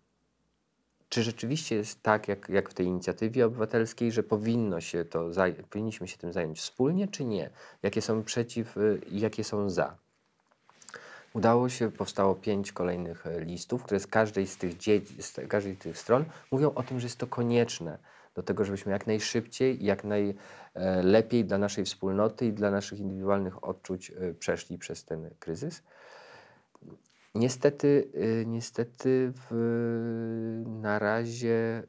Czy 1.09 1.23
rzeczywiście 1.23 1.75
jest 1.75 2.03
tak, 2.03 2.27
jak, 2.27 2.49
jak 2.49 2.69
w 2.69 2.73
tej 2.73 2.85
inicjatywie 2.85 3.45
obywatelskiej, 3.45 4.11
że 4.11 4.23
powinno 4.23 4.81
się 4.81 5.05
to 5.05 5.29
powinniśmy 5.69 6.07
się 6.07 6.17
tym 6.17 6.33
zająć 6.33 6.59
wspólnie, 6.59 7.07
czy 7.07 7.25
nie? 7.25 7.49
Jakie 7.83 8.01
są 8.01 8.23
przeciw 8.23 8.77
y, 8.77 9.01
i 9.11 9.19
jakie 9.19 9.43
są 9.43 9.69
za? 9.69 10.02
Udało 11.33 11.69
się, 11.69 11.91
powstało 11.91 12.35
pięć 12.35 12.71
kolejnych 12.71 13.27
e, 13.27 13.39
listów, 13.39 13.83
które 13.83 13.99
z 13.99 14.07
każdej 14.07 14.47
z 14.47 14.57
tych, 14.57 14.73
z 15.19 15.47
każdej 15.49 15.75
z 15.75 15.77
tych 15.77 15.97
stron 15.97 16.25
mówią 16.51 16.73
o 16.73 16.83
tym, 16.83 16.99
że 16.99 17.05
jest 17.05 17.17
to 17.17 17.27
konieczne 17.27 17.97
do 18.35 18.43
tego, 18.43 18.65
żebyśmy 18.65 18.91
jak 18.91 19.07
najszybciej 19.07 19.85
jak 19.85 20.03
najlepiej 20.03 21.45
dla 21.45 21.57
naszej 21.57 21.85
wspólnoty 21.85 22.45
i 22.45 22.53
dla 22.53 22.71
naszych 22.71 22.99
indywidualnych 22.99 23.63
odczuć 23.63 24.11
e, 24.11 24.33
przeszli 24.33 24.77
przez 24.77 25.05
ten 25.05 25.29
kryzys. 25.39 25.83
Niestety, 27.35 28.11
niestety 28.45 29.33
w, 29.35 30.63
na 30.65 30.99
razie 30.99 31.83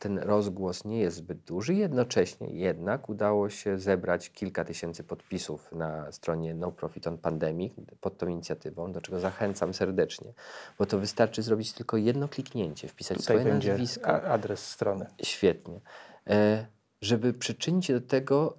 ten 0.00 0.18
rozgłos 0.18 0.84
nie 0.84 1.00
jest 1.00 1.16
zbyt 1.16 1.38
duży. 1.38 1.74
Jednocześnie 1.74 2.48
jednak 2.48 3.08
udało 3.08 3.50
się 3.50 3.78
zebrać 3.78 4.30
kilka 4.30 4.64
tysięcy 4.64 5.04
podpisów 5.04 5.72
na 5.72 6.12
stronie 6.12 6.54
No 6.54 6.72
Profit 6.72 7.06
on 7.06 7.18
Pandemic 7.18 7.72
pod 8.00 8.18
tą 8.18 8.28
inicjatywą, 8.28 8.92
do 8.92 9.00
czego 9.00 9.20
zachęcam 9.20 9.74
serdecznie, 9.74 10.32
bo 10.78 10.86
to 10.86 10.98
wystarczy 10.98 11.42
zrobić 11.42 11.72
tylko 11.72 11.96
jedno 11.96 12.28
kliknięcie, 12.28 12.88
wpisać 12.88 13.18
Tutaj 13.18 13.36
swoje 13.36 13.52
będzie 13.52 13.70
nazwisko. 13.70 14.22
adres 14.22 14.66
strony. 14.66 15.06
Świetnie. 15.22 15.80
E, 16.26 16.66
żeby 17.00 17.32
przyczynić 17.32 17.86
się 17.86 18.00
do 18.00 18.06
tego, 18.06 18.58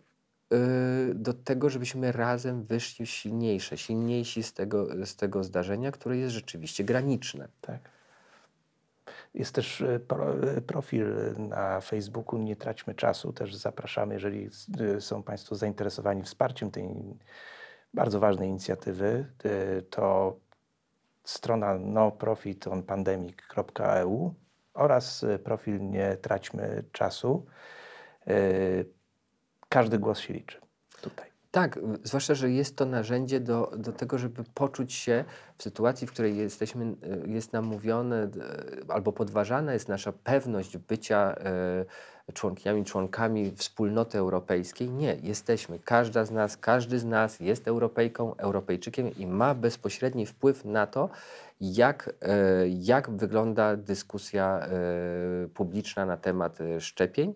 e, 0.51 0.57
do 1.13 1.33
tego, 1.33 1.69
żebyśmy 1.69 2.11
razem 2.11 2.63
wyszli 2.63 3.07
silniejsze, 3.07 3.77
silniejsi 3.77 4.43
z 4.43 4.53
tego, 4.53 5.05
z 5.05 5.15
tego 5.15 5.43
zdarzenia, 5.43 5.91
które 5.91 6.17
jest 6.17 6.33
rzeczywiście 6.33 6.83
graniczne. 6.83 7.47
Tak. 7.61 8.00
Jest 9.33 9.55
też 9.55 9.81
e, 9.81 9.99
e, 10.57 10.61
profil 10.61 11.05
na 11.37 11.81
Facebooku 11.81 12.39
Nie 12.39 12.55
traćmy 12.55 12.95
czasu. 12.95 13.33
Też 13.33 13.55
zapraszamy, 13.55 14.13
jeżeli 14.13 14.49
e, 14.97 15.01
są 15.01 15.23
Państwo 15.23 15.55
zainteresowani 15.55 16.23
wsparciem 16.23 16.71
tej 16.71 16.95
bardzo 17.93 18.19
ważnej 18.19 18.49
inicjatywy, 18.49 19.25
to 19.89 20.35
strona 21.23 21.77
noprofitonpandemic.eu 21.77 24.33
oraz 24.73 25.25
profil 25.43 25.89
Nie 25.89 26.17
traćmy 26.17 26.83
czasu. 26.91 27.45
Każdy 29.69 29.99
głos 29.99 30.19
się 30.19 30.33
liczy 30.33 30.61
tutaj. 31.01 31.30
Tak, 31.51 31.79
zwłaszcza, 32.03 32.35
że 32.35 32.49
jest 32.49 32.75
to 32.75 32.85
narzędzie 32.85 33.39
do, 33.39 33.71
do 33.77 33.91
tego, 33.91 34.17
żeby 34.17 34.43
poczuć 34.53 34.93
się 34.93 35.25
w 35.57 35.63
sytuacji, 35.63 36.07
w 36.07 36.11
której 36.11 36.37
jesteśmy, 36.37 36.85
e, 36.85 37.27
jest 37.27 37.53
nam 37.53 37.65
mówione 37.65 38.27
d- 38.27 38.43
albo 38.87 39.11
podważana 39.11 39.73
jest 39.73 39.87
nasza 39.89 40.11
pewność 40.11 40.77
bycia 40.77 41.35
e, 41.35 42.33
członkiniami, 42.33 42.85
członkami 42.85 43.51
wspólnoty 43.55 44.17
europejskiej. 44.17 44.89
Nie, 44.89 45.17
jesteśmy. 45.23 45.79
Każda 45.79 46.25
z 46.25 46.31
nas, 46.31 46.57
każdy 46.57 46.99
z 46.99 47.05
nas 47.05 47.39
jest 47.39 47.67
Europejką, 47.67 48.35
Europejczykiem 48.37 49.15
i 49.17 49.27
ma 49.27 49.55
bezpośredni 49.55 50.25
wpływ 50.25 50.65
na 50.65 50.87
to, 50.87 51.09
jak, 51.61 52.13
jak 52.79 53.09
wygląda 53.09 53.77
dyskusja 53.77 54.67
publiczna 55.53 56.05
na 56.05 56.17
temat 56.17 56.59
szczepień, 56.79 57.33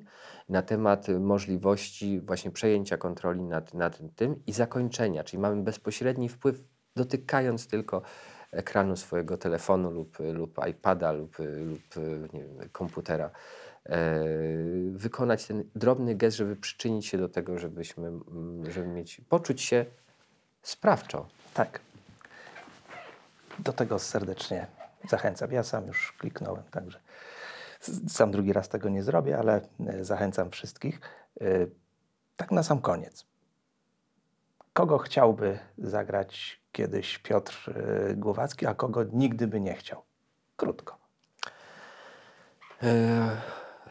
na 0.49 0.61
temat 0.61 1.07
możliwości 1.19 2.19
właśnie 2.19 2.51
przejęcia 2.51 2.97
kontroli 2.97 3.41
nad, 3.43 3.73
nad 3.73 3.99
tym 4.15 4.41
i 4.47 4.51
zakończenia, 4.51 5.23
czyli 5.23 5.41
mamy 5.41 5.63
bezpośredni 5.63 6.29
wpływ, 6.29 6.63
dotykając 6.95 7.67
tylko 7.67 8.01
ekranu 8.51 8.95
swojego 8.95 9.37
telefonu 9.37 9.91
lub, 9.91 10.17
lub 10.33 10.59
iPada 10.69 11.11
lub, 11.11 11.37
lub 11.39 11.81
wiem, 12.33 12.69
komputera, 12.71 13.29
e, 13.85 14.23
wykonać 14.91 15.45
ten 15.45 15.63
drobny 15.75 16.15
gest, 16.15 16.37
żeby 16.37 16.55
przyczynić 16.55 17.05
się 17.05 17.17
do 17.17 17.29
tego, 17.29 17.59
żebyśmy, 17.59 18.11
żeby 18.69 18.87
mieć, 18.87 19.21
poczuć 19.29 19.61
się 19.61 19.85
sprawczo. 20.61 21.27
Tak. 21.53 21.79
Do 23.59 23.73
tego 23.73 23.99
serdecznie 23.99 24.67
zachęcam. 25.09 25.51
Ja 25.51 25.63
sam 25.63 25.87
już 25.87 26.11
kliknąłem, 26.11 26.63
także 26.71 26.99
sam 28.07 28.31
drugi 28.31 28.53
raz 28.53 28.69
tego 28.69 28.89
nie 28.89 29.03
zrobię, 29.03 29.37
ale 29.39 29.61
e, 29.87 30.03
zachęcam 30.05 30.51
wszystkich. 30.51 30.99
E, 31.41 31.45
Tak 32.35 32.51
na 32.51 32.63
sam 32.63 32.81
koniec. 32.81 33.25
Kogo 34.73 34.97
chciałby 34.97 35.59
zagrać 35.77 36.61
kiedyś 36.71 37.17
Piotr 37.19 37.73
e, 38.09 38.15
Głowacki, 38.15 38.65
a 38.65 38.73
kogo 38.73 39.03
nigdy 39.13 39.47
by 39.47 39.59
nie 39.61 39.73
chciał? 39.73 40.03
Krótko. 40.55 40.97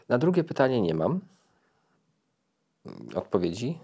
Na 0.09 0.17
drugie 0.17 0.43
pytanie 0.43 0.81
nie 0.81 0.93
mam 0.93 1.21
mm, 2.85 3.07
odpowiedzi. 3.15 3.79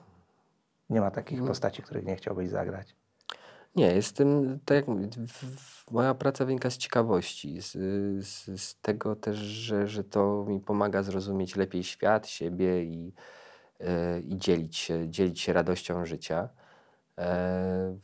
Nie 0.90 1.02
ma 1.02 1.12
takich 1.12 1.38
Mhm. 1.38 1.48
postaci, 1.48 1.82
których 1.84 2.06
nie 2.06 2.16
chciałbyś 2.16 2.50
zagrać. 2.50 2.96
Nie, 3.76 3.96
jestem, 3.96 4.60
tak 4.66 4.76
jak 4.76 4.88
mówię, 4.88 5.10
w- 5.28 5.92
moja 5.92 6.14
praca 6.14 6.46
wynika 6.46 6.70
z 6.70 6.78
ciekawości, 6.78 7.62
z, 7.62 7.72
z, 8.26 8.62
z 8.62 8.82
tego 8.82 9.16
też, 9.16 9.38
że, 9.38 9.88
że 9.88 10.04
to 10.04 10.46
mi 10.48 10.60
pomaga 10.60 11.04
zrozumieć 11.04 11.56
lepiej 11.56 11.84
świat, 11.84 12.28
siebie 12.28 12.84
i, 12.84 13.14
e, 13.80 14.20
i 14.20 14.38
dzielić, 14.38 14.78
się, 14.78 15.10
dzielić 15.10 15.42
się 15.42 15.54
radością 15.54 16.06
życia. 16.06 16.50
E, 17.18 17.98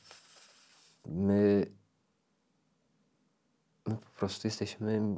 my, 1.06 1.66
my 3.88 3.96
po 3.96 4.12
prostu 4.20 4.48
jesteśmy, 4.48 5.18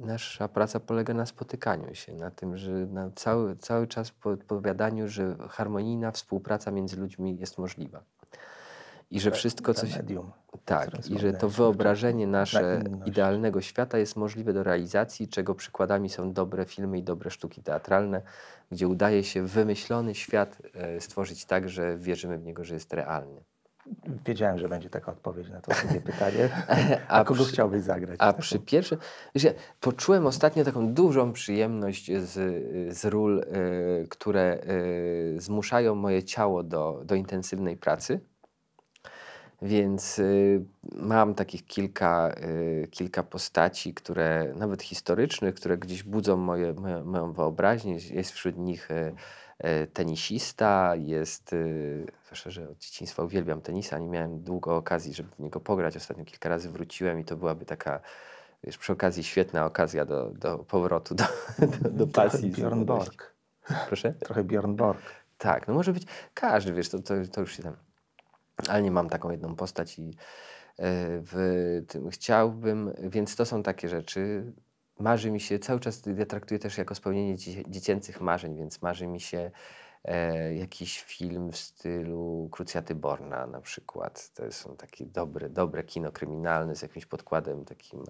nasza 0.00 0.48
praca 0.48 0.80
polega 0.80 1.14
na 1.14 1.26
spotykaniu 1.26 1.94
się, 1.94 2.14
na 2.14 2.30
tym, 2.30 2.56
że 2.56 2.70
na 2.72 3.10
cały, 3.10 3.56
cały 3.56 3.86
czas 3.86 4.10
podpowiadaniu, 4.10 5.08
że 5.08 5.36
harmonijna 5.50 6.12
współpraca 6.12 6.70
między 6.70 6.96
ludźmi 6.96 7.38
jest 7.38 7.58
możliwa. 7.58 8.02
I 9.14 9.20
że 9.20 9.30
wszystko, 9.30 9.74
Te 9.74 9.80
co 9.80 9.86
się, 9.86 9.96
medium. 9.96 10.30
tak, 10.64 11.10
i 11.10 11.18
że 11.18 11.32
to 11.32 11.48
wyobrażenie 11.48 12.26
nasze 12.26 12.82
idealnego 13.06 13.60
świata 13.60 13.98
jest 13.98 14.16
możliwe 14.16 14.52
do 14.52 14.62
realizacji, 14.62 15.28
czego 15.28 15.54
przykładami 15.54 16.08
są 16.10 16.32
dobre 16.32 16.64
filmy 16.64 16.98
i 16.98 17.02
dobre 17.02 17.30
sztuki 17.30 17.62
teatralne, 17.62 18.22
gdzie 18.72 18.88
udaje 18.88 19.24
się 19.24 19.46
wymyślony 19.46 20.14
świat 20.14 20.58
e, 20.74 21.00
stworzyć 21.00 21.44
tak, 21.44 21.68
że 21.68 21.96
wierzymy 21.98 22.38
w 22.38 22.44
niego, 22.44 22.64
że 22.64 22.74
jest 22.74 22.92
realny. 22.92 23.40
Wiedziałem, 24.26 24.58
że 24.58 24.68
będzie 24.68 24.90
taka 24.90 25.12
odpowiedź 25.12 25.48
na 25.50 25.60
to 25.60 25.72
drugie 25.82 26.00
pytanie. 26.12 26.48
A, 27.08 27.20
A 27.20 27.24
kogo 27.24 27.42
przy- 27.44 27.52
chciałbyś 27.52 27.82
zagrać? 27.82 28.16
A 28.20 28.32
Taką- 28.32 28.40
przy 28.42 28.58
pierwszym, 28.58 28.98
wiesz, 29.34 29.44
ja 29.44 29.50
poczułem 29.80 30.26
ostatnio 30.26 30.64
taką 30.64 30.94
dużą 30.94 31.32
przyjemność 31.32 32.10
z, 32.12 32.32
z 32.98 33.04
ról, 33.04 33.38
e, 33.40 33.44
które 34.08 34.58
e, 35.36 35.40
zmuszają 35.40 35.94
moje 35.94 36.22
ciało 36.22 36.62
do, 36.62 37.00
do 37.04 37.14
intensywnej 37.14 37.76
pracy. 37.76 38.20
Więc 39.64 40.18
y, 40.18 40.64
mam 40.96 41.34
takich 41.34 41.66
kilka, 41.66 42.34
y, 42.84 42.88
kilka 42.90 43.22
postaci, 43.22 43.94
które 43.94 44.52
nawet 44.56 44.82
historycznych, 44.82 45.54
które 45.54 45.78
gdzieś 45.78 46.02
budzą 46.02 46.36
moje, 46.36 46.72
moją, 46.72 47.04
moją 47.04 47.32
wyobraźnię. 47.32 47.98
Jest 48.10 48.32
wśród 48.32 48.58
nich 48.58 48.90
y, 48.90 49.14
y, 49.64 49.86
tenisista, 49.86 50.96
jest, 50.96 51.52
y, 51.52 52.06
zwłaszcza, 52.24 52.50
że 52.50 52.68
od 52.68 52.78
dzieciństwa 52.78 53.22
uwielbiam 53.22 53.60
tenisa, 53.60 53.98
nie 53.98 54.08
miałem 54.08 54.40
długo 54.40 54.76
okazji, 54.76 55.14
żeby 55.14 55.28
w 55.30 55.38
niego 55.38 55.60
pograć. 55.60 55.96
Ostatnio 55.96 56.24
kilka 56.24 56.48
razy 56.48 56.70
wróciłem 56.70 57.20
i 57.20 57.24
to 57.24 57.36
byłaby 57.36 57.64
taka, 57.64 58.00
wiesz, 58.64 58.78
przy 58.78 58.92
okazji 58.92 59.24
świetna 59.24 59.66
okazja 59.66 60.04
do, 60.04 60.30
do 60.30 60.58
powrotu 60.58 61.14
do, 61.14 61.24
do, 61.82 61.90
do 61.90 62.06
pasji. 62.06 62.50
Bjorn. 62.50 62.84
Borg. 62.84 63.34
Proszę? 63.86 64.12
Trochę 64.12 64.44
Bjorn 64.44 64.74
Borg. 64.74 65.02
Tak, 65.38 65.68
no 65.68 65.74
może 65.74 65.92
być 65.92 66.02
każdy, 66.34 66.72
wiesz, 66.72 66.88
to, 66.88 66.98
to, 66.98 67.14
to 67.32 67.40
już 67.40 67.56
się 67.56 67.62
tam. 67.62 67.76
Ale 68.68 68.82
nie 68.82 68.90
mam 68.90 69.08
taką 69.08 69.30
jedną 69.30 69.56
postać 69.56 69.98
i 69.98 70.10
e, 70.10 70.14
w 71.20 71.82
tym 71.88 72.10
chciałbym, 72.10 72.94
więc 73.02 73.36
to 73.36 73.46
są 73.46 73.62
takie 73.62 73.88
rzeczy. 73.88 74.52
Marzy 74.98 75.30
mi 75.30 75.40
się, 75.40 75.58
cały 75.58 75.80
czas 75.80 76.02
ja 76.16 76.26
traktuję 76.26 76.58
też 76.60 76.78
jako 76.78 76.94
spełnienie 76.94 77.36
dzie- 77.36 77.70
dziecięcych 77.70 78.20
marzeń, 78.20 78.56
więc 78.56 78.82
marzy 78.82 79.06
mi 79.06 79.20
się 79.20 79.50
e, 80.04 80.54
jakiś 80.54 81.02
film 81.02 81.52
w 81.52 81.56
stylu 81.56 82.48
Krucjaty 82.52 82.94
Borna 82.94 83.46
na 83.46 83.60
przykład. 83.60 84.30
To 84.34 84.52
są 84.52 84.76
takie 84.76 85.06
dobre, 85.06 85.50
dobre 85.50 85.84
kino 85.84 86.12
kryminalne 86.12 86.76
z 86.76 86.82
jakimś 86.82 87.06
podkładem 87.06 87.64
takim, 87.64 88.04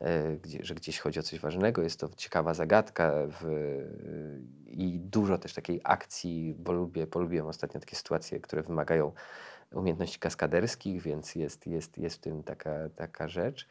e, 0.00 0.36
gdzie, 0.36 0.58
że 0.62 0.74
gdzieś 0.74 1.00
chodzi 1.00 1.20
o 1.20 1.22
coś 1.22 1.40
ważnego. 1.40 1.82
Jest 1.82 2.00
to 2.00 2.08
ciekawa 2.16 2.54
zagadka 2.54 3.12
w, 3.26 3.46
i 4.66 5.00
dużo 5.00 5.38
też 5.38 5.54
takiej 5.54 5.80
akcji, 5.84 6.54
bo 6.58 6.72
lubię, 6.72 7.06
polubiłem 7.06 7.46
ostatnio 7.46 7.80
takie 7.80 7.96
sytuacje, 7.96 8.40
które 8.40 8.62
wymagają 8.62 9.12
umiejętności 9.74 10.18
kaskaderskich, 10.18 11.02
więc 11.02 11.34
jest, 11.34 11.66
jest, 11.66 11.98
jest 11.98 12.16
w 12.16 12.20
tym 12.20 12.42
taka, 12.42 12.88
taka 12.96 13.28
rzecz. 13.28 13.68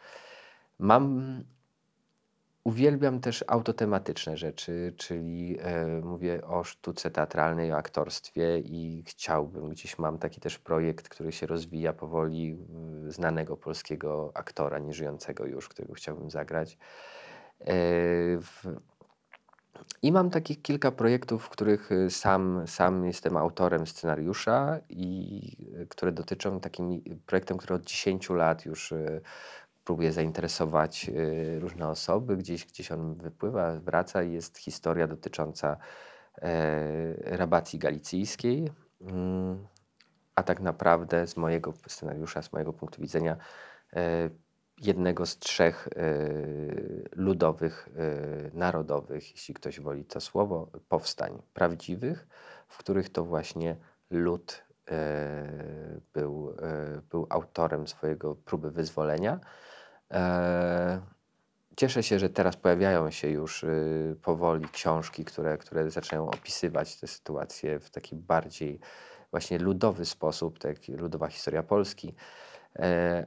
Mam 0.79 1.43
Uwielbiam 2.63 3.19
też 3.19 3.43
autotematyczne 3.47 4.37
rzeczy, 4.37 4.93
czyli 4.97 5.57
e, 5.61 5.85
mówię 6.03 6.45
o 6.45 6.63
sztuce 6.63 7.11
teatralnej, 7.11 7.71
o 7.71 7.77
aktorstwie 7.77 8.59
i 8.59 9.03
chciałbym, 9.07 9.69
gdzieś 9.69 9.99
mam 9.99 10.17
taki 10.17 10.41
też 10.41 10.59
projekt, 10.59 11.09
który 11.09 11.31
się 11.31 11.47
rozwija 11.47 11.93
powoli, 11.93 12.57
y, 13.07 13.11
znanego 13.11 13.57
polskiego 13.57 14.31
aktora, 14.33 14.79
nieżyjącego 14.79 15.45
już, 15.45 15.69
którego 15.69 15.93
chciałbym 15.93 16.29
zagrać. 16.29 16.77
E, 17.59 17.65
w, 18.37 18.63
I 20.01 20.11
mam 20.11 20.29
takich 20.29 20.61
kilka 20.61 20.91
projektów, 20.91 21.43
w 21.43 21.49
których 21.49 21.91
y, 21.91 22.09
sam, 22.09 22.63
sam 22.67 23.05
jestem 23.05 23.37
autorem 23.37 23.87
scenariusza 23.87 24.79
i 24.89 25.57
y, 25.81 25.87
które 25.87 26.11
dotyczą 26.11 26.59
takim 26.59 26.91
y, 26.91 27.01
projektem, 27.25 27.57
który 27.57 27.75
od 27.75 27.85
10 27.85 28.29
lat 28.29 28.65
już 28.65 28.91
y, 28.91 29.21
próbuję 29.83 30.11
zainteresować 30.11 31.11
różne 31.59 31.87
osoby. 31.87 32.37
Gdzieś, 32.37 32.65
gdzieś 32.65 32.91
on 32.91 33.15
wypływa, 33.15 33.79
wraca 33.79 34.23
i 34.23 34.33
jest 34.33 34.57
historia 34.57 35.07
dotycząca 35.07 35.77
e, 36.41 37.37
rabacji 37.37 37.79
galicyjskiej. 37.79 38.71
Mm, 39.01 39.67
A 40.35 40.43
tak 40.43 40.59
naprawdę 40.59 41.27
z 41.27 41.37
mojego 41.37 41.73
scenariusza, 41.87 42.41
z 42.41 42.53
mojego 42.53 42.73
punktu 42.73 43.01
widzenia, 43.01 43.37
e, 43.93 44.29
jednego 44.81 45.25
z 45.25 45.39
trzech 45.39 45.87
e, 45.87 46.01
ludowych, 47.15 47.89
e, 47.95 48.57
narodowych, 48.57 49.31
jeśli 49.31 49.53
ktoś 49.53 49.79
woli 49.79 50.05
to 50.05 50.21
słowo, 50.21 50.71
powstań 50.89 51.41
prawdziwych, 51.53 52.27
w 52.67 52.77
których 52.77 53.09
to 53.09 53.25
właśnie 53.25 53.75
lud 54.09 54.63
e, 54.91 56.01
był, 56.13 56.55
był 57.09 57.27
autorem 57.29 57.87
swojego 57.87 58.35
próby 58.35 58.71
wyzwolenia. 58.71 59.39
E, 60.11 61.01
Cieszę 61.77 62.03
się, 62.03 62.19
że 62.19 62.29
teraz 62.29 62.55
pojawiają 62.55 63.11
się 63.11 63.29
już 63.29 63.63
y, 63.63 64.15
powoli 64.21 64.65
książki, 64.69 65.25
które, 65.25 65.57
które 65.57 65.91
zaczynają 65.91 66.29
opisywać 66.29 66.95
tę 66.95 67.07
sytuację 67.07 67.79
w 67.79 67.89
taki 67.89 68.15
bardziej 68.15 68.79
właśnie 69.31 69.59
ludowy 69.59 70.05
sposób, 70.05 70.59
tak 70.59 70.77
ludowa 70.87 71.27
historia 71.27 71.63
Polski, 71.63 72.15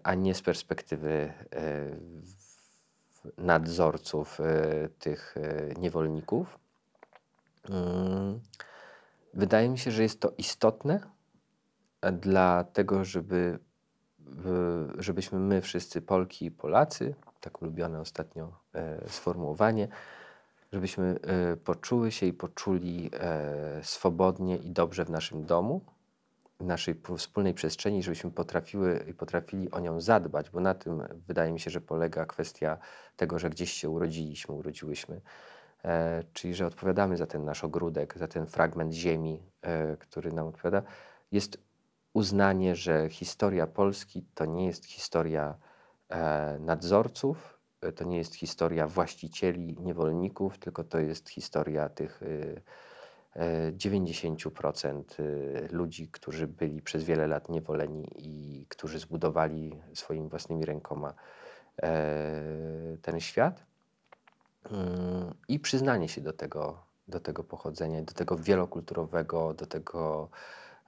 a 0.02 0.14
nie 0.14 0.34
z 0.34 0.42
perspektywy 0.42 1.32
e, 1.52 1.96
nadzorców 3.38 4.40
e, 4.40 4.44
tych 4.98 5.36
e, 5.36 5.80
niewolników. 5.80 6.58
Mm, 7.70 8.40
Wydaje 9.34 9.68
mi 9.68 9.78
się, 9.78 9.90
że 9.90 10.02
jest 10.02 10.20
to 10.20 10.32
istotne 10.38 11.00
e, 12.00 12.12
dlatego, 12.12 13.04
żeby, 13.04 13.58
żebyśmy 14.98 15.38
my 15.38 15.60
wszyscy, 15.60 16.02
Polki 16.02 16.46
i 16.46 16.50
Polacy, 16.50 17.14
tak 17.40 17.62
ulubione 17.62 18.00
ostatnio 18.00 18.52
e, 18.74 19.08
sformułowanie, 19.08 19.88
żebyśmy 20.72 21.18
e, 21.22 21.56
poczuły 21.56 22.12
się 22.12 22.26
i 22.26 22.32
poczuli 22.32 23.10
e, 23.12 23.80
swobodnie 23.82 24.56
i 24.56 24.70
dobrze 24.70 25.04
w 25.04 25.10
naszym 25.10 25.44
domu, 25.44 25.80
naszej 26.64 26.94
wspólnej 27.16 27.54
przestrzeni, 27.54 28.02
żebyśmy 28.02 28.30
potrafiły 28.30 29.04
i 29.08 29.14
potrafili 29.14 29.70
o 29.70 29.80
nią 29.80 30.00
zadbać, 30.00 30.50
bo 30.50 30.60
na 30.60 30.74
tym 30.74 31.02
wydaje 31.26 31.52
mi 31.52 31.60
się, 31.60 31.70
że 31.70 31.80
polega 31.80 32.26
kwestia 32.26 32.78
tego, 33.16 33.38
że 33.38 33.50
gdzieś 33.50 33.72
się 33.72 33.90
urodziliśmy, 33.90 34.54
urodziłyśmy. 34.54 35.20
E, 35.84 36.22
czyli, 36.32 36.54
że 36.54 36.66
odpowiadamy 36.66 37.16
za 37.16 37.26
ten 37.26 37.44
nasz 37.44 37.64
ogródek, 37.64 38.18
za 38.18 38.28
ten 38.28 38.46
fragment 38.46 38.92
ziemi, 38.92 39.42
e, 39.62 39.96
który 39.96 40.32
nam 40.32 40.46
odpowiada. 40.46 40.82
Jest 41.32 41.58
uznanie, 42.12 42.76
że 42.76 43.08
historia 43.10 43.66
Polski 43.66 44.24
to 44.34 44.44
nie 44.44 44.66
jest 44.66 44.86
historia 44.86 45.56
e, 46.08 46.58
nadzorców, 46.58 47.58
e, 47.80 47.92
to 47.92 48.04
nie 48.04 48.18
jest 48.18 48.34
historia 48.34 48.86
właścicieli, 48.86 49.76
niewolników, 49.80 50.58
tylko 50.58 50.84
to 50.84 50.98
jest 50.98 51.28
historia 51.28 51.88
tych 51.88 52.22
y, 52.22 52.62
90% 53.36 55.02
y, 55.20 55.68
ludzi, 55.72 56.08
którzy 56.08 56.46
byli 56.46 56.82
przez 56.82 57.04
wiele 57.04 57.26
lat 57.26 57.48
niewoleni 57.48 58.08
i 58.16 58.66
którzy 58.68 58.98
zbudowali 58.98 59.80
swoimi 59.94 60.28
własnymi 60.28 60.64
rękoma 60.64 61.14
e, 61.82 62.96
ten 63.02 63.20
świat. 63.20 63.64
Mm, 64.70 65.34
I 65.48 65.60
przyznanie 65.60 66.08
się 66.08 66.20
do 66.20 66.32
tego, 66.32 66.82
do 67.08 67.20
tego 67.20 67.44
pochodzenia, 67.44 68.02
do 68.02 68.12
tego 68.12 68.36
wielokulturowego, 68.36 69.54
do 69.54 69.66
tego 69.66 70.28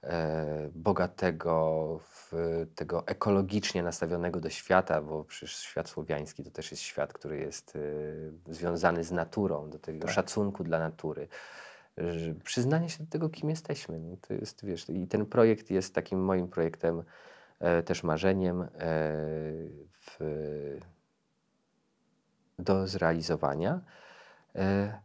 e, 0.03 0.69
bogatego, 0.75 1.99
w, 2.03 2.33
tego 2.75 3.07
ekologicznie 3.07 3.83
nastawionego 3.83 4.39
do 4.39 4.49
świata, 4.49 5.01
bo 5.01 5.23
przecież 5.23 5.57
świat 5.57 5.89
słowiański 5.89 6.43
to 6.43 6.51
też 6.51 6.71
jest 6.71 6.83
świat, 6.83 7.13
który 7.13 7.37
jest 7.37 7.75
e, 7.75 8.53
związany 8.53 9.03
z 9.03 9.11
naturą, 9.11 9.69
do 9.69 9.79
tego 9.79 10.05
Tak. 10.05 10.15
szacunku 10.15 10.63
dla 10.63 10.79
natury. 10.79 11.27
Przyznanie 12.43 12.89
się 12.89 13.03
do 13.03 13.09
tego, 13.09 13.29
kim 13.29 13.49
jesteśmy. 13.49 13.99
No, 13.99 14.17
to 14.27 14.33
jest, 14.33 14.65
wiesz, 14.65 14.89
I 14.89 15.07
ten 15.07 15.25
projekt 15.25 15.71
jest 15.71 15.95
takim 15.95 16.19
moim 16.19 16.47
projektem, 16.47 17.03
e, 17.59 17.83
też 17.83 18.03
marzeniem 18.03 18.61
e, 18.61 18.67
w, 19.91 20.17
do 22.59 22.87
zrealizowania. 22.87 23.81
E, 24.55 24.99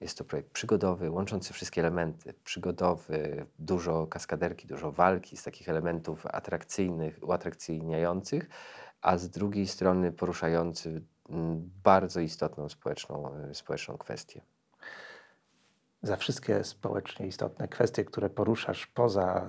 Jest 0.00 0.18
to 0.18 0.24
projekt 0.24 0.50
przygodowy, 0.50 1.10
łączący 1.10 1.52
wszystkie 1.52 1.80
elementy. 1.80 2.34
Przygodowy, 2.44 3.46
dużo 3.58 4.06
kaskaderki, 4.06 4.66
dużo 4.66 4.92
walki, 4.92 5.36
z 5.36 5.42
takich 5.42 5.68
elementów 5.68 6.26
atrakcyjnych, 6.26 7.18
uatrakcyjniających, 7.22 8.48
a 9.02 9.16
z 9.18 9.28
drugiej 9.30 9.66
strony 9.66 10.12
poruszający 10.12 11.02
bardzo 11.84 12.20
istotną 12.20 12.68
społeczną, 12.68 13.34
e, 13.34 13.54
społeczną 13.54 13.98
kwestię. 13.98 14.40
Za 16.02 16.16
wszystkie 16.16 16.64
społecznie 16.64 17.26
istotne 17.26 17.68
kwestie, 17.68 18.04
które 18.04 18.30
poruszasz 18.30 18.86
poza, 18.86 19.46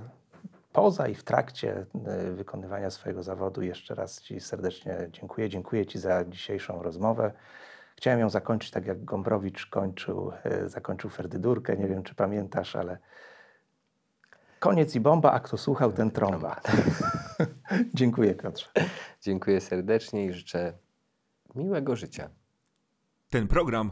poza 0.74 1.08
i 1.08 1.16
w 1.16 1.24
trakcie 1.24 1.86
y, 2.30 2.34
wykonywania 2.34 2.90
swojego 2.90 3.24
zawodu, 3.24 3.62
jeszcze 3.62 3.96
raz 3.96 4.22
Ci 4.22 4.40
serdecznie 4.40 5.08
dziękuję. 5.12 5.50
Dziękuję 5.50 5.86
Ci 5.86 6.00
za 6.00 6.26
dzisiejszą 6.26 6.84
rozmowę. 6.84 7.32
Chciałem 7.96 8.20
ją 8.20 8.30
zakończyć 8.30 8.72
tak, 8.72 8.86
jak 8.86 9.06
Gombrowicz 9.06 9.66
kończył, 9.66 10.32
y, 10.66 10.70
zakończył 10.70 11.10
Ferdydurkę. 11.10 11.78
Nie 11.78 11.88
wiem, 11.88 12.04
czy 12.04 12.16
pamiętasz, 12.16 12.76
ale 12.76 12.98
koniec 14.60 14.96
i 14.96 15.00
bomba, 15.00 15.32
a 15.32 15.40
kto 15.40 15.58
słuchał, 15.58 15.92
ten 15.92 16.12
trąba. 16.12 16.62
dziękuję, 17.94 18.36
Piotrze. 18.36 18.70
Dziękuję 19.22 19.62
serdecznie 19.62 20.26
i 20.26 20.34
życzę 20.34 20.74
miłego 21.56 21.96
życia. 21.96 22.30
Ten 23.30 23.48
program 23.48 23.92